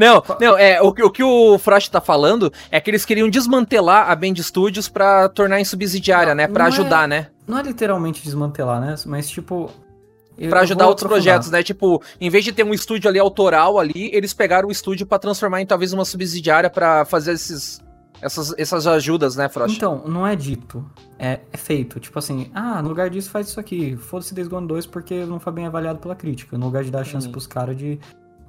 [0.00, 4.10] Não, não, é, o, o que o Frost tá falando é que eles queriam desmantelar
[4.10, 6.48] a Band Studios pra tornar em subsidiária, né?
[6.48, 7.26] Pra ajudar, é, né?
[7.46, 8.94] Não é literalmente desmantelar, né?
[9.04, 9.70] Mas tipo.
[10.48, 11.62] Pra ajudar outros projetos, né?
[11.62, 15.18] Tipo, em vez de ter um estúdio ali autoral ali, eles pegaram o estúdio para
[15.18, 17.78] transformar em talvez uma subsidiária para fazer esses
[18.22, 19.76] essas, essas ajudas, né, Frost?
[19.76, 20.84] Então, não é dito.
[21.18, 21.98] É, é feito.
[22.00, 23.96] Tipo assim, ah, no lugar disso faz isso aqui.
[23.96, 26.56] Foda-se Days Gone 2 porque não foi bem avaliado pela crítica.
[26.56, 27.32] No lugar de dar chance uhum.
[27.32, 27.98] pros caras de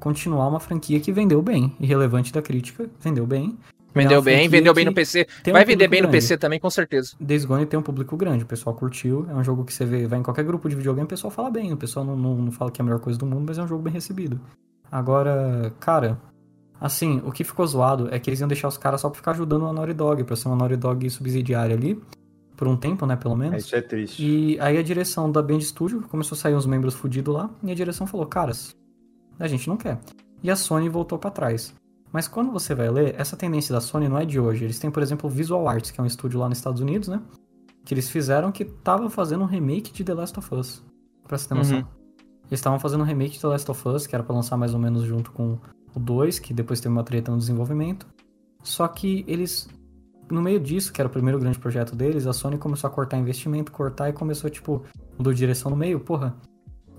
[0.02, 1.74] continuar uma franquia que vendeu bem.
[1.80, 3.58] Irrelevante da crítica, vendeu bem.
[3.94, 5.28] Vendeu é bem, vendeu bem no PC.
[5.52, 6.08] Vai um vender bem grande.
[6.08, 7.14] no PC também, com certeza.
[7.20, 9.28] Days Gone tem um público grande, o pessoal curtiu.
[9.30, 11.50] É um jogo que você vê, vai em qualquer grupo de videogame, o pessoal fala
[11.50, 11.72] bem.
[11.72, 13.64] O pessoal não, não, não fala que é a melhor coisa do mundo, mas é
[13.64, 14.40] um jogo bem recebido.
[14.90, 16.18] Agora, cara,
[16.82, 19.32] Assim, o que ficou zoado é que eles iam deixar os caras só pra ficar
[19.32, 22.02] ajudando a Naughty Dog, pra ser uma Naughty Dog subsidiária ali,
[22.58, 23.66] por um tempo, né, pelo menos.
[23.66, 24.26] Isso é triste.
[24.26, 27.72] E aí a direção da Band Studio começou a sair uns membros fudidos lá, e
[27.72, 28.76] a direção falou, caras,
[29.40, 30.00] a gente não quer.
[30.44, 31.74] E a Sony voltou para trás.
[32.12, 34.66] Mas quando você vai ler, essa tendência da Sony não é de hoje.
[34.66, 37.08] Eles têm, por exemplo, o Visual Arts, que é um estúdio lá nos Estados Unidos,
[37.08, 37.22] né?
[37.86, 40.84] Que eles fizeram que tava fazendo um remake de The Last of Us.
[41.28, 41.78] Pra você ter noção.
[41.78, 41.86] Uhum.
[42.52, 44.74] Eles estavam fazendo um remake de The Last of Us, que era pra lançar mais
[44.74, 45.58] ou menos junto com
[45.96, 48.06] o 2, que depois teve uma treta no desenvolvimento.
[48.62, 49.70] Só que eles,
[50.30, 53.18] no meio disso, que era o primeiro grande projeto deles, a Sony começou a cortar
[53.18, 54.84] investimento, cortar e começou, tipo,
[55.18, 56.36] mudou direção no meio, porra,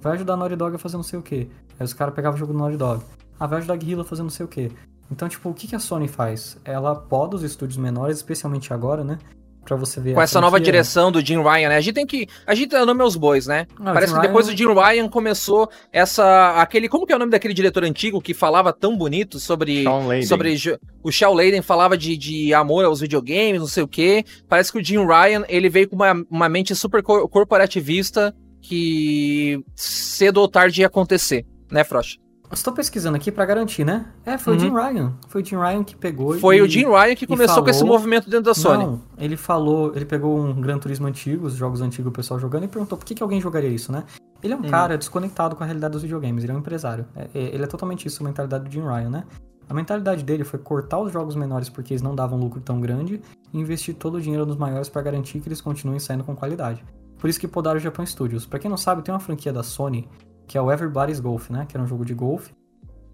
[0.00, 1.50] vai ajudar a Naughty Dog a fazer não sei o que.
[1.82, 3.02] Aí os caras pegavam o jogo do Naughty Dog.
[3.40, 4.70] Ah, vai ajudar a Guerrilla fazer não sei o que.
[5.10, 6.56] Então, tipo, o que, que a Sony faz?
[6.64, 9.18] Ela poda os estúdios menores, especialmente agora, né?
[9.64, 10.14] Pra você ver.
[10.14, 11.76] Com essa nova direção do Jim Ryan, né?
[11.76, 12.28] A gente tem que.
[12.46, 13.66] A gente tá no meus bois, né?
[13.80, 14.28] Ah, Parece que Ryan...
[14.28, 16.60] depois do Jim Ryan começou essa.
[16.62, 19.84] aquele Como que é o nome daquele diretor antigo que falava tão bonito sobre.
[20.24, 20.56] sobre
[21.02, 24.24] o Shaw Layden falava de, de amor aos videogames, não sei o quê.
[24.48, 28.32] Parece que o Jim Ryan ele veio com uma, uma mente super corporativista
[28.62, 32.20] que cedo ou tarde ia acontecer, né, Frost?
[32.52, 34.04] Estou pesquisando aqui para garantir, né?
[34.26, 34.58] É, foi uhum.
[34.58, 35.14] o Jim Ryan.
[35.26, 36.38] Foi o Jim Ryan que pegou.
[36.38, 38.84] Foi e, o Jim Ryan que começou falou, com esse movimento dentro da Sony.
[38.84, 42.64] Não, ele falou, ele pegou um Gran Turismo antigo, os jogos antigos o pessoal jogando,
[42.64, 44.04] e perguntou por que, que alguém jogaria isso, né?
[44.42, 44.68] Ele é um hum.
[44.68, 47.06] cara desconectado com a realidade dos videogames, ele é um empresário.
[47.16, 49.24] É, é, ele é totalmente isso, a mentalidade do Jim Ryan, né?
[49.66, 53.22] A mentalidade dele foi cortar os jogos menores porque eles não davam lucro tão grande
[53.50, 56.84] e investir todo o dinheiro nos maiores para garantir que eles continuem saindo com qualidade.
[57.18, 58.44] Por isso que podaram o Japan Studios.
[58.44, 60.06] Para quem não sabe, tem uma franquia da Sony
[60.46, 61.66] que é o Everybody's Golf, né?
[61.68, 62.52] Que era um jogo de golfe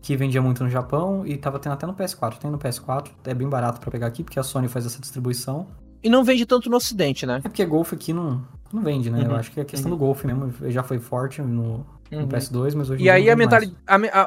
[0.01, 2.39] que vendia muito no Japão e tava tendo até no PS4.
[2.39, 5.67] Tem no PS4, é bem barato para pegar aqui, porque a Sony faz essa distribuição.
[6.03, 7.41] E não vende tanto no ocidente, né?
[7.45, 8.43] É porque Golf aqui não,
[8.73, 9.19] não vende, né?
[9.21, 9.33] Uhum.
[9.33, 9.97] Eu acho que a questão uhum.
[9.97, 12.23] do Golf mesmo já foi forte no, uhum.
[12.23, 13.77] no PS2, mas hoje E aí a mentalidade.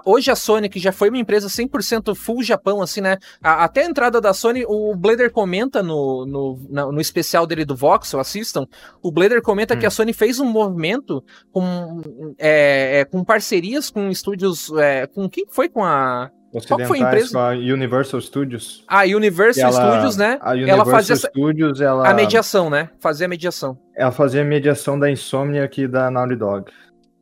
[0.06, 3.18] hoje a Sony, que já foi uma empresa 100% full Japão, assim, né?
[3.42, 7.66] A, até a entrada da Sony, o Blader comenta no, no, no, no especial dele
[7.66, 8.66] do Voxel, assistam.
[9.02, 9.92] O Blader comenta que a hum.
[9.92, 12.02] Sony fez um movimento com,
[12.38, 14.72] é, é, com parcerias com estúdios.
[14.78, 16.30] É, com quem foi com a.
[16.68, 17.40] Qual foi a empresa?
[17.40, 18.84] A Universal Studios.
[18.86, 20.38] A Universal ela, Studios, né?
[20.42, 22.10] A Universal ela fazia Studios, ela...
[22.10, 22.90] a mediação, né?
[23.00, 23.78] Fazia a mediação.
[23.96, 26.70] Ela fazia a mediação da Insomnia aqui da Naughty Dog.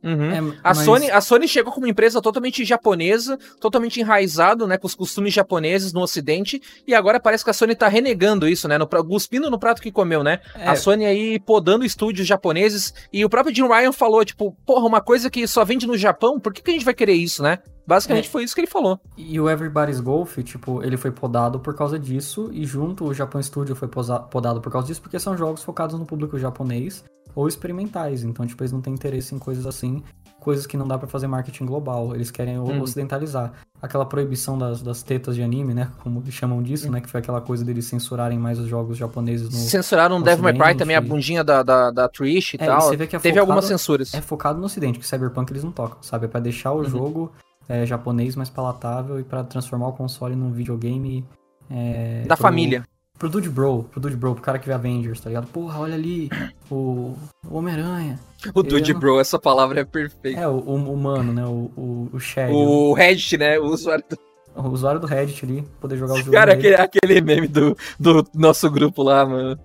[0.02, 0.30] Uhum.
[0.30, 0.78] É, a, mas...
[0.78, 5.32] Sony, a Sony chegou como uma empresa totalmente japonesa, totalmente enraizado, né, com os costumes
[5.32, 9.50] japoneses no ocidente, e agora parece que a Sony tá renegando isso, né, no, cuspindo
[9.50, 10.40] no prato que comeu, né?
[10.54, 10.68] É.
[10.68, 15.00] A Sony aí podando estúdios japoneses, e o próprio Jim Ryan falou, tipo, porra, uma
[15.00, 17.58] coisa que só vende no Japão, por que, que a gente vai querer isso, né?
[17.86, 18.30] Basicamente é.
[18.30, 19.00] foi isso que ele falou.
[19.16, 23.42] E o Everybody's Golf, tipo, ele foi podado por causa disso, e junto o Japan
[23.42, 27.04] Studio foi podado por causa disso, porque são jogos focados no público japonês
[27.34, 28.24] ou experimentais.
[28.24, 30.02] Então, tipo, eles não têm interesse em coisas assim,
[30.40, 32.14] coisas que não dá para fazer marketing global.
[32.14, 32.80] Eles querem hum.
[32.80, 33.52] ocidentalizar.
[33.80, 35.90] Aquela proibição das, das tetas de anime, né?
[36.02, 36.92] Como chamam disso, hum.
[36.92, 37.00] né?
[37.00, 39.56] Que foi aquela coisa deles censurarem mais os jogos japoneses no.
[39.56, 42.92] Censuraram no Devil May Cry também, a bundinha da, da, da Trish e é, tal.
[42.92, 44.14] E é Teve focado, algumas censuras.
[44.14, 46.26] É focado no ocidente, que Cyberpunk eles não tocam, sabe?
[46.26, 46.84] É pra deixar o uhum.
[46.84, 47.32] jogo
[47.68, 51.24] é, japonês mais palatável e para transformar o console num videogame.
[51.70, 52.84] É, da pro, família.
[53.20, 55.46] Pro Dude Bro, pro Dude Bro, pro cara que vê Avengers, tá ligado?
[55.48, 56.30] Porra, olha ali,
[56.70, 57.14] o,
[57.46, 58.18] o Homem-Aranha.
[58.54, 59.00] O Dude não...
[59.00, 60.40] Bro, essa palavra é perfeita.
[60.40, 61.44] É, o, o humano, né?
[61.44, 62.50] O, o, o Shed.
[62.50, 63.58] O Reddit, né?
[63.58, 64.18] O usuário do...
[64.56, 66.32] O usuário do Reddit ali, poder jogar o jogo.
[66.32, 69.60] Cara, aquele, aquele meme do, do nosso grupo lá, mano.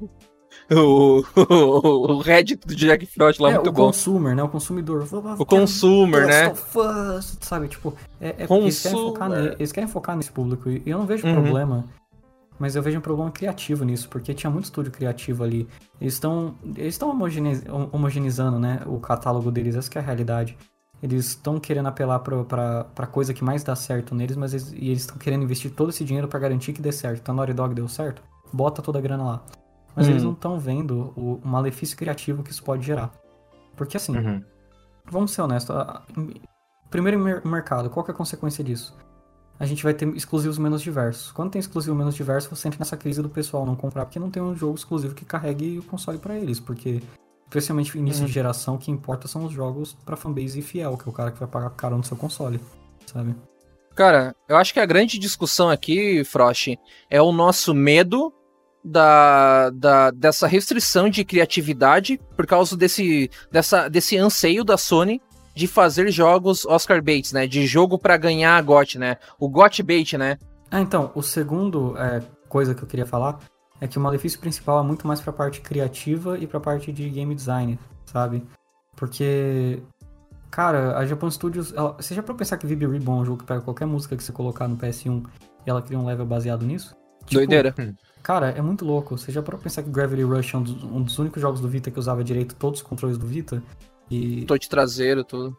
[0.69, 3.85] o, o, o Reddit do Jack Frost lá, é, muito o bom.
[3.85, 4.43] consumer, né?
[4.43, 5.07] O consumidor.
[5.39, 6.51] O consumer, né?
[6.51, 10.69] Us, sabe, tipo, é, é eles, querem focar eles querem focar nesse público.
[10.69, 11.33] E eu não vejo Uhum.
[11.41, 11.85] problema.
[12.57, 15.67] Mas eu vejo um problema criativo nisso, porque tinha muito estúdio criativo ali.
[15.99, 17.09] Eles estão eles estão
[17.91, 20.57] homogeneizando, né, o catálogo deles, essa que é a realidade.
[21.03, 25.01] Eles estão querendo apelar pra coisa que mais dá certo neles, mas eles, e eles
[25.01, 27.19] estão querendo investir todo esse dinheiro pra garantir que dê certo.
[27.21, 28.23] Então a Naughty Dog deu certo,
[28.53, 29.43] bota toda a grana lá.
[29.93, 30.11] Mas Hum.
[30.11, 33.11] eles não estão vendo o, o malefício criativo que isso pode gerar.
[33.75, 34.41] Porque assim, Uhum.
[35.11, 35.75] vamos ser honestos.
[35.75, 36.01] a-
[36.89, 38.95] Primeiro mercado, qual que é a consequência disso?
[39.59, 41.31] A gente vai ter exclusivos menos diversos.
[41.31, 44.29] Quando tem exclusivo menos diverso, você entra nessa crise do pessoal não comprar, porque não
[44.29, 47.01] tem um jogo exclusivo que carregue o console pra eles, porque
[47.47, 48.27] especialmente início Uhum.
[48.27, 51.31] de geração, o que importa são os jogos pra fanbase fiel, que é o cara
[51.31, 52.59] que vai pagar caro no seu console,
[53.05, 53.33] sabe?
[53.95, 56.75] Cara, eu acho que a grande discussão aqui, Frost,
[57.09, 58.33] é o nosso medo
[58.83, 65.21] da, da, dessa restrição de criatividade por causa desse, dessa, desse anseio da Sony
[65.55, 67.47] de fazer jogos Oscar Bates, né?
[67.47, 69.17] De jogo pra ganhar a GOT, né?
[69.39, 70.37] O GOT Bait, né?
[70.69, 73.39] Ah, então, o segundo é, coisa que eu queria falar
[73.79, 77.09] é que o malefício principal é muito mais pra parte criativa e pra parte de
[77.09, 78.43] game design, sabe?
[78.95, 79.81] Porque,
[80.51, 83.39] cara, a Japan Studios, ela, você já pra pensar que VB Ribbon é um jogo
[83.39, 85.25] que pega qualquer música que você colocar no PS1
[85.65, 86.95] e ela cria um level baseado nisso?
[87.25, 87.73] Tipo, Doideira.
[88.21, 89.17] Cara, é muito louco.
[89.17, 91.67] Você já pra pensar que Gravity Rush é um dos, um dos únicos jogos do
[91.67, 93.61] Vita que usava direito todos os controles do Vita?
[94.09, 95.57] E Tô de traseiro, tudo.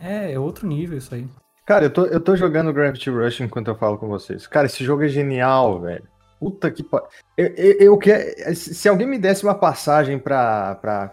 [0.00, 1.26] é, é outro nível isso aí.
[1.66, 4.46] Cara, eu tô, eu tô jogando Gravity Rush enquanto eu falo com vocês.
[4.46, 6.06] Cara, esse jogo é genial, velho.
[6.38, 7.08] Puta que pariu.
[7.36, 8.54] Eu, eu, eu quero.
[8.54, 10.74] Se alguém me desse uma passagem pra.
[10.76, 11.12] pra...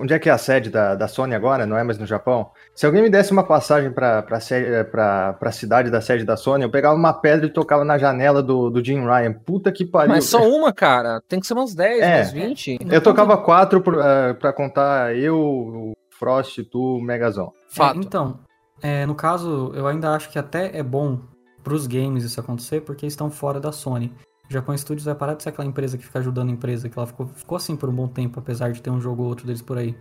[0.00, 1.66] Onde é que é a sede da, da Sony agora?
[1.66, 2.50] Não é mais no Japão?
[2.74, 3.92] Se alguém me desse uma passagem
[4.40, 7.98] sede- pra, pra cidade da sede da Sony, eu pegava uma pedra e tocava na
[7.98, 9.32] janela do, do Jim Ryan.
[9.32, 10.10] Puta que pariu.
[10.14, 11.20] Mas só uma, cara.
[11.28, 12.16] Tem que ser umas 10, É.
[12.16, 12.78] umas 20.
[12.90, 17.50] Eu tocava quatro por, eh, pra contar eu, o Frost, tu, o Megazon.
[17.70, 17.96] Fato.
[17.98, 18.40] É, então,
[18.82, 21.18] é, no caso, eu ainda acho que até é bom
[21.64, 24.12] pros games isso acontecer, porque eles estão fora da Sony.
[24.48, 26.98] O Japan Studios vai parar de ser aquela empresa que fica ajudando a empresa, que
[26.98, 29.46] ela ficou, ficou assim por um bom tempo, apesar de ter um jogo ou outro
[29.46, 29.94] deles por aí.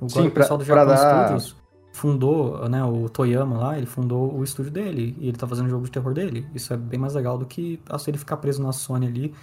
[0.00, 1.56] O, Sim, o pessoal do pra- pra dar- Studios
[1.92, 5.70] fundou, né, o Toyama lá, ele fundou o estúdio dele, e ele tá fazendo o
[5.70, 6.44] jogo de terror dele.
[6.52, 9.34] Isso é bem mais legal do que se ele ficar preso na Sony ali,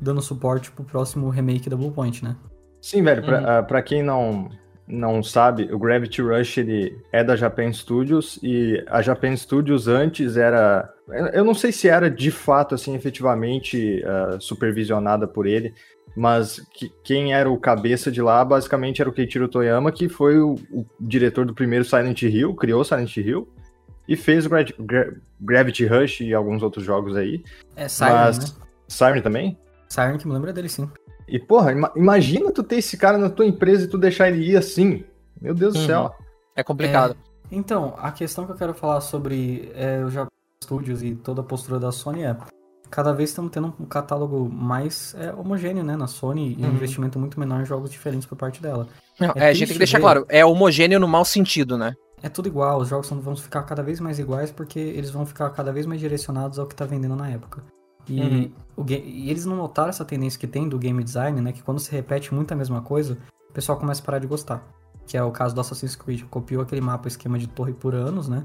[0.00, 2.34] dando suporte pro próximo remake da Bluepoint, né?
[2.82, 3.46] Sim, velho, pra, Uhum.
[3.46, 4.48] ah, pra quem não,
[4.90, 10.36] não sabe, o Gravity Rush ele é da Japan Studios e a Japan Studios antes
[10.36, 10.92] era.
[11.32, 15.72] eu- não sei se era de fato, assim, efetivamente ah, supervisionada por ele,
[16.16, 20.38] mas que- quem era o cabeça de lá basicamente era o Keiichiro Toyama, que foi
[20.38, 23.48] o, o diretor do primeiro Silent Hill, criou Silent Hill.
[24.08, 27.44] E fez o Gra- Gra- Gravity Rush e alguns outros jogos aí.
[27.76, 28.38] É Siren, mas.
[28.38, 28.66] né?
[28.88, 29.56] Siren também?
[29.88, 30.90] Siren que me lembra dele, sim.
[31.30, 34.44] E, porra, ima- imagina tu ter esse cara na tua empresa e tu deixar ele
[34.50, 35.04] ir assim.
[35.40, 35.80] Meu Deus Uhum.
[35.82, 36.14] do céu.
[36.56, 37.16] É complicado.
[37.50, 40.28] Então, a questão que eu quero falar sobre é, o Japan
[40.62, 42.36] Studios e toda a postura da Sony é
[42.90, 46.74] cada vez estamos tendo um catálogo mais é, homogêneo, né, na Sony e um Uhum.
[46.74, 48.88] investimento muito menor em jogos diferentes por parte dela.
[49.18, 50.02] Não, é é, a gente tem que deixar ver.
[50.02, 51.94] claro, é homogêneo no mau sentido, né?
[52.22, 55.48] É tudo igual, os jogos vão ficar cada vez mais iguais porque eles vão ficar
[55.50, 57.62] cada vez mais direcionados ao que tá vendendo na época.
[58.10, 58.50] E, Uhum.
[58.76, 61.52] o e eles não notaram essa tendência que tem do game design, né?
[61.52, 63.16] Que quando se repete muito a mesma coisa,
[63.48, 64.66] o pessoal começa a parar de gostar.
[65.06, 66.24] Que é o caso do Assassin's Creed.
[66.24, 68.44] Copiou aquele mapa esquema de torre por anos, né?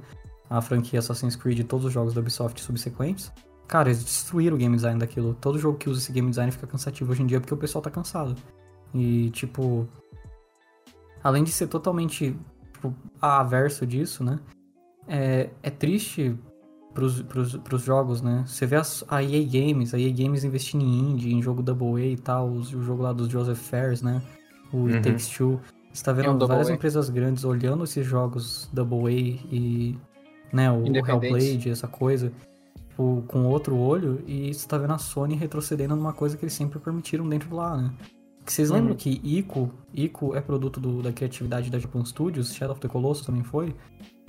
[0.50, 3.32] A franquia Assassin's Creed e todos os jogos da Ubisoft subsequentes.
[3.68, 5.34] Cara, eles destruíram o game design daquilo.
[5.42, 7.82] Todo jogo que usa esse game design fica cansativo hoje em dia porque o pessoal
[7.82, 8.36] tá cansado.
[8.94, 9.88] E, tipo.
[11.24, 12.38] Além de ser totalmente
[12.74, 14.40] tipo, averso disso, né?
[15.08, 16.38] É, é triste
[16.96, 18.44] pros, pros, pros jogos, né?
[18.48, 22.02] Você vê as, a EA Games, a EA Games investindo em indie, em jogo Double
[22.02, 24.20] A e tal, os- o jogo lá dos Joseph Fares, né?
[24.74, 24.88] O Uhum.
[24.88, 25.60] It Takes Two.
[25.94, 26.74] Você tá É um vendo Double várias A.
[26.74, 29.96] empresas grandes olhando esses jogos Double A e,
[30.52, 30.84] né, o.
[30.88, 32.32] Hellblade, essa coisa,
[32.98, 36.54] o- com outro olho, e você tá vendo a Sony retrocedendo numa coisa que eles
[36.54, 37.92] sempre permitiram dentro de lá, né?
[38.46, 38.98] Que vocês lembram Uhum.
[38.98, 43.26] que Ico, Ico é produto do- da criatividade da Japan Studios, Shadow of the Colossus
[43.26, 43.76] também foi?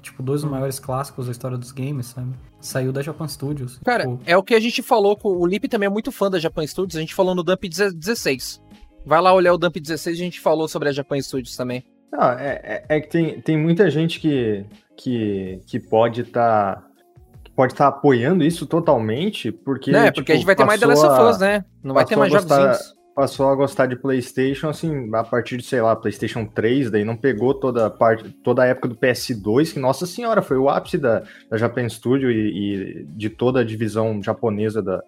[0.06, 2.32] Tipo, dois dos maiores clássicos da história dos games, sabe?
[2.60, 3.80] Saiu da Japan Studios.
[3.84, 6.30] Cara, Tipo, é o que a gente falou, com o Lipe também é muito fã
[6.30, 8.62] da Japan Studios, a gente falou no Dump 16.
[9.04, 11.84] Vai lá olhar o Dump 16, a gente falou sobre a Japan Studios também.
[12.12, 14.64] Não, é, é- é que tem, tem muita gente que,
[14.96, 16.84] que, que pode estar.
[17.54, 19.90] pode estar apoiando isso totalmente, porque.
[19.90, 20.04] né?
[20.06, 21.64] tipo, Porque a gente vai ter mais The Last of Us, né?
[21.82, 22.94] Não vai ter mais jogos.
[23.16, 27.16] Passou a gostar de PlayStation, assim, a partir de, sei lá, PlayStation 3, daí não
[27.16, 30.98] pegou toda a parte, toda a época do PS2, que, nossa senhora, foi o ápice
[30.98, 35.02] da, da Japan Studio e, e de toda a divisão japonesa da,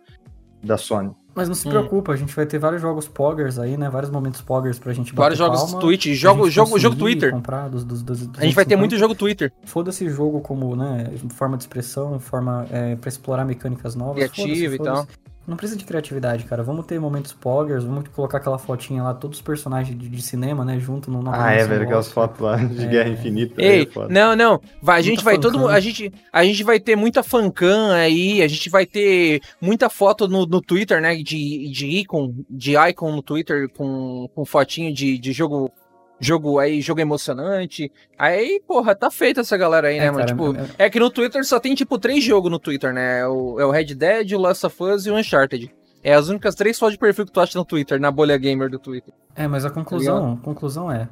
[0.64, 1.14] da Sony.
[1.35, 1.70] Mas não se Hum.
[1.70, 3.90] preocupa, a gente vai ter vários jogos poggers aí, né?
[3.90, 7.30] Vários momentos poggers pra gente Vários jogos palma, Twitch, pra jogo, jogo, jogo Twitter.
[7.30, 8.76] comprar dos, dos, dos, A gente vai ter 250.
[8.78, 9.52] muito jogo Twitter.
[9.66, 14.14] Foda-se jogo como, né, forma de expressão, forma é, para explorar mecânicas novas.
[14.14, 15.06] Criativo e tal.
[15.49, 16.62] Não precisa de criatividade, cara.
[16.62, 20.62] Vamos ter momentos poggers, vamos colocar aquela fotinha lá, todos os personagens de, de cinema,
[20.62, 23.55] né, junto no Ah, é, velho, aquelas fotos lá de Guerra Infinita.
[23.59, 24.61] aí é Ei, não, não.
[24.83, 28.43] Vai, a gente Muita vai todo a gente a gente vai ter muita fancam aí,
[28.43, 33.12] a gente vai ter muita foto no, no Twitter, né, de, de icon, de icon
[33.12, 35.73] no Twitter com, com fotinho de, de jogo
[36.20, 37.90] jogo aí, jogo emocionante.
[38.19, 40.19] Aí, porra, tá feita essa galera aí, né, É, mano?
[40.27, 43.20] cara, Tipo, é- é que no Twitter só tem tipo três jogos no Twitter, né?
[43.20, 45.73] É o, é o Red Dead, o Last of Us e o Uncharted.
[46.03, 48.70] É as únicas três fotos de perfil que tu acha no Twitter, na bolha gamer
[48.70, 49.12] do Twitter.
[49.35, 51.09] É, mas a conclusão, conclusão é,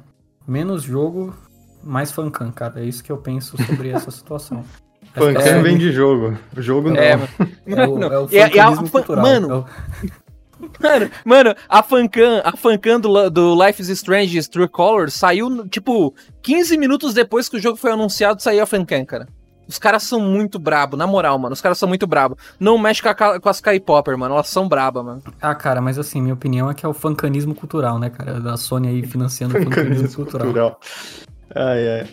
[0.47, 1.35] menos jogo,
[1.83, 2.79] mais fancam, cara.
[2.81, 4.63] É isso que eu penso sobre essa situação.
[5.13, 6.37] Fancam só- vem de jogo.
[6.55, 6.97] O jogo não.
[6.97, 7.29] É, mano.
[7.65, 9.23] É o, é o E a- e a- fancanismo fan- cultural.
[9.25, 9.65] mano, É o-
[10.81, 15.67] Mano, mano, a fancam, a fancam do, do Life is Strange True Colors saiu, no-
[15.67, 19.27] tipo, 15 minutos depois que o jogo foi anunciado, saiu a fancam, cara.
[19.67, 21.51] Os caras são muito brabo, na moral, mano.
[21.53, 22.37] Os caras são muito brabo.
[22.57, 24.33] Não mexe com, a com as K-Popper, mano.
[24.33, 25.21] Elas são braba, mano.
[25.41, 28.39] Ah, cara, mas assim, minha opinião é que é o fancanismo cultural, né, cara?
[28.39, 30.45] Da Sony aí financiando o fancanismo cultural.
[30.47, 30.79] cultural.
[31.53, 32.07] Ai, ai.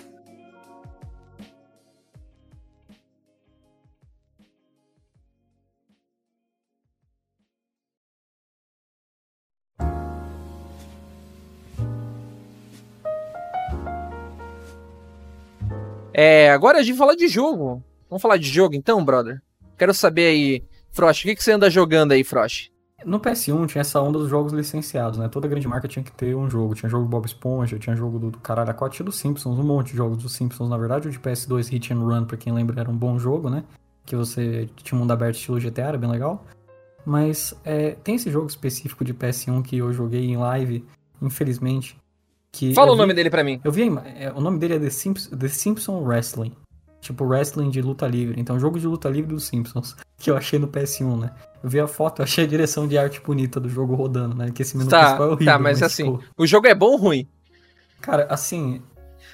[16.17, 17.83] É, agora a gente fala de jogo.
[18.09, 19.43] Vamos falar de jogo então, brother?
[19.77, 20.63] Quero saber aí,
[20.93, 22.73] Frost, o que, que você anda jogando aí, Frost?
[23.05, 25.29] No PS1 tinha essa onda dos jogos licenciados, né?
[25.29, 26.75] Toda grande marca tinha que ter um jogo.
[26.75, 29.97] Tinha jogo do Bob Esponja, tinha jogo do, do Caralho a Simpsons, um monte de
[29.97, 30.71] jogos dos Simpsons.
[30.71, 33.51] Na verdade, o de PS2 Hit and Run, pra quem lembra, era um bom jogo,
[33.51, 33.65] né?
[34.07, 36.47] Que você tinha um mundo aberto estilo GTA, era bem legal.
[37.05, 40.85] Mas é, tem esse jogo específico de PS1 que eu joguei em live,
[41.21, 41.99] infelizmente.
[42.57, 43.61] Que Fala o vi- nome dele pra mim.
[43.65, 43.83] Eu vi
[44.17, 46.53] é, o nome dele é The, Simps The Simpson Wrestling.
[47.01, 48.41] Tipo, wrestling de luta livre.
[48.41, 49.97] Então, jogo de luta livre dos Simpsons.
[50.17, 51.33] Que eu achei no PS1, né?
[51.63, 54.51] Eu vi a foto, eu achei a direção de arte bonita do jogo rodando, né?
[54.55, 55.53] Que esse menu Tá, principal é horrível.
[55.53, 57.29] tá, mas assim, tipo, o jogo é bom ou ruim?
[58.01, 58.81] cara, assim.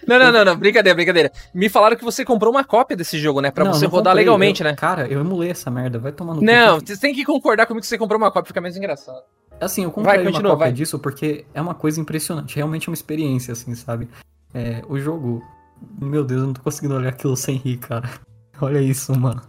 [0.06, 1.30] Não, não, não, não, brincadeira, brincadeira.
[1.54, 3.50] Me falaram que você comprou uma cópia desse jogo, né?
[3.52, 4.74] Pra não, você não rodar comprei, legalmente, eu- né?
[4.74, 6.44] Cara, eu emulei essa merda, vai tomar no cu.
[6.46, 9.22] Não, você tem que concordar comigo que você comprou uma cópia, fica mais engraçado.
[9.60, 10.72] Assim, eu comprei continua, uma cópia vai.
[10.72, 12.56] disso porque é uma coisa impressionante.
[12.56, 14.08] Realmente é uma experiência, assim, sabe?
[14.54, 15.42] É, o jogo.
[16.00, 18.08] Meu Deus, eu não tô conseguindo olhar aquilo sem rir, cara.
[18.60, 19.40] Olha isso, mano.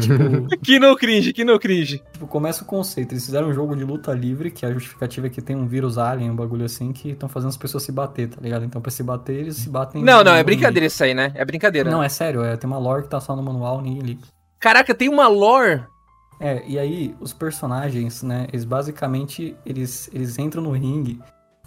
[0.00, 2.02] Tipo, Que no cringe, que no cringe.
[2.12, 3.12] Tipo, começa o conceito.
[3.12, 5.98] Eles fizeram um jogo de luta livre, que a justificativa é que tem um vírus
[5.98, 8.64] alien, um bagulho assim, que estão fazendo as pessoas se bater, tá ligado?
[8.64, 10.02] Então, pra se bater, eles se batem.
[10.02, 11.32] Não, não, é brincadeira isso aí, né?
[11.34, 11.90] É brincadeira.
[11.90, 14.22] Não, é sério, é, tem uma lore que tá só no manual, ninguém liga.
[14.58, 15.82] Caraca, tem uma lore.
[16.40, 21.20] É, e aí, os personagens, né, eles basicamente, eles, eles entram no ringue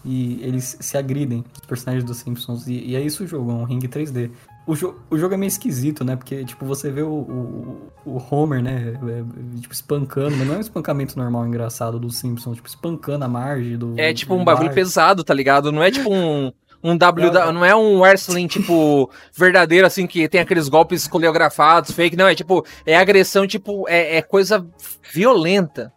[0.04, 3.54] e eles se agridem, os personagens dos Simpsons, e, e é isso o jogo, é
[3.54, 4.32] um ringue 3D.
[4.66, 8.24] O, jo o jogo é meio esquisito, né, porque, tipo, você vê o, o, o
[8.32, 12.68] Homer, né, é, tipo, espancando, mas não é um espancamento normal, engraçado, dos Simpsons, tipo,
[12.68, 13.94] espancando a margem do...
[13.96, 15.72] É tipo um do bagulho pesado, tá ligado?
[15.72, 16.52] Não é tipo um.
[16.84, 21.92] Um W, Não, não é um wrestling, tipo, verdadeiro, assim, que tem aqueles golpes coreografados,
[21.92, 24.66] fake, não, é tipo, é agressão, tipo, é, é coisa
[25.14, 25.94] violenta.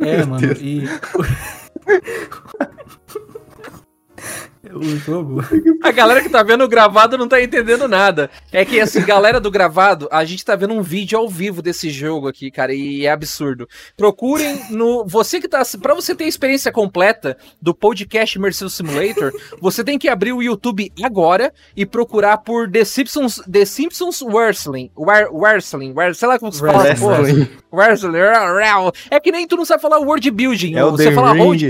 [0.00, 0.88] É, mano, e...
[4.72, 5.42] o jogo...
[5.82, 8.30] A galera que tá vendo o gravado não tá entendendo nada.
[8.52, 11.90] É que, assim, galera do gravado, a gente tá vendo um vídeo ao vivo desse
[11.90, 13.68] jogo aqui, cara, e é absurdo.
[13.96, 15.04] Procurem no.
[15.06, 15.62] Você que tá.
[15.80, 20.42] Pra você ter a experiência completa do podcast Immersive Simulator, você tem que abrir o
[20.42, 24.90] YouTube agora e procurar por The Simpsons, The Simpsons Wrestling.
[24.96, 26.84] Wrestling, sei lá como se fala.
[26.84, 27.48] Wrestling.
[27.72, 28.18] Wrestling.
[29.10, 30.74] É que nem tu não sabe falar word building.
[30.74, 31.62] É o você The fala hold.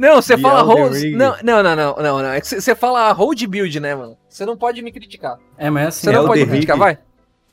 [0.00, 0.94] Não, você fala hold.
[1.12, 2.30] Não, não, não, não, não, não.
[2.30, 4.16] É que você fala hold build, né, mano?
[4.26, 5.36] Você não pode me criticar.
[5.58, 6.06] É, mas assim...
[6.06, 6.98] Você não Elden pode me criticar, vai.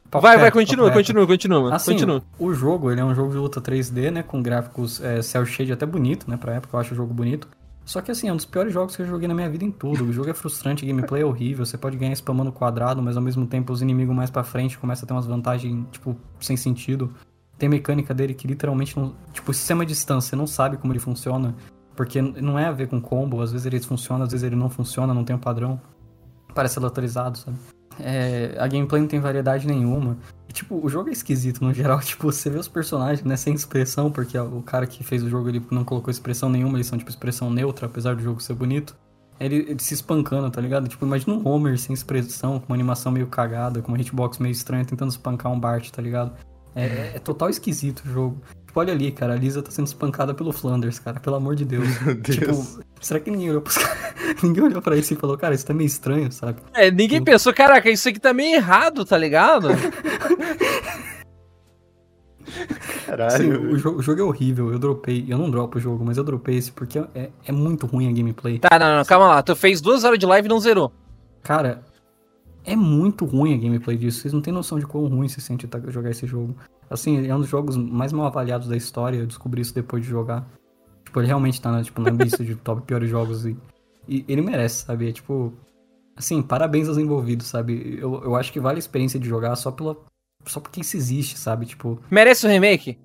[0.09, 1.75] papo Vai, vai, continua, continua, continua, mano.
[1.75, 2.23] Assim, Continua.
[2.39, 4.23] o jogo, ele é um jogo de luta 3D, né?
[4.23, 6.37] Com gráficos é, cel shade até bonito, né?
[6.37, 7.49] Pra época eu acho o jogo bonito.
[7.83, 9.71] Só que assim, é um dos piores jogos que eu joguei na minha vida em
[9.71, 10.05] tudo.
[10.05, 13.23] O jogo é frustrante, a gameplay é horrível, você pode ganhar spamando quadrado, mas ao
[13.23, 17.13] mesmo tempo os inimigos mais pra frente começam a ter umas vantagens, tipo, sem sentido.
[17.57, 19.13] Tem mecânica dele que literalmente não.
[19.33, 21.53] Tipo, o sistema de distância, você não sabe como ele funciona.
[21.97, 24.69] Porque não é a ver com combo, às vezes ele funciona, às vezes ele não
[24.69, 25.81] funciona, não tem um padrão.
[26.53, 27.57] Parece aleatorizado, sabe?
[27.99, 30.15] É, a gameplay não tem variedade nenhuma.
[30.47, 31.99] E, tipo, o jogo é esquisito no geral.
[32.05, 35.49] Tipo, você vê os personagens, né, sem expressão, porque o cara que fez o jogo
[35.49, 38.95] ele não colocou expressão nenhuma, eles são, tipo, expressão neutra, apesar do jogo ser bonito.
[39.39, 40.87] Ele, ele se espancando, tá ligado?
[40.87, 44.51] Tipo, imagina um Homer sem expressão, com uma animação meio cagada, com uma hitbox meio
[44.51, 46.33] estranha, tentando espancar um Bart, tá ligado?
[46.75, 48.41] É, é total esquisito o jogo.
[48.67, 51.65] Tipo, olha ali, cara, a Lisa tá sendo espancada pelo Flanders, cara, pelo amor de
[51.65, 51.87] Deus.
[52.03, 52.35] Meu Deus.
[52.37, 54.43] Tipo, será que ninguém olhou pros caras?
[54.43, 56.59] ninguém olhou pra isso e falou, cara, isso tá meio estranho, sabe?
[56.73, 59.69] É, ninguém pensou, caraca, isso aqui tá meio errado, tá ligado?
[63.05, 63.37] Caralho.
[63.37, 65.25] Sim, o, jogo, o jogo é horrível, eu dropei.
[65.29, 68.11] Eu não dropo o jogo, mas eu dropei esse porque é, é muito ruim a
[68.11, 68.59] gameplay.
[68.59, 69.41] tá, não, não, calma lá.
[69.41, 70.91] Tu fez duas horas de live e não zerou.
[71.41, 71.83] Cara,
[72.67, 74.19] é muito ruim a gameplay disso.
[74.21, 76.55] Vocês não têm noção de quão ruim se sente tá- jogar esse jogo.
[76.89, 79.17] Assim, é um dos jogos mais mal avaliados da história.
[79.17, 80.47] Eu descobri isso depois de jogar.
[81.05, 83.45] Tipo, ele realmente tá na, tipo, na lista de top piores jogos.
[83.45, 83.57] E,
[84.07, 85.09] e ele merece, sabe?
[85.09, 85.53] É tipo.
[86.15, 87.97] Assim, parabéns aos envolvidos, sabe?
[87.99, 89.95] Eu, eu acho que vale a experiência de jogar só pela.
[90.45, 91.65] Só porque isso existe, sabe?
[91.65, 92.97] Tipo, Merece o remake?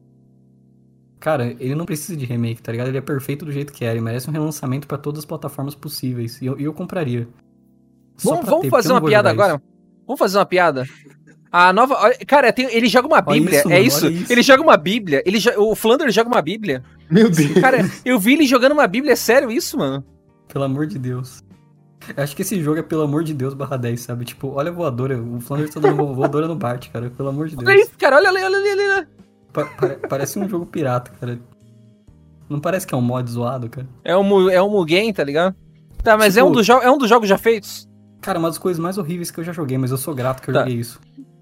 [1.20, 2.88] cara, ele não precisa de remake, tá ligado?
[2.88, 3.90] Ele é perfeito do jeito que é.
[3.92, 6.40] Ele merece um relançamento pra todas as plataformas possíveis.
[6.42, 7.28] E eu, e eu compraria.
[8.22, 9.60] Vamos, vamos ter, fazer uma piada agora?
[10.06, 10.84] Vamos fazer uma piada?
[11.50, 11.94] A nova.
[12.00, 14.06] olha, Cara, tem- ele joga uma Olha Bíblia, isso, é mano, isso?
[14.06, 14.32] olha isso.
[14.32, 15.22] Ele joga uma Bíblia.
[15.26, 16.82] Ele O Flanders joga uma Bíblia.
[17.10, 17.52] Meu Deus.
[17.60, 20.02] Cara, eu vi ele jogando uma Bíblia, é sério isso, mano?
[20.48, 21.42] Pelo amor de Deus.
[22.16, 24.24] Eu acho que esse jogo é pelo amor de Deus barra 10, sabe?
[24.24, 25.22] Tipo, olha a voadora.
[25.22, 27.10] O Flanders tá dando vo- voadora no Bart, cara.
[27.10, 27.80] Pelo amor de Olha Deus.
[27.88, 29.06] isso, cara, olha ali, olha ali, olha ali.
[29.52, 31.38] Pa- pare- parece um jogo pirata, cara.
[32.48, 33.86] Não parece que é um mod zoado, cara.
[34.04, 35.54] É um, é um Mugen, tá ligado?
[36.02, 37.88] Tá, mas é, Tipo- um dos jo- é um dos jogos já feitos?
[38.22, 40.48] Cara, uma das coisas mais horríveis que eu já joguei, mas eu sou grato que
[40.48, 40.60] eu Tá.
[40.60, 40.98] joguei isso.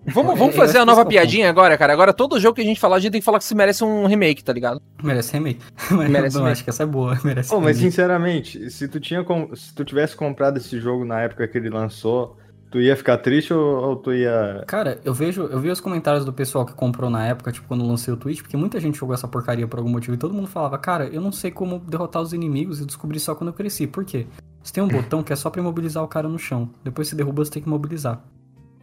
[0.07, 1.93] Vamos, É, vamos eu fazer acho a nova é piadinha agora, cara.
[1.93, 3.85] Agora todo jogo que a gente falar, a gente tem que falar que se merece
[3.85, 4.81] um remake, tá ligado?
[5.03, 5.61] Merece remake.
[5.93, 6.53] Mas Merece não, remake.
[6.53, 7.19] acho que essa é boa.
[7.23, 11.21] Merece Pô, mas sinceramente, se tu, tinha com- se tu tivesse comprado esse jogo na
[11.21, 12.39] época que ele lançou,
[12.71, 14.65] tu ia ficar triste ou, ou tu ia.
[14.67, 17.83] Cara, eu vejo, eu vi os comentários do pessoal que comprou na época, tipo, quando
[17.85, 20.33] eu lancei o Twitch, porque muita gente jogou essa porcaria por algum motivo e todo
[20.33, 23.55] mundo falava, cara, eu não sei como derrotar os inimigos e descobri só quando eu
[23.55, 23.87] cresci.
[23.87, 24.27] Por quê?
[24.63, 26.69] Você tem um botão que é só pra imobilizar o cara no chão.
[26.85, 28.23] Depois você derruba, você tem que imobilizar.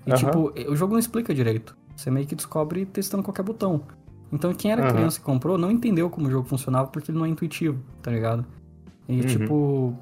[0.05, 0.17] E Aham.
[0.17, 1.75] tipo, o jogo não explica direito.
[1.95, 3.81] Você meio que descobre testando qualquer botão.
[4.31, 4.91] Então quem era Aham.
[4.91, 8.11] criança e comprou não entendeu como o jogo funcionava porque ele não é intuitivo, tá
[8.11, 8.45] ligado?
[9.07, 9.27] E Uhum.
[9.27, 9.95] tipo.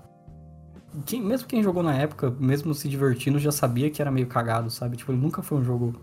[1.06, 4.70] Quem, mesmo quem jogou na época, mesmo se divertindo, já sabia que era meio cagado,
[4.70, 4.96] sabe?
[4.96, 5.94] Tipo, ele nunca foi um jogo.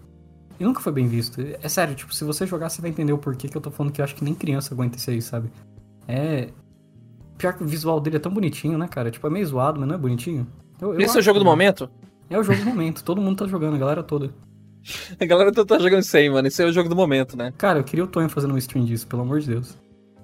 [0.61, 1.41] E nunca foi bem visto.
[1.41, 3.91] É sério, tipo, se você jogar, você vai entender o porquê que eu tô falando
[3.93, 5.51] que eu acho que nem criança aguenta isso aí, sabe?
[6.07, 6.51] É.
[7.43, 9.11] Pior que o visual dele é tão bonitinho, né, cara?
[9.11, 10.47] Tipo, é meio zoado, mas não é bonitinho.
[10.81, 11.91] Eu, eu Esse é o jogo do que- momento?
[12.31, 13.03] É o jogo do momento.
[13.03, 14.31] Todo mundo tá jogando, a galera toda.
[15.19, 16.47] A galera tá, tá jogando isso aí, mano.
[16.47, 17.53] Esse é o jogo do momento, né?
[17.59, 19.77] Cara, eu queria o Tonho fazendo um stream disso, pelo amor de Deus.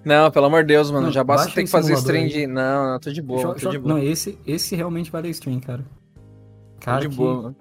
[0.05, 1.07] Não, pelo amor de Deus, mano.
[1.07, 2.29] Não, já basta ter que fazer stream aí.
[2.31, 2.47] de.
[2.47, 3.95] Não, não, tô de boa, Jo- tô de boa.
[3.95, 5.83] Não, esse, esse realmente vale stream, cara.
[5.83, 7.57] Tô Cara, de que, boa, mano.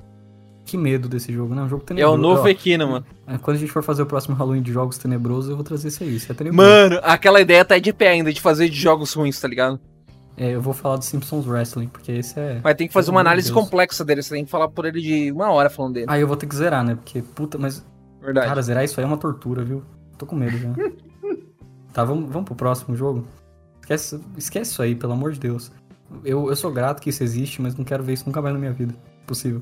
[0.67, 1.61] Que medo desse jogo, né?
[1.63, 2.13] Um jogo É tenebroso.
[2.15, 3.05] o novo Equina, mano.
[3.25, 5.87] é, Quando a gente for fazer o próximo Halloween de jogos tenebrosos, eu vou trazer
[5.87, 6.15] isso aí.
[6.15, 6.69] Isso é tenebroso.
[6.69, 9.79] Mano, aquela ideia tá de pé ainda de fazer de jogos ruins, tá ligado?
[10.35, 12.61] É, eu vou falar do Simpsons Wrestling, porque esse é.
[12.63, 13.59] Mas tem que fazer Pelo uma análise Deus.
[13.59, 14.21] complexa dele.
[14.21, 16.05] Você tem que falar por ele de uma hora falando dele.
[16.09, 16.93] Aí eu vou ter que zerar, né?
[16.95, 17.83] Porque, puta, mas.
[18.21, 18.47] Verdade.
[18.47, 19.83] Cara, zerar isso aí é uma tortura, viu?
[20.17, 20.69] Tô com medo já.
[21.93, 23.25] tá, vamos, vamos pro próximo jogo?
[23.81, 25.71] Esquece, esquece isso aí, pelo amor de Deus.
[26.23, 28.59] Eu, eu sou grato que isso existe, mas não quero ver isso nunca mais na
[28.59, 28.93] minha vida.
[29.25, 29.61] Possível.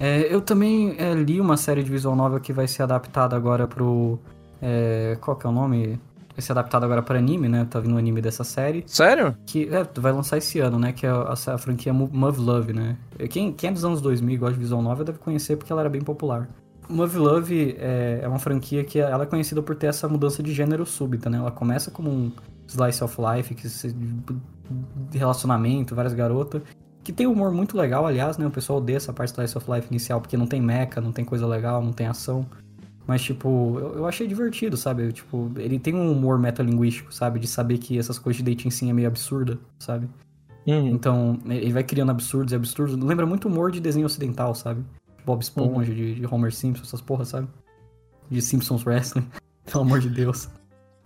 [0.00, 3.66] É, eu também é, li uma série de visual novel que vai ser adaptada agora
[3.66, 4.18] pro.
[4.60, 6.00] é, qual que é o nome?
[6.34, 7.66] Vai ser adaptada agora para anime, né?
[7.68, 8.82] Tá vindo um anime dessa série.
[8.86, 9.36] Sério?
[9.46, 10.92] Que é, vai lançar esse ano, né?
[10.92, 12.96] Que é a, a franquia Mo- Move Love, né?
[13.30, 15.82] Quem, quem é dos anos 2000 e gosta de visual novel deve conhecer porque ela
[15.82, 16.48] era bem popular.
[16.88, 20.52] Move Love é, é uma franquia que ela é conhecida por ter essa mudança de
[20.54, 21.36] gênero súbita, né?
[21.38, 22.32] Ela começa como um
[22.66, 23.94] slice of life, que se,
[25.12, 26.62] relacionamento, várias garotas,
[27.02, 28.46] que tem um humor muito legal, aliás, né?
[28.46, 31.24] O pessoal odeia essa parte slice of life inicial porque não tem mecha, não tem
[31.24, 32.46] coisa legal, não tem ação.
[33.06, 35.04] Mas, tipo, eu, eu achei divertido, sabe?
[35.04, 37.40] Eu, tipo, ele tem um humor metalinguístico, sabe?
[37.40, 40.08] De saber que essas coisas de dating sim é meio absurda, sabe?
[40.66, 40.88] Uhum.
[40.88, 42.96] Então, ele vai criando absurdos e absurdos.
[42.96, 44.84] Lembra muito humor de desenho ocidental, sabe?
[45.24, 47.48] Bob Esponja, de, de Homer Simpson, essas porras, sabe?
[48.30, 49.26] De Simpsons Wrestling,
[49.70, 50.48] pelo amor de Deus.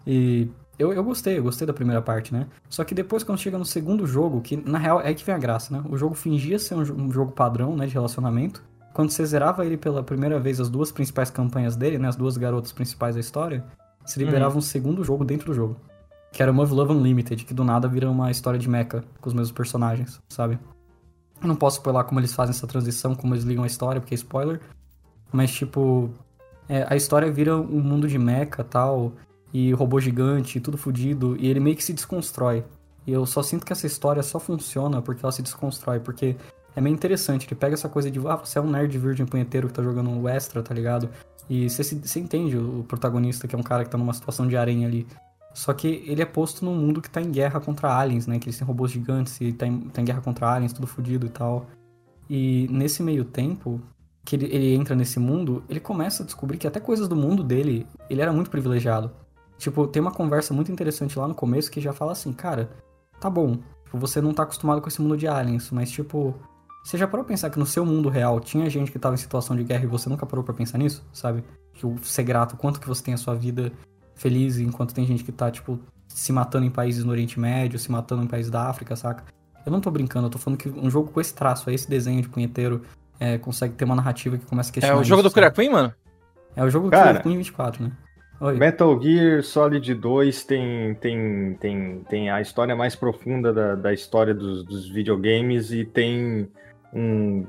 [0.06, 2.46] E eu, eu gostei, eu gostei da primeira parte, né?
[2.68, 5.38] Só que depois, quando chega no segundo jogo, que na real é que vem a
[5.38, 5.82] graça, né?
[5.88, 7.86] O jogo fingia ser um, um jogo padrão, né?
[7.86, 8.62] De relacionamento.
[8.92, 12.08] Quando você zerava ele pela primeira vez, as duas principais campanhas dele, né?
[12.08, 13.64] As duas garotas principais da história,
[14.04, 15.76] se liberava um segundo jogo dentro do jogo.
[16.32, 19.34] Que era Move Love Unlimited, que do nada vira uma história de mecha com os
[19.34, 20.58] mesmos personagens, sabe?
[21.40, 24.14] Eu não posso spoiler como eles fazem essa transição, como eles ligam a história, porque
[24.14, 24.60] é spoiler.
[25.32, 26.10] Mas, tipo,
[26.68, 29.12] é, a história vira um mundo de mecha tal,
[29.52, 32.64] e robô gigante, tudo fudido, e ele meio que se desconstrói.
[33.06, 36.36] E eu só sinto que essa história só funciona porque ela se desconstrói, porque
[36.74, 37.46] é meio interessante.
[37.46, 40.10] Ele pega essa coisa de, ah, você é um nerd virgem punheteiro que tá jogando
[40.10, 41.08] um extra, tá ligado?
[41.48, 44.48] E você, se- você entende o protagonista, que é um cara que tá numa situação
[44.48, 45.06] de harém ali.
[45.54, 48.38] Só que ele é posto num mundo que tá em guerra contra aliens, né?
[48.38, 51.24] Que eles têm robôs gigantes e tá em, tá em guerra contra aliens, tudo fudido
[51.26, 51.66] e tal.
[52.28, 53.80] E nesse meio tempo,
[54.24, 57.42] que ele, ele entra nesse mundo, ele começa a descobrir que até coisas do mundo
[57.44, 59.10] dele, ele era muito privilegiado.
[59.58, 62.70] Tipo, tem uma conversa muito interessante lá no começo que já fala assim, cara,
[63.18, 66.34] tá bom, tipo, você não tá acostumado com esse mundo de aliens, mas tipo,
[66.84, 69.18] você já parou pra pensar que no seu mundo real tinha gente que tava em
[69.18, 71.42] situação de guerra e você nunca parou pra pensar nisso, sabe?
[71.72, 73.72] Que o ser grato, quanto que você tem a sua vida
[74.14, 77.90] feliz, enquanto tem gente que tá, tipo, se matando em países no Oriente Médio, se
[77.90, 79.24] matando em países da África, saca?
[79.64, 82.22] Eu não tô brincando, eu tô falando que um jogo com esse traço, esse desenho
[82.22, 82.82] de punheteiro,
[83.18, 85.50] é, consegue ter uma narrativa que começa a questionar É o jogo isso, do Cura
[85.50, 85.92] Queen, mano?
[86.54, 87.92] É o jogo do Cara, Queen 24, né?
[88.38, 88.54] Oi.
[88.58, 94.34] Metal Gear Solid 2 tem, tem, tem, tem a história mais profunda da, da história
[94.34, 96.46] dos, dos videogames e tem
[96.92, 97.46] um,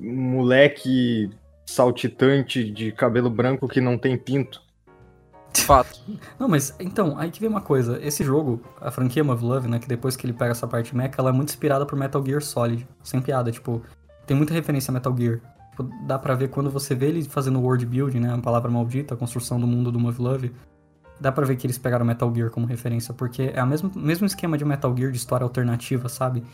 [0.00, 1.28] um moleque
[1.66, 4.62] saltitante de cabelo branco que não tem pinto.
[5.54, 6.00] Fato.
[6.38, 7.98] Não, mas então, aí que vem uma coisa.
[8.00, 11.14] Esse jogo, a franquia Love Love, né, que depois que ele pega essa parte mecha,
[11.18, 12.86] ela é muito inspirada por Metal Gear Solid.
[13.02, 13.82] Sem piada, tipo,
[14.26, 15.40] tem muita referência a Metal Gear.
[16.06, 19.16] Dá pra ver quando você vê ele fazendo world building, né, a palavra maldita, a
[19.16, 20.52] construção do mundo do Love Love.
[21.20, 24.26] Dá pra ver que eles pegaram Metal Gear como referência, porque é o mesmo, mesmo
[24.26, 26.44] esquema de Metal Gear de história alternativa, sabe?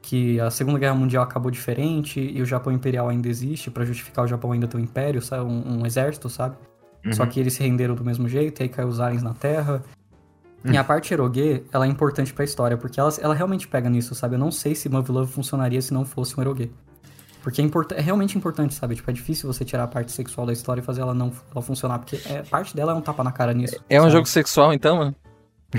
[0.00, 4.24] Que a Segunda Guerra Mundial acabou diferente e o Japão Imperial ainda existe pra justificar
[4.24, 5.44] o Japão ainda ter um império, sabe?
[5.44, 6.56] Um, um exército, sabe?
[7.12, 9.82] Só que eles se renderam do mesmo jeito, aí caiu os aliens na Terra.
[10.64, 14.14] E a parte erogue, ela é importante pra história, porque ela, ela realmente pega nisso,
[14.14, 14.36] sabe?
[14.36, 16.72] Eu não sei se Love Love funcionaria se não fosse um erogue.
[17.44, 18.96] Porque é, import é realmente importante, sabe?
[18.96, 21.62] Tipo, é difícil você tirar a parte sexual da história e fazer ela não ela
[21.62, 23.76] funcionar, porque é, parte dela é um tapa na cara nisso.
[23.88, 24.12] É um sabe?
[24.14, 25.14] jogo sexual, então, mano?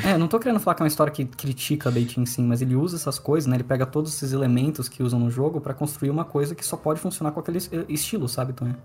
[0.04, 2.76] É, não tô querendo falar que é uma história que critica dating sim, mas ele
[2.76, 3.56] usa essas coisas, né?
[3.56, 6.78] Ele pega todos esses elementos que usam no jogo pra construir uma coisa que só
[6.78, 8.76] pode funcionar com aquele es- estilo, sabe, Tonho?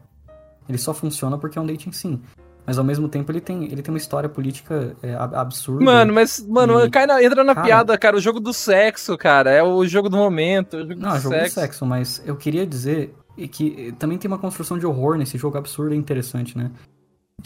[0.68, 2.22] Ele só funciona porque é um dating sim.
[2.70, 5.84] Mas ao mesmo tempo ele tem, ele tem uma história política é, ab- absurda.
[5.84, 8.16] Mano, mas, mano, E- cai na- entra na Cara- piada, cara.
[8.16, 9.50] O jogo do sexo, cara.
[9.50, 10.76] É o jogo do momento.
[10.76, 11.48] O jogo Não, do é jogo sexo.
[11.48, 13.12] de sexo, mas eu queria dizer
[13.50, 16.70] que eh, também tem uma construção de horror nesse jogo absurdo e interessante, né?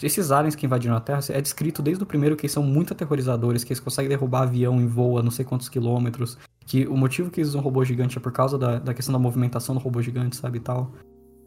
[0.03, 2.93] Esses aliens que invadiram a Terra, é descrito desde o primeiro que eles são muito
[2.93, 6.37] aterrorizadores, que eles conseguem derrubar avião em voo a não sei quantos quilômetros,
[6.67, 9.17] que o motivo que eles usam robô gigante é por causa da, da questão da
[9.17, 10.91] movimentação do robô gigante, sabe, e tal.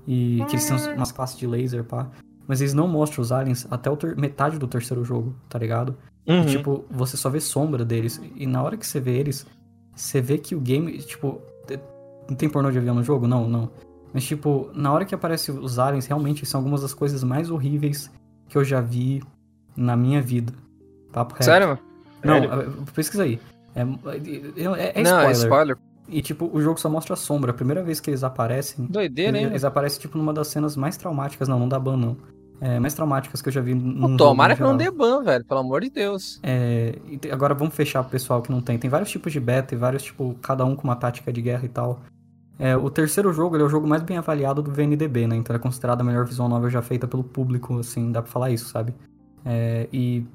[0.06, 2.08] E que eles têm umas classes de laser, pá.
[2.48, 5.94] Mas eles não mostram os aliens até metade do terceiro jogo, tá ligado?
[6.26, 6.42] Uhum.
[6.42, 8.20] E, tipo, você só vê sombra deles.
[8.34, 9.46] E na hora que você vê eles,
[9.94, 11.42] você vê que o game, tipo.
[12.26, 13.26] Não tem pornô de avião no jogo?
[13.26, 13.70] Não, não.
[14.12, 18.10] Mas, tipo, na hora que aparecem os aliens, realmente são algumas das coisas mais horríveis
[18.48, 19.22] que eu já vi
[19.76, 20.52] na minha vida.
[21.12, 21.44] Papo reto.
[21.44, 21.78] Sério?
[22.24, 23.38] Não, eh, pesquisa aí.
[23.74, 25.32] É, é, é Não, é spoiler.
[25.32, 25.78] spoiler.
[26.08, 27.50] E, tipo, o jogo só mostra a sombra.
[27.50, 29.52] A primeira vez que eles aparecem, Doideira, eles, hein?
[29.52, 31.48] eles aparecem, tipo, numa das cenas mais traumáticas.
[31.48, 32.16] Não, não da ban, não.
[32.60, 35.44] É, mais traumáticas que eu já vi num Tomara que não dê ban, velho.
[35.44, 36.40] Pelo amor de Deus.
[36.42, 36.94] É,
[37.30, 38.76] agora vamos fechar pro pessoal que não tem.
[38.78, 41.64] Tem vários tipos de beta e vários, tipo, cada um com uma tática de guerra
[41.64, 42.00] e tal.
[42.58, 45.36] É, o terceiro jogo é o jogo mais bem avaliado do VNDB, né?
[45.36, 48.50] Então é considerado a melhor visual novel já feita pelo público, assim, dá pra falar
[48.50, 48.92] isso, sabe?
[49.46, 50.26] É, e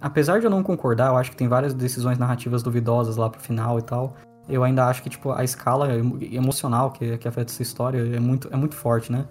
[0.00, 3.40] apesar de eu não concordar, eu acho que tem várias decisões narrativas duvidosas lá pro
[3.40, 4.16] final e tal.
[4.48, 8.18] Eu ainda acho que, tipo, a escala emo- emocional que, que afeta essa história é
[8.18, 9.24] muito, é muito forte, né?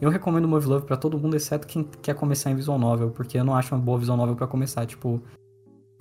[0.00, 3.38] Eu recomendo Movie Love pra todo mundo, exceto quem quer começar em visual novel, porque
[3.38, 5.20] eu não acho uma boa visual novel pra começar, tipo...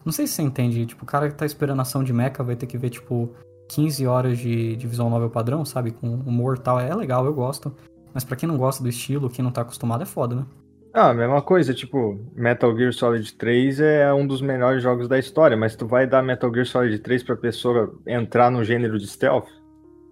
[0.05, 2.55] Não sei se você entende, tipo, o cara que tá esperando ação de mecha vai
[2.55, 3.29] ter que ver, tipo,
[3.69, 5.91] 15 horas de, de visual novel padrão, sabe?
[5.91, 7.73] Com humor e tal, é legal, eu gosto.
[8.13, 10.45] Mas pra quem não gosta do estilo, quem não tá acostumado, é foda, né?
[10.93, 15.57] Ah, mesma coisa, tipo, Metal Gear Solid 3 é um dos melhores jogos da história,
[15.57, 19.47] mas tu vai dar Metal Gear Solid 3 pra pessoa entrar no gênero de stealth?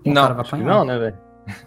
[0.05, 0.75] Não, cara vai Acho que apanhar.
[0.77, 1.17] não, né, velho?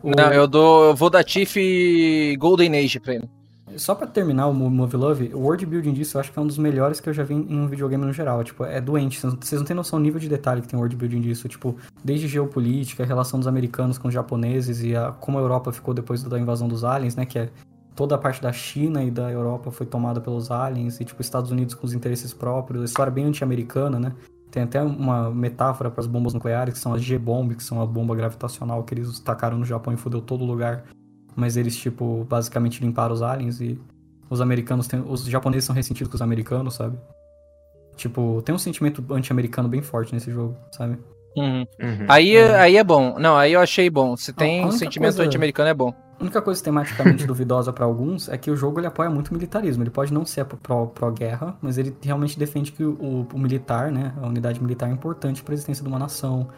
[0.03, 0.87] Não, eu dou.
[0.87, 3.29] Eu vou dar Tiff Golden Age pra ele.
[3.77, 6.43] Só pra terminar o Mo- Movie Love, o world building disso eu acho que é
[6.43, 8.43] um dos melhores que eu já vi em um videogame no geral.
[8.43, 9.21] Tipo, é doente.
[9.21, 11.21] Vocês não- Vocês não têm noção do nível de detalhe que tem o world building
[11.21, 11.47] disso.
[11.49, 15.71] Tipo, desde geopolítica, a relação dos americanos com os japoneses e a, como a Europa
[15.71, 17.27] ficou depois da invasão dos aliens, né?
[17.27, 17.51] Que é
[17.95, 20.99] toda a parte da China e da Europa foi tomada pelos aliens.
[20.99, 22.81] E, tipo, Estados Unidos com os interesses próprios.
[22.83, 24.13] A história bem anti-americana, né?
[24.51, 27.87] Tem até uma metáfora para as bombas nucleares, que são as G-bomb, que são a
[27.87, 30.85] bomba gravitacional que eles tacaram no Japão e fudeu todo lugar.
[31.37, 33.79] Mas eles, tipo, basicamente limparam os aliens e
[34.31, 36.99] os americanos têm, os japoneses são ressentidos com os americanos, sabe?
[37.97, 40.99] Tipo, tem um sentimento anti-americano bem forte nesse jogo, sabe?
[41.37, 41.61] Uhum.
[41.81, 42.07] Uhum.
[42.09, 42.55] Aí, É.
[42.61, 43.19] aí é bom.
[43.19, 44.17] Não, aí eu achei bom.
[44.17, 45.93] Se tem única sentimento coisa- anti-americano, é bom.
[46.19, 49.35] A única coisa tematicamente duvidosa pra alguns é que o jogo ele apoia muito o
[49.35, 49.83] militarismo.
[49.83, 54.13] Ele pode não ser pró- pró-guerra, mas ele realmente defende que o, o militar, né,
[54.21, 56.49] a unidade militar é importante pra existência de uma nação.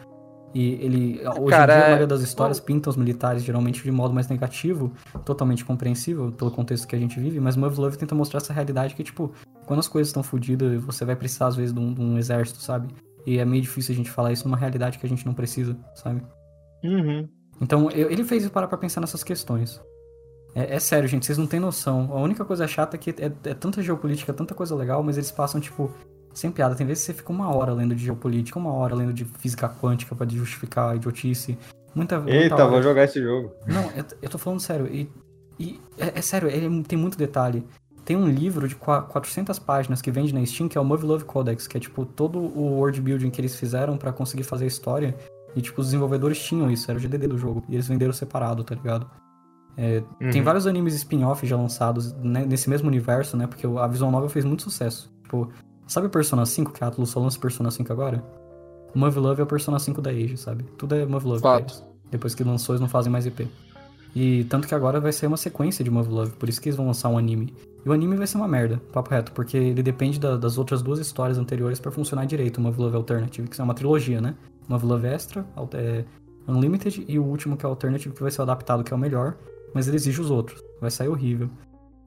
[0.53, 3.81] E ele, hoje Cara, em dia, a é- maioria das histórias pinta os militares geralmente
[3.83, 4.91] de modo mais negativo,
[5.23, 8.93] totalmente compreensível pelo contexto que a gente vive, mas Love Love tenta mostrar essa realidade
[8.95, 9.31] que, tipo,
[9.65, 12.59] quando as coisas estão fodidas, você vai precisar, às vezes, de um, de um exército,
[12.61, 12.89] sabe?
[13.25, 15.77] E é meio difícil a gente falar isso numa realidade que a gente não precisa,
[15.95, 16.21] sabe?
[16.83, 17.29] Uhum.
[17.61, 19.79] Então, eu- ele fez eu parar pra pensar nessas questões.
[20.53, 22.09] É, é, sério, gente, vocês não têm noção.
[22.11, 25.31] A única coisa chata é que é, é tanta geopolítica, tanta coisa legal, mas eles
[25.31, 25.91] passam, tipo,
[26.33, 26.75] sem piada.
[26.75, 29.69] Tem vezes que você fica uma hora lendo de geopolítica, uma hora lendo de física
[29.69, 31.57] quântica para justificar a idiotice.
[31.95, 32.67] Muita, muita Eita, hora.
[32.67, 33.53] vou jogar esse jogo.
[33.67, 34.87] Não, eu, eu tô falando sério.
[34.87, 35.09] E,
[35.59, 37.65] e é, é, sério, ele tem muito detalhe.
[38.03, 41.23] Tem um livro de 400 páginas que vende na Steam, que é o Movie Love
[41.25, 44.67] Codex, que é tipo todo o world building que eles fizeram para conseguir fazer a
[44.67, 45.15] história.
[45.55, 47.63] E tipo, os desenvolvedores tinham isso, era o GDD do jogo.
[47.67, 49.09] E eles venderam separado, tá ligado?
[49.77, 50.31] É, uhum.
[50.31, 53.47] Tem vários animes spin-off já lançados né, nesse mesmo universo, né?
[53.47, 55.11] Porque a Visual Novel fez muito sucesso.
[55.23, 55.49] Tipo,
[55.87, 58.23] sabe o Persona 5, que a Atlus só lança Persona 5 agora?
[58.93, 60.63] O Movie Love é o Persona 5 da Age, sabe?
[60.77, 61.41] Tudo é Movie Love.
[61.41, 61.83] Fato.
[62.09, 63.47] Depois que lançou, eles não fazem mais IP.
[64.13, 66.75] E tanto que agora vai ser uma sequência de Movie Love, por isso que eles
[66.75, 67.53] vão lançar um anime.
[67.85, 70.81] E o anime vai ser uma merda, papo reto, porque ele depende da, das outras
[70.81, 74.35] duas histórias anteriores para funcionar direito, o Movie Love Alternative, que é uma trilogia, né?
[74.71, 76.03] Movie Love Extra, é,
[76.47, 78.95] Unlimited e o último que é o Alternative, que vai ser o adaptado, que é
[78.95, 79.35] o melhor,
[79.73, 80.63] mas ele exige os outros.
[80.79, 81.49] Vai sair horrível.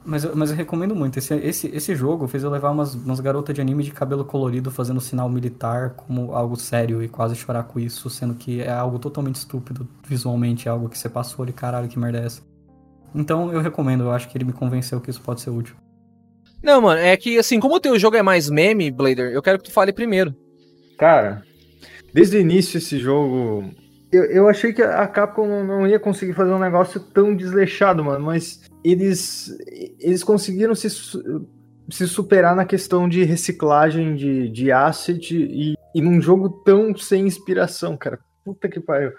[0.05, 1.19] Mas, mas eu recomendo muito.
[1.19, 4.71] Esse, esse, esse jogo fez eu levar umas, umas garotas de anime de cabelo colorido
[4.71, 8.99] fazendo sinal militar como algo sério e quase chorar com isso, sendo que é algo
[8.99, 12.43] totalmente estúpido visualmente, é algo que você passou de caralho, que merda é essa.
[13.15, 15.75] Então eu recomendo, eu acho que ele me convenceu que isso pode ser útil.
[16.63, 19.59] Não, mano, é que assim, como o teu jogo é mais meme, Blader, eu quero
[19.59, 20.35] que tu fale primeiro.
[20.99, 21.43] Cara,
[22.15, 23.65] desde o início esse jogo.
[24.13, 28.25] Eu, eu achei que a Capcom não ia conseguir fazer um negócio tão desleixado, mano,
[28.25, 29.53] mas eles,
[29.99, 36.21] eles conseguiram se, se superar na questão de reciclagem de, de asset e, e num
[36.23, 38.21] jogo tão sem inspiração, cara.
[38.45, 39.13] Puta que pariu.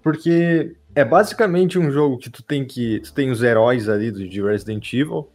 [0.00, 3.00] Porque é basicamente um jogo que tu tem que.
[3.00, 5.28] Tu tem os heróis ali de Resident Evil.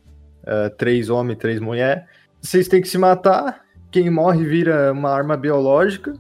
[0.44, 2.04] Uh, três homens, três mulheres.
[2.42, 3.66] Vocês têm que se matar.
[3.92, 6.14] Quem morre vira uma arma biológica.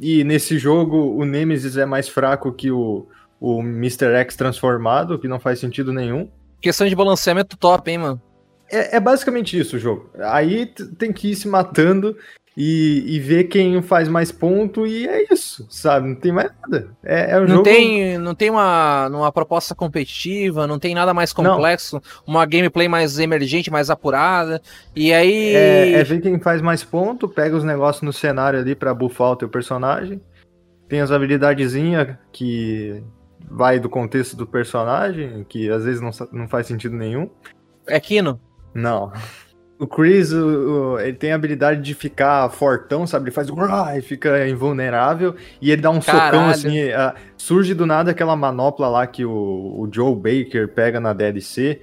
[0.00, 3.06] E nesse jogo o Nemesis é mais fraco que o,
[3.40, 4.14] o Mr.
[4.16, 6.28] X transformado, que não faz sentido nenhum.
[6.60, 8.22] Questão de balanceamento top, hein, mano?
[8.70, 10.10] É, é basicamente isso o jogo.
[10.18, 10.66] Aí
[10.98, 12.16] tem que ir se matando
[12.56, 16.08] e, e, ver quem faz mais ponto e é isso, sabe?
[16.08, 16.88] Não tem mais nada.
[17.02, 17.62] É, é um não jogo...
[17.64, 22.34] tem, não tem uma, uma proposta competitiva, não tem nada mais complexo, não.
[22.34, 24.62] uma gameplay mais emergente, mais apurada.
[24.94, 25.52] E aí.
[25.52, 29.32] É, é, ver quem faz mais ponto, pega os negócios no cenário ali pra buffar
[29.32, 30.20] o teu personagem.
[30.88, 33.02] Tem as habilidadezinhas que
[33.50, 37.28] vai do contexto do personagem, que às vezes não, não faz sentido nenhum.
[37.86, 38.40] É Kino?
[38.72, 39.12] Não.
[39.84, 43.26] O Chris, o, o, ele tem a habilidade de ficar fortão, sabe?
[43.26, 43.48] Ele faz
[43.94, 45.34] e fica invulnerável.
[45.60, 46.32] E ele dá um Caralho.
[46.32, 46.84] socão assim.
[46.88, 51.82] Uh, surge do nada aquela manopla lá que o, o Joe Baker pega na DLC.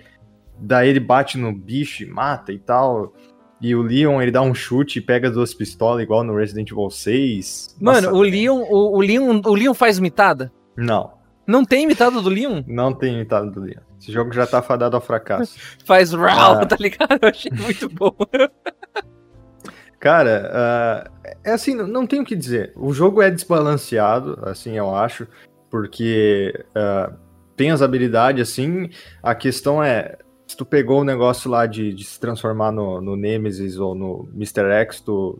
[0.57, 3.13] Daí ele bate no bicho e mata e tal.
[3.61, 6.89] E o Leon, ele dá um chute e pega duas pistolas, igual no Resident Evil
[6.89, 7.77] 6.
[7.79, 10.51] Mano, Nossa, o Leon, o, o, Leon, o Leon faz mitada?
[10.75, 11.11] Não.
[11.45, 12.63] Não tem imitado do Leon?
[12.65, 13.90] Não tem imitado do Leon.
[14.01, 15.55] Esse jogo já tá fadado ao fracasso.
[15.85, 16.65] Faz RAW, ah.
[16.65, 17.19] tá ligado?
[17.21, 18.15] Eu achei muito bom.
[19.99, 22.73] Cara, uh, é assim, não tem o que dizer.
[22.75, 25.27] O jogo é desbalanceado, assim, eu acho,
[25.69, 27.15] porque uh,
[27.55, 28.89] tem as habilidades, assim.
[29.21, 30.17] A questão é,
[30.47, 34.27] se tu pegou o negócio lá de, de se transformar no, no Nemesis ou no
[34.33, 34.71] Mr.
[34.71, 35.39] X, tu,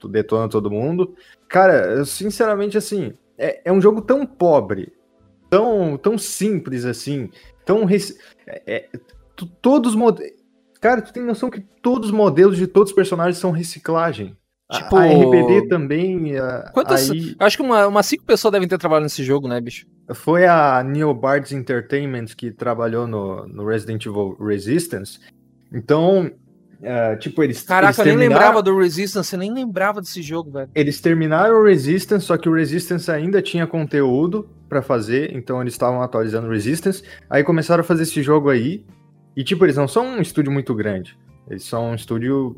[0.00, 1.14] tu detona todo mundo.
[1.48, 4.92] Cara, sinceramente, assim, é, é um jogo tão pobre
[5.50, 7.28] tão, tão simples assim,
[7.66, 7.86] tão.
[8.46, 8.88] É, é,
[9.60, 10.00] todos os
[10.80, 14.34] Cara, tu tem noção que todos os modelos de todos os personagens são reciclagem.
[14.72, 16.38] Tipo, a, a RBD também.
[16.38, 17.34] A, Quantas, aí...
[17.38, 19.86] Acho que umas uma cinco pessoas devem ter trabalhado nesse jogo, né, bicho?
[20.14, 25.18] Foi a Neobards Entertainment que trabalhou no, no Resident Evil Resistance.
[25.72, 26.30] Então,
[26.80, 27.62] Uh, tipo, eles.
[27.62, 30.70] Caraca, eles eu nem lembrava do Resistance, eu nem lembrava desse jogo, velho.
[30.74, 35.74] Eles terminaram o Resistance, só que o Resistance ainda tinha conteúdo para fazer, então eles
[35.74, 37.02] estavam atualizando o Resistance.
[37.28, 38.84] Aí começaram a fazer esse jogo aí.
[39.36, 41.16] E, tipo, eles não são um estúdio muito grande.
[41.48, 42.56] Eles são um estúdio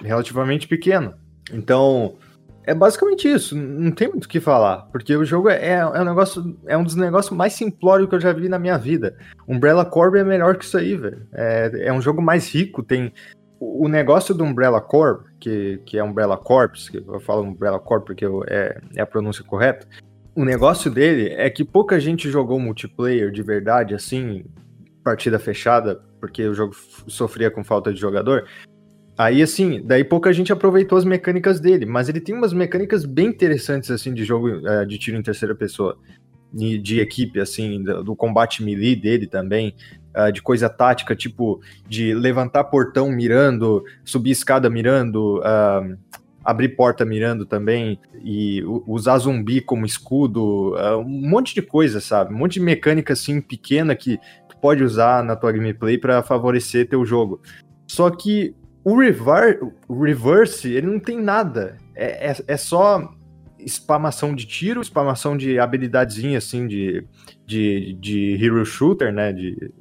[0.00, 1.14] relativamente pequeno.
[1.52, 2.16] Então,
[2.64, 3.56] é basicamente isso.
[3.56, 4.88] Não tem muito o que falar.
[4.92, 6.56] Porque o jogo é, é, um negócio.
[6.66, 9.16] É um dos negócios mais simplórios que eu já vi na minha vida.
[9.46, 11.26] Umbrella Corp é melhor que isso aí, velho.
[11.32, 13.12] É, é um jogo mais rico, tem
[13.60, 18.06] o negócio do Umbrella Corp, que, que é Umbrella Corps, que eu falo Umbrella Corp
[18.06, 19.86] porque eu, é, é a pronúncia correta,
[20.34, 24.44] o negócio dele é que pouca gente jogou multiplayer de verdade, assim,
[25.02, 26.74] partida fechada, porque o jogo
[27.08, 28.46] sofria com falta de jogador.
[29.16, 33.26] Aí, assim, daí pouca gente aproveitou as mecânicas dele, mas ele tem umas mecânicas bem
[33.26, 35.98] interessantes, assim, de jogo é, de tiro em terceira pessoa,
[36.52, 39.74] de, de equipe, assim, do, do combate melee dele também
[40.18, 45.96] uh, de coisa tática, tipo de levantar portão mirando, subir escada mirando, uh,
[46.44, 52.34] abrir porta mirando também, e usar zumbi como escudo, uh, um monte de coisa, sabe?
[52.34, 54.18] Um monte de mecânica assim pequena que
[54.60, 57.40] pode usar na tua gameplay para favorecer teu jogo.
[57.86, 58.54] Só que
[58.84, 61.76] o, revar, o reverse, ele não tem nada.
[61.94, 63.12] É, é, é só
[63.66, 67.04] spamação de tiro, spamação de habilidadezinha, assim, de,
[67.46, 69.32] de, de hero shooter, né?
[69.32, 69.72] De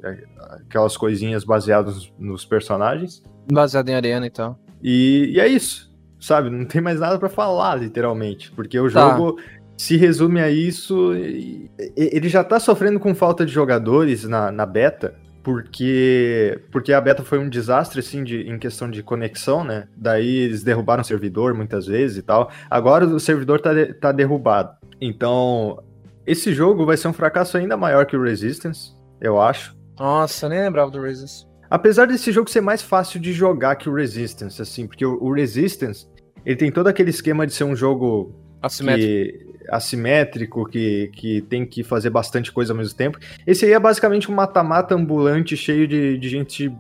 [0.65, 3.23] aquelas coisinhas baseadas nos personagens.
[3.51, 4.59] Baseado em arena e tal.
[4.83, 6.49] E, e é isso, sabe?
[6.49, 8.51] Não tem mais nada para falar, literalmente.
[8.51, 9.09] Porque o tá.
[9.09, 9.39] jogo
[9.77, 11.13] se resume a isso.
[11.95, 15.15] Ele já tá sofrendo com falta de jogadores na, na beta
[15.48, 19.88] porque porque a beta foi um desastre assim de, em questão de conexão, né?
[19.95, 22.52] Daí eles derrubaram o servidor muitas vezes e tal.
[22.69, 24.76] Agora o servidor tá, de, tá derrubado.
[24.99, 25.82] Então,
[26.26, 29.74] esse jogo vai ser um fracasso ainda maior que o Resistance, eu acho.
[29.98, 31.48] Nossa, nem lembrava do Resistance.
[31.69, 35.32] Apesar desse jogo ser mais fácil de jogar que o Resistance, assim, porque o, o
[35.32, 36.07] Resistance,
[36.45, 39.47] ele tem todo aquele esquema de ser um jogo assimétrico.
[39.69, 43.19] Assimétrico, que, que tem que fazer bastante coisa ao mesmo tempo.
[43.45, 46.72] Esse aí é basicamente um mata-mata ambulante cheio de, de gente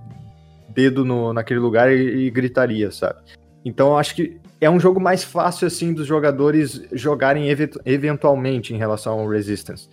[0.69, 3.19] dedo no, naquele lugar e, e gritaria, sabe?
[3.65, 7.47] Então eu acho que é um jogo mais fácil, assim, dos jogadores jogarem
[7.85, 9.89] eventualmente em relação ao Resistance.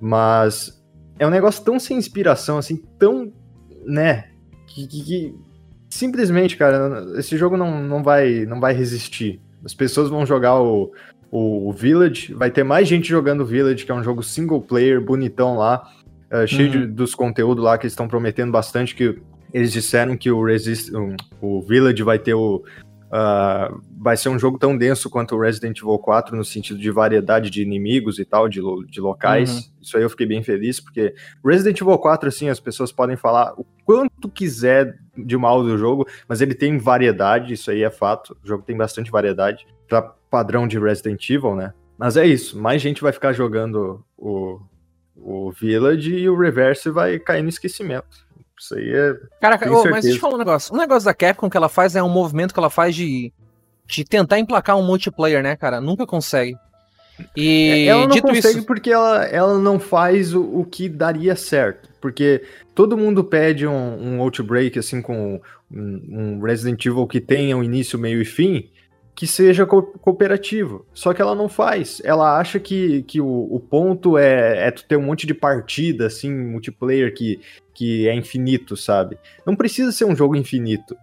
[0.00, 0.82] Mas
[1.18, 3.32] é um negócio tão sem inspiração, assim, tão,
[3.84, 4.30] né,
[4.66, 5.34] que, que, que
[5.90, 9.40] simplesmente, cara, esse jogo não, não, vai, não vai resistir.
[9.64, 10.92] As pessoas vão jogar o,
[11.30, 12.34] o Village.
[12.34, 15.88] Vai ter mais gente jogando Village, que é um jogo single player, bonitão lá,
[16.30, 16.80] uh, cheio uhum.
[16.80, 19.18] de, dos conteúdos lá que eles estão prometendo bastante, que
[19.52, 22.64] eles disseram que o, Resist, um, o Village vai ter o.
[23.12, 26.92] Uh, vai ser um jogo tão denso quanto o Resident Evil 4 no sentido de
[26.92, 29.52] variedade de inimigos e tal, de, de locais.
[29.52, 29.62] Uhum.
[29.82, 31.12] Isso aí eu fiquei bem feliz, porque
[31.44, 36.06] Resident Evil 4, assim, as pessoas podem falar o quanto quiser de mal do jogo,
[36.28, 38.36] mas ele tem variedade, isso aí é fato.
[38.44, 39.66] O jogo tem bastante variedade.
[39.90, 40.00] Pra
[40.30, 41.74] padrão de Resident Evil, né?
[41.98, 44.58] Mas é isso, mais gente vai ficar jogando o,
[45.14, 48.24] o Village e o Reverse vai cair no esquecimento.
[48.58, 49.14] Isso aí é.
[49.40, 50.74] Caraca, oh, mas deixa eu falar um negócio.
[50.74, 53.32] Um negócio da Capcom que ela faz é um movimento que ela faz de,
[53.86, 55.80] de tentar emplacar um multiplayer, né, cara?
[55.80, 56.56] Nunca consegue.
[57.36, 58.66] E é, ela não consegue isso...
[58.66, 61.88] porque ela, ela não faz o, o que daria certo.
[62.00, 62.44] Porque
[62.74, 65.40] todo mundo pede um, um Outbreak, assim, com
[65.70, 68.70] um, um Resident Evil que tenha um início, meio e fim
[69.20, 70.86] que seja co cooperativo.
[70.94, 72.00] Só que ela não faz.
[72.02, 76.06] Ela acha que, que o, o ponto é, é tu ter um monte de partida,
[76.06, 77.38] assim, multiplayer que,
[77.74, 79.18] que é infinito, sabe?
[79.44, 80.96] Não precisa ser um jogo infinito,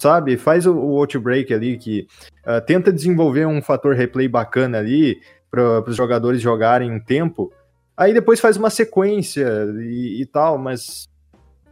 [0.00, 0.36] sabe?
[0.36, 2.08] Faz o, o Outbreak ali, que
[2.44, 7.52] uh, tenta desenvolver um fator replay bacana ali para os jogadores jogarem um tempo.
[7.96, 9.46] Aí depois faz uma sequência
[9.78, 11.08] e, e tal, mas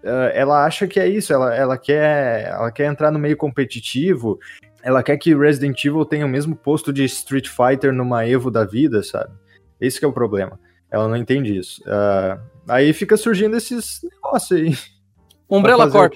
[0.00, 4.38] Uh, ela acha que é isso, ela, ela, quer, ela quer entrar no meio competitivo
[4.82, 8.64] ela quer que Resident Evil tenha o mesmo posto de Street Fighter numa Evo da
[8.64, 9.32] vida, sabe?
[9.80, 10.58] Esse é o problema.
[10.90, 11.82] Ela não entende isso.
[11.82, 14.76] Uh, aí fica surgindo esses negócios aí.
[15.50, 16.14] Umbrella Corp.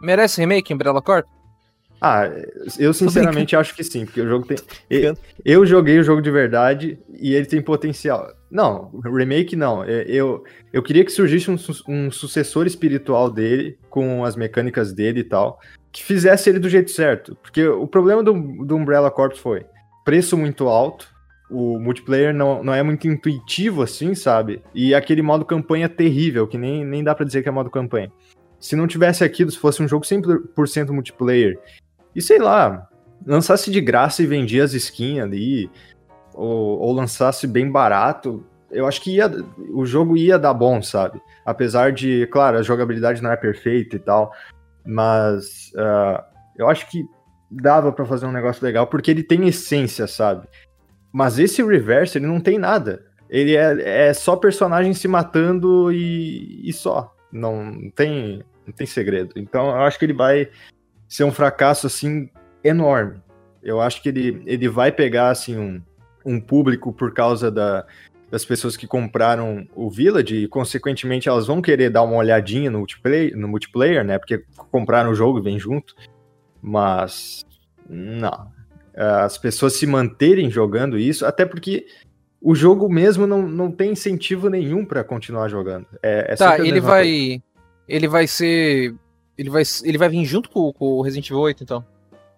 [0.00, 1.26] Merece remake, Umbrella Corp?
[2.00, 2.28] Ah,
[2.78, 4.58] eu sinceramente acho que sim, porque o jogo tem.
[5.42, 8.30] Eu, joguei o jogo de verdade e ele tem potencial.
[8.50, 9.84] Não, remake não.
[9.84, 11.56] Eu, eu queria que surgisse um,
[11.88, 15.58] um sucessor espiritual dele, com as mecânicas dele e tal
[15.94, 17.36] que fizesse ele do jeito certo.
[17.40, 18.32] Porque o problema do,
[18.64, 19.64] do Umbrella Corps foi
[20.04, 21.08] preço muito alto,
[21.48, 24.60] o multiplayer não, não é muito intuitivo assim, sabe?
[24.74, 28.10] E aquele modo campanha terrível, que nem, nem dá para dizer que é modo campanha.
[28.58, 31.56] Se não tivesse aquilo, se fosse um jogo 100% multiplayer,
[32.14, 32.88] e sei lá,
[33.24, 35.70] lançasse de graça e vendia as skins ali,
[36.34, 39.30] ou, ou lançasse bem barato, eu acho que ia,
[39.72, 41.20] o jogo ia dar bom, sabe?
[41.46, 44.32] Apesar de, claro, a jogabilidade não é perfeita e tal,
[44.84, 46.22] mas uh,
[46.56, 47.04] eu acho que
[47.50, 50.46] dava para fazer um negócio legal, porque ele tem essência, sabe?
[51.12, 53.04] Mas esse reverse, ele não tem nada.
[53.30, 57.14] Ele é, é só personagem se matando e, e só.
[57.32, 59.32] Não tem, não tem segredo.
[59.36, 60.48] Então eu acho que ele vai
[61.08, 62.28] ser um fracasso, assim,
[62.62, 63.22] enorme.
[63.62, 65.82] Eu acho que ele, ele vai pegar, assim, um,
[66.24, 67.86] um público por causa da,
[68.34, 72.78] das pessoas que compraram o Village e, consequentemente, elas vão querer dar uma olhadinha no
[72.78, 74.18] multiplayer, no multiplayer né?
[74.18, 74.42] Porque
[74.72, 75.94] compraram o jogo e vem junto.
[76.60, 77.46] Mas,
[77.88, 78.48] não.
[78.92, 81.86] As pessoas se manterem jogando isso, até porque
[82.42, 85.86] o jogo mesmo não, não tem incentivo nenhum para continuar jogando.
[86.02, 87.04] É, é tá, ele vai.
[87.04, 87.42] Coisa.
[87.86, 88.96] Ele vai ser.
[89.38, 91.84] Ele vai, ele vai vir junto com, com o Resident Evil 8, então.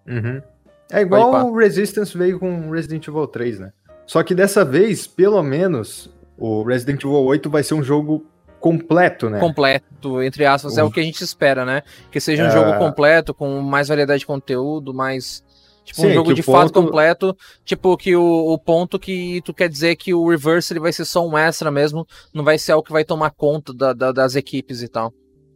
[0.07, 0.43] Uhum.
[0.91, 3.73] É igual o Resistance veio com Resident Evil 3, né?
[4.07, 8.25] Só que dessa vez, pelo menos, o Resident Evil 8 vai ser um jogo
[8.59, 9.39] completo, né?
[9.39, 10.79] Completo, entre aspas, o...
[10.79, 11.83] é o que a gente espera, né?
[12.09, 12.51] Que seja um é...
[12.51, 15.45] jogo completo, com mais variedade de conteúdo, mais
[15.87, 16.57] Tipo, Sim, um jogo de ponto...
[16.57, 17.37] fato completo.
[17.63, 21.05] Tipo, que o, o ponto que tu quer dizer que o Reverse ele vai ser
[21.05, 24.35] só um extra mesmo, não vai ser algo que vai tomar conta da, da, das
[24.35, 25.13] equipes e tal.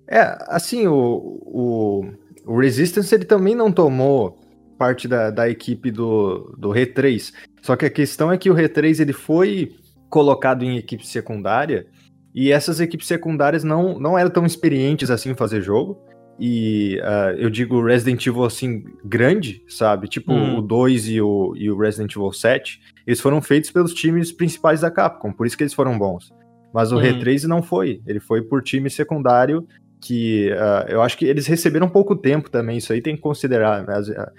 [0.08, 2.06] É, assim, o, o,
[2.46, 4.40] o Resistance ele também não tomou
[4.78, 7.34] parte da, da equipe do, do R3.
[7.62, 9.76] Só que a questão é que o R3 ele foi
[10.10, 11.88] colocado em equipe secundária
[12.34, 16.00] e essas equipes secundárias não, não eram tão experientes assim em fazer jogo.
[16.40, 20.08] E uh, eu digo Resident Evil assim, grande, sabe?
[20.08, 20.58] Tipo hum.
[20.58, 22.80] o 2 e o, e o Resident Evil 7.
[23.06, 26.32] Eles foram feitos pelos times principais da Capcom, por isso que eles foram bons.
[26.74, 27.02] Mas o hum.
[27.02, 28.02] R3 não foi.
[28.08, 29.68] Ele foi por time secundário
[30.02, 33.86] que uh, eu acho que eles receberam pouco tempo também, isso aí tem que considerar.
[33.86, 33.94] Né?
[33.94, 34.32] Às, uh,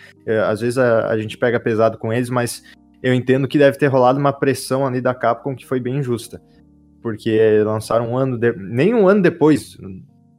[0.48, 2.64] às vezes a, a, gente pega pesado com eles, mas
[3.02, 6.40] eu entendo que deve ter rolado uma pressão ali da Capcom que foi bem injusta.
[7.02, 8.52] Porque lançaram um ano, de...
[8.52, 9.76] nem um ano depois,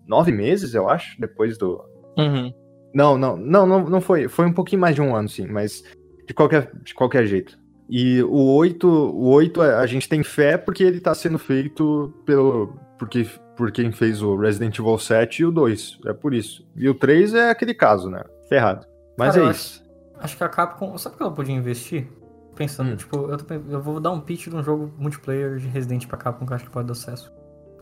[0.07, 1.84] nove meses, eu acho, depois do.
[2.18, 2.53] Uhum.
[2.94, 4.27] Não, não, não, não, não foi.
[4.27, 5.84] Foi um pouquinho mais de um ano, sim, mas
[6.26, 7.57] de qualquer, de qualquer jeito.
[7.90, 12.77] E o 8, o 8 a gente tem fé porque ele tá sendo feito pelo.
[12.98, 13.27] Porque,
[13.57, 15.99] por quem fez o Resident Evil 7 e o 2.
[16.06, 16.65] É por isso.
[16.77, 18.23] E o 3 é aquele caso, né?
[18.48, 18.88] Ferrado.
[19.18, 19.84] Mas Cara, é isso.
[20.15, 20.98] Acho, acho, que a Capcom.
[20.98, 22.07] Sabe que ela podia investir?
[22.56, 22.96] Pensando, hum.
[22.96, 26.18] tipo, eu, tô, eu, vou dar um pitch de um jogo multiplayer de Resident pra
[26.18, 27.32] Capcom que eu acho que pode dar sucesso.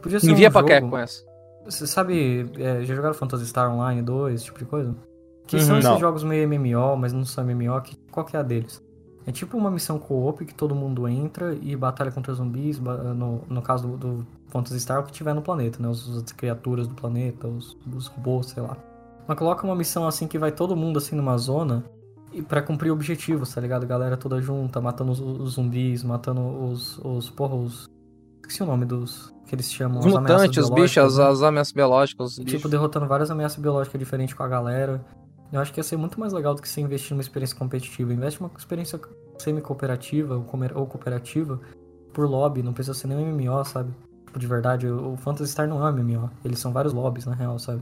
[0.02, 0.90] Podia ser Envia um pra jogo...
[0.90, 1.24] com essa.
[1.66, 4.96] Você sabe, é, já jogaram Phantasy Star Online 2, esse tipo de coisa?
[5.46, 6.00] Que uhum, são esses não.
[6.00, 8.82] jogos meio MMO, mas não são MMO, que, qual que é a deles?
[9.28, 13.62] É tipo uma missão co-op que todo mundo entra e batalha contra zumbis, no, no
[13.62, 15.88] caso do, do Phantasy Star, o que tiver no planeta, né?
[15.88, 18.76] Os, as criaturas do planeta, os, os robôs, sei lá.
[19.28, 21.84] Mas coloca uma missão assim que vai todo mundo assim numa zona
[22.32, 23.86] e para cumprir objetivos, tá ligado?
[23.86, 27.90] Galera toda junta, matando os, os zumbis, matando os, os porra, os...
[28.42, 31.26] Esqueci o nome dos que eles chamam os mutantes, os bichos, né?
[31.26, 32.36] as ameaças biológicas.
[32.36, 32.72] tipo, bichos.
[32.72, 35.06] derrotando várias ameaças biológicas diferentes com a galera.
[35.52, 38.14] Eu acho que ia ser muito mais legal do que você investir numa experiência competitiva.
[38.14, 39.00] Investe numa experiência
[39.38, 41.60] semi-cooperativa ou cooperativa
[42.14, 43.94] por lobby, não precisa ser nem um MMO, sabe?
[44.26, 46.30] Tipo, de verdade, o Phantasy Star não é um MMO.
[46.46, 47.82] Eles são vários lobbies, na real, sabe?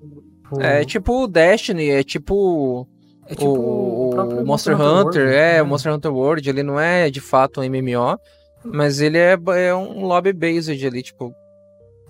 [0.00, 0.62] Tipo...
[0.62, 2.86] É tipo o Destiny, é tipo.
[3.32, 5.62] É tipo o, o Monster, Monster Hunter, Hunter World, é, né?
[5.62, 8.20] o Monster Hunter World, ele não é de fato um MMO,
[8.62, 11.34] mas ele é, é um lobby based ali, tipo.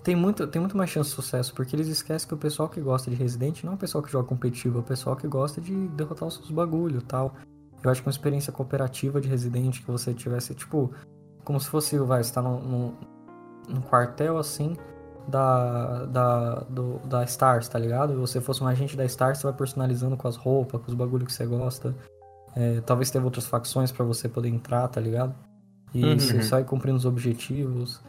[0.03, 2.81] Tem muito, tem muito mais chance de sucesso, porque eles esquecem que o pessoal que
[2.81, 5.61] gosta de Resident não é o pessoal que joga competitivo, é o pessoal que gosta
[5.61, 7.33] de derrotar os seus bagulho tal.
[7.81, 10.91] Eu acho que uma experiência cooperativa de Resident que você tivesse, tipo,
[11.45, 12.93] como se fosse, vai, estar tá num,
[13.69, 14.75] num, quartel assim
[15.27, 18.19] da, da, do, da Stars, tá ligado?
[18.19, 21.27] Você fosse um agente da Stars, você vai personalizando com as roupas, com os bagulhos
[21.27, 21.95] que você gosta.
[22.55, 25.33] É, talvez tenha outras facções para você poder entrar, tá ligado?
[25.93, 26.19] E uhum.
[26.19, 28.01] você só ir cumprindo os objetivos.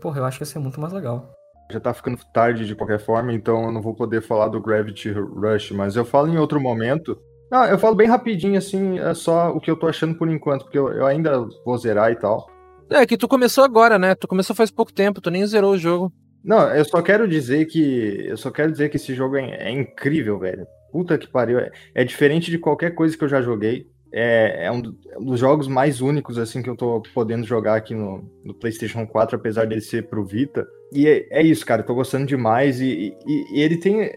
[0.00, 1.30] Porra, eu acho que ia ser muito mais legal.
[1.70, 5.10] Já tá ficando tarde de qualquer forma, então eu não vou poder falar do Gravity
[5.12, 7.18] Rush, mas eu falo em outro momento.
[7.50, 10.64] Não, eu falo bem rapidinho, assim, é só o que eu tô achando por enquanto,
[10.64, 12.46] porque eu, eu ainda vou zerar e tal.
[12.90, 14.14] É, que tu começou agora, né?
[14.14, 16.10] Tu começou faz pouco tempo, tu nem zerou o jogo.
[16.44, 18.26] Não, eu só quero dizer que.
[18.26, 20.66] Eu só quero dizer que esse jogo é, é incrível, velho.
[20.92, 21.58] Puta que pariu.
[21.58, 25.68] É, é diferente de qualquer coisa que eu já joguei é, é um, dos jogos
[25.68, 29.80] mais únicos assim que eu tô podendo jogar aqui no, no PlayStation 4, apesar dele
[29.80, 30.66] ser pro Vita.
[30.92, 32.80] E é, é isso, cara, eu tô gostando demais.
[32.80, 34.10] E, e, e ele tem.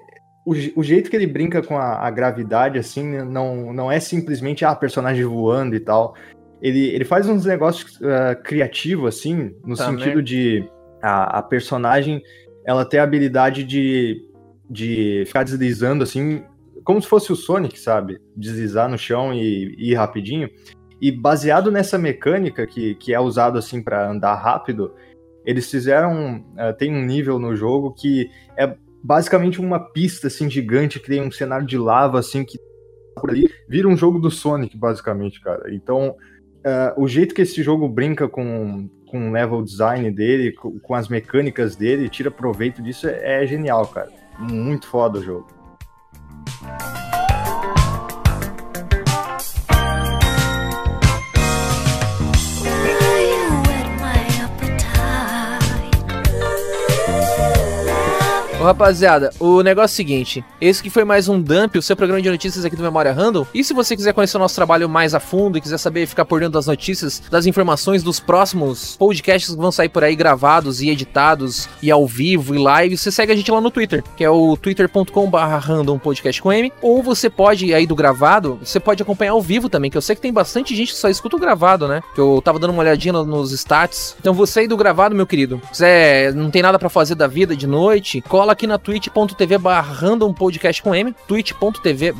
[0.45, 4.65] O, o, jeito que ele brinca com a, a, gravidade, assim, não, não é simplesmente
[4.65, 6.15] ah, personagem voando e tal.
[6.61, 10.67] Ele, ele faz uns negócios uh, criativos, assim, no tá sentido de
[11.01, 12.21] a, a personagem
[12.65, 14.27] ela ter a habilidade de,
[14.69, 16.43] de ficar deslizando, assim,
[16.83, 18.19] como se fosse o Sonic, sabe?
[18.35, 20.49] Deslizar no chão e, e ir rapidinho.
[21.01, 24.93] E baseado nessa mecânica que, que é usado assim para andar rápido,
[25.45, 26.45] eles fizeram.
[26.53, 31.21] Uh, tem um nível no jogo que é basicamente uma pista assim gigante, que tem
[31.21, 32.59] um cenário de lava assim que
[33.19, 35.73] por ali vira um jogo do Sonic, basicamente, cara.
[35.73, 36.15] Então,
[36.65, 40.95] uh, o jeito que esse jogo brinca com, com o level design dele, com, com
[40.95, 44.09] as mecânicas dele, tira proveito disso, é, é genial, cara.
[44.39, 45.47] Muito foda o jogo.
[58.61, 61.95] Ô, rapaziada, o negócio é o seguinte: esse que foi mais um dump, o seu
[61.95, 63.43] programa de notícias aqui do Memória Random.
[63.55, 66.25] E se você quiser conhecer o nosso trabalho mais a fundo e quiser saber ficar
[66.25, 70.79] por dentro das notícias, das informações dos próximos podcasts que vão sair por aí gravados
[70.79, 74.23] e editados e ao vivo e live, você segue a gente lá no Twitter, que
[74.23, 76.71] é o twitter.com/random podcast com M.
[76.83, 80.15] Ou você pode aí do gravado, você pode acompanhar ao vivo também, que eu sei
[80.15, 81.99] que tem bastante gente que só escuta o gravado, né?
[82.13, 84.15] Que eu tava dando uma olhadinha nos stats.
[84.19, 87.55] Então você aí do gravado, meu querido, quiser, não tem nada para fazer da vida
[87.55, 92.13] de noite, cola aqui na twitch.tv random podcast com M, twitch.tv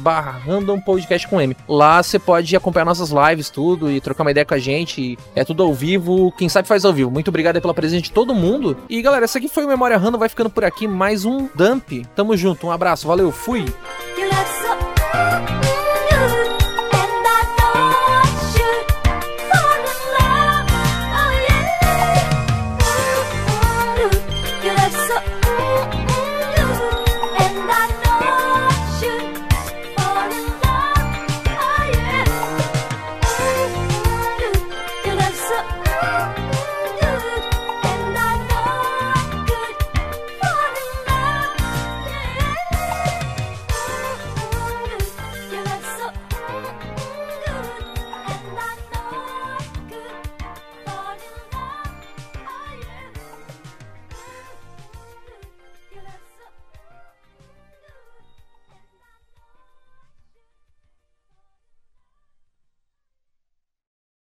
[0.46, 1.56] random podcast com M.
[1.68, 5.18] Lá você pode acompanhar nossas lives, tudo, e trocar uma ideia com a gente.
[5.36, 7.12] É tudo ao vivo, quem sabe faz ao vivo.
[7.12, 8.78] Muito obrigado pela presença de todo mundo.
[8.90, 12.06] E galera, esse aqui foi o Memória Random, vai ficando por aqui mais um dump.
[12.16, 13.66] Tamo junto, um abraço, valeu, fui!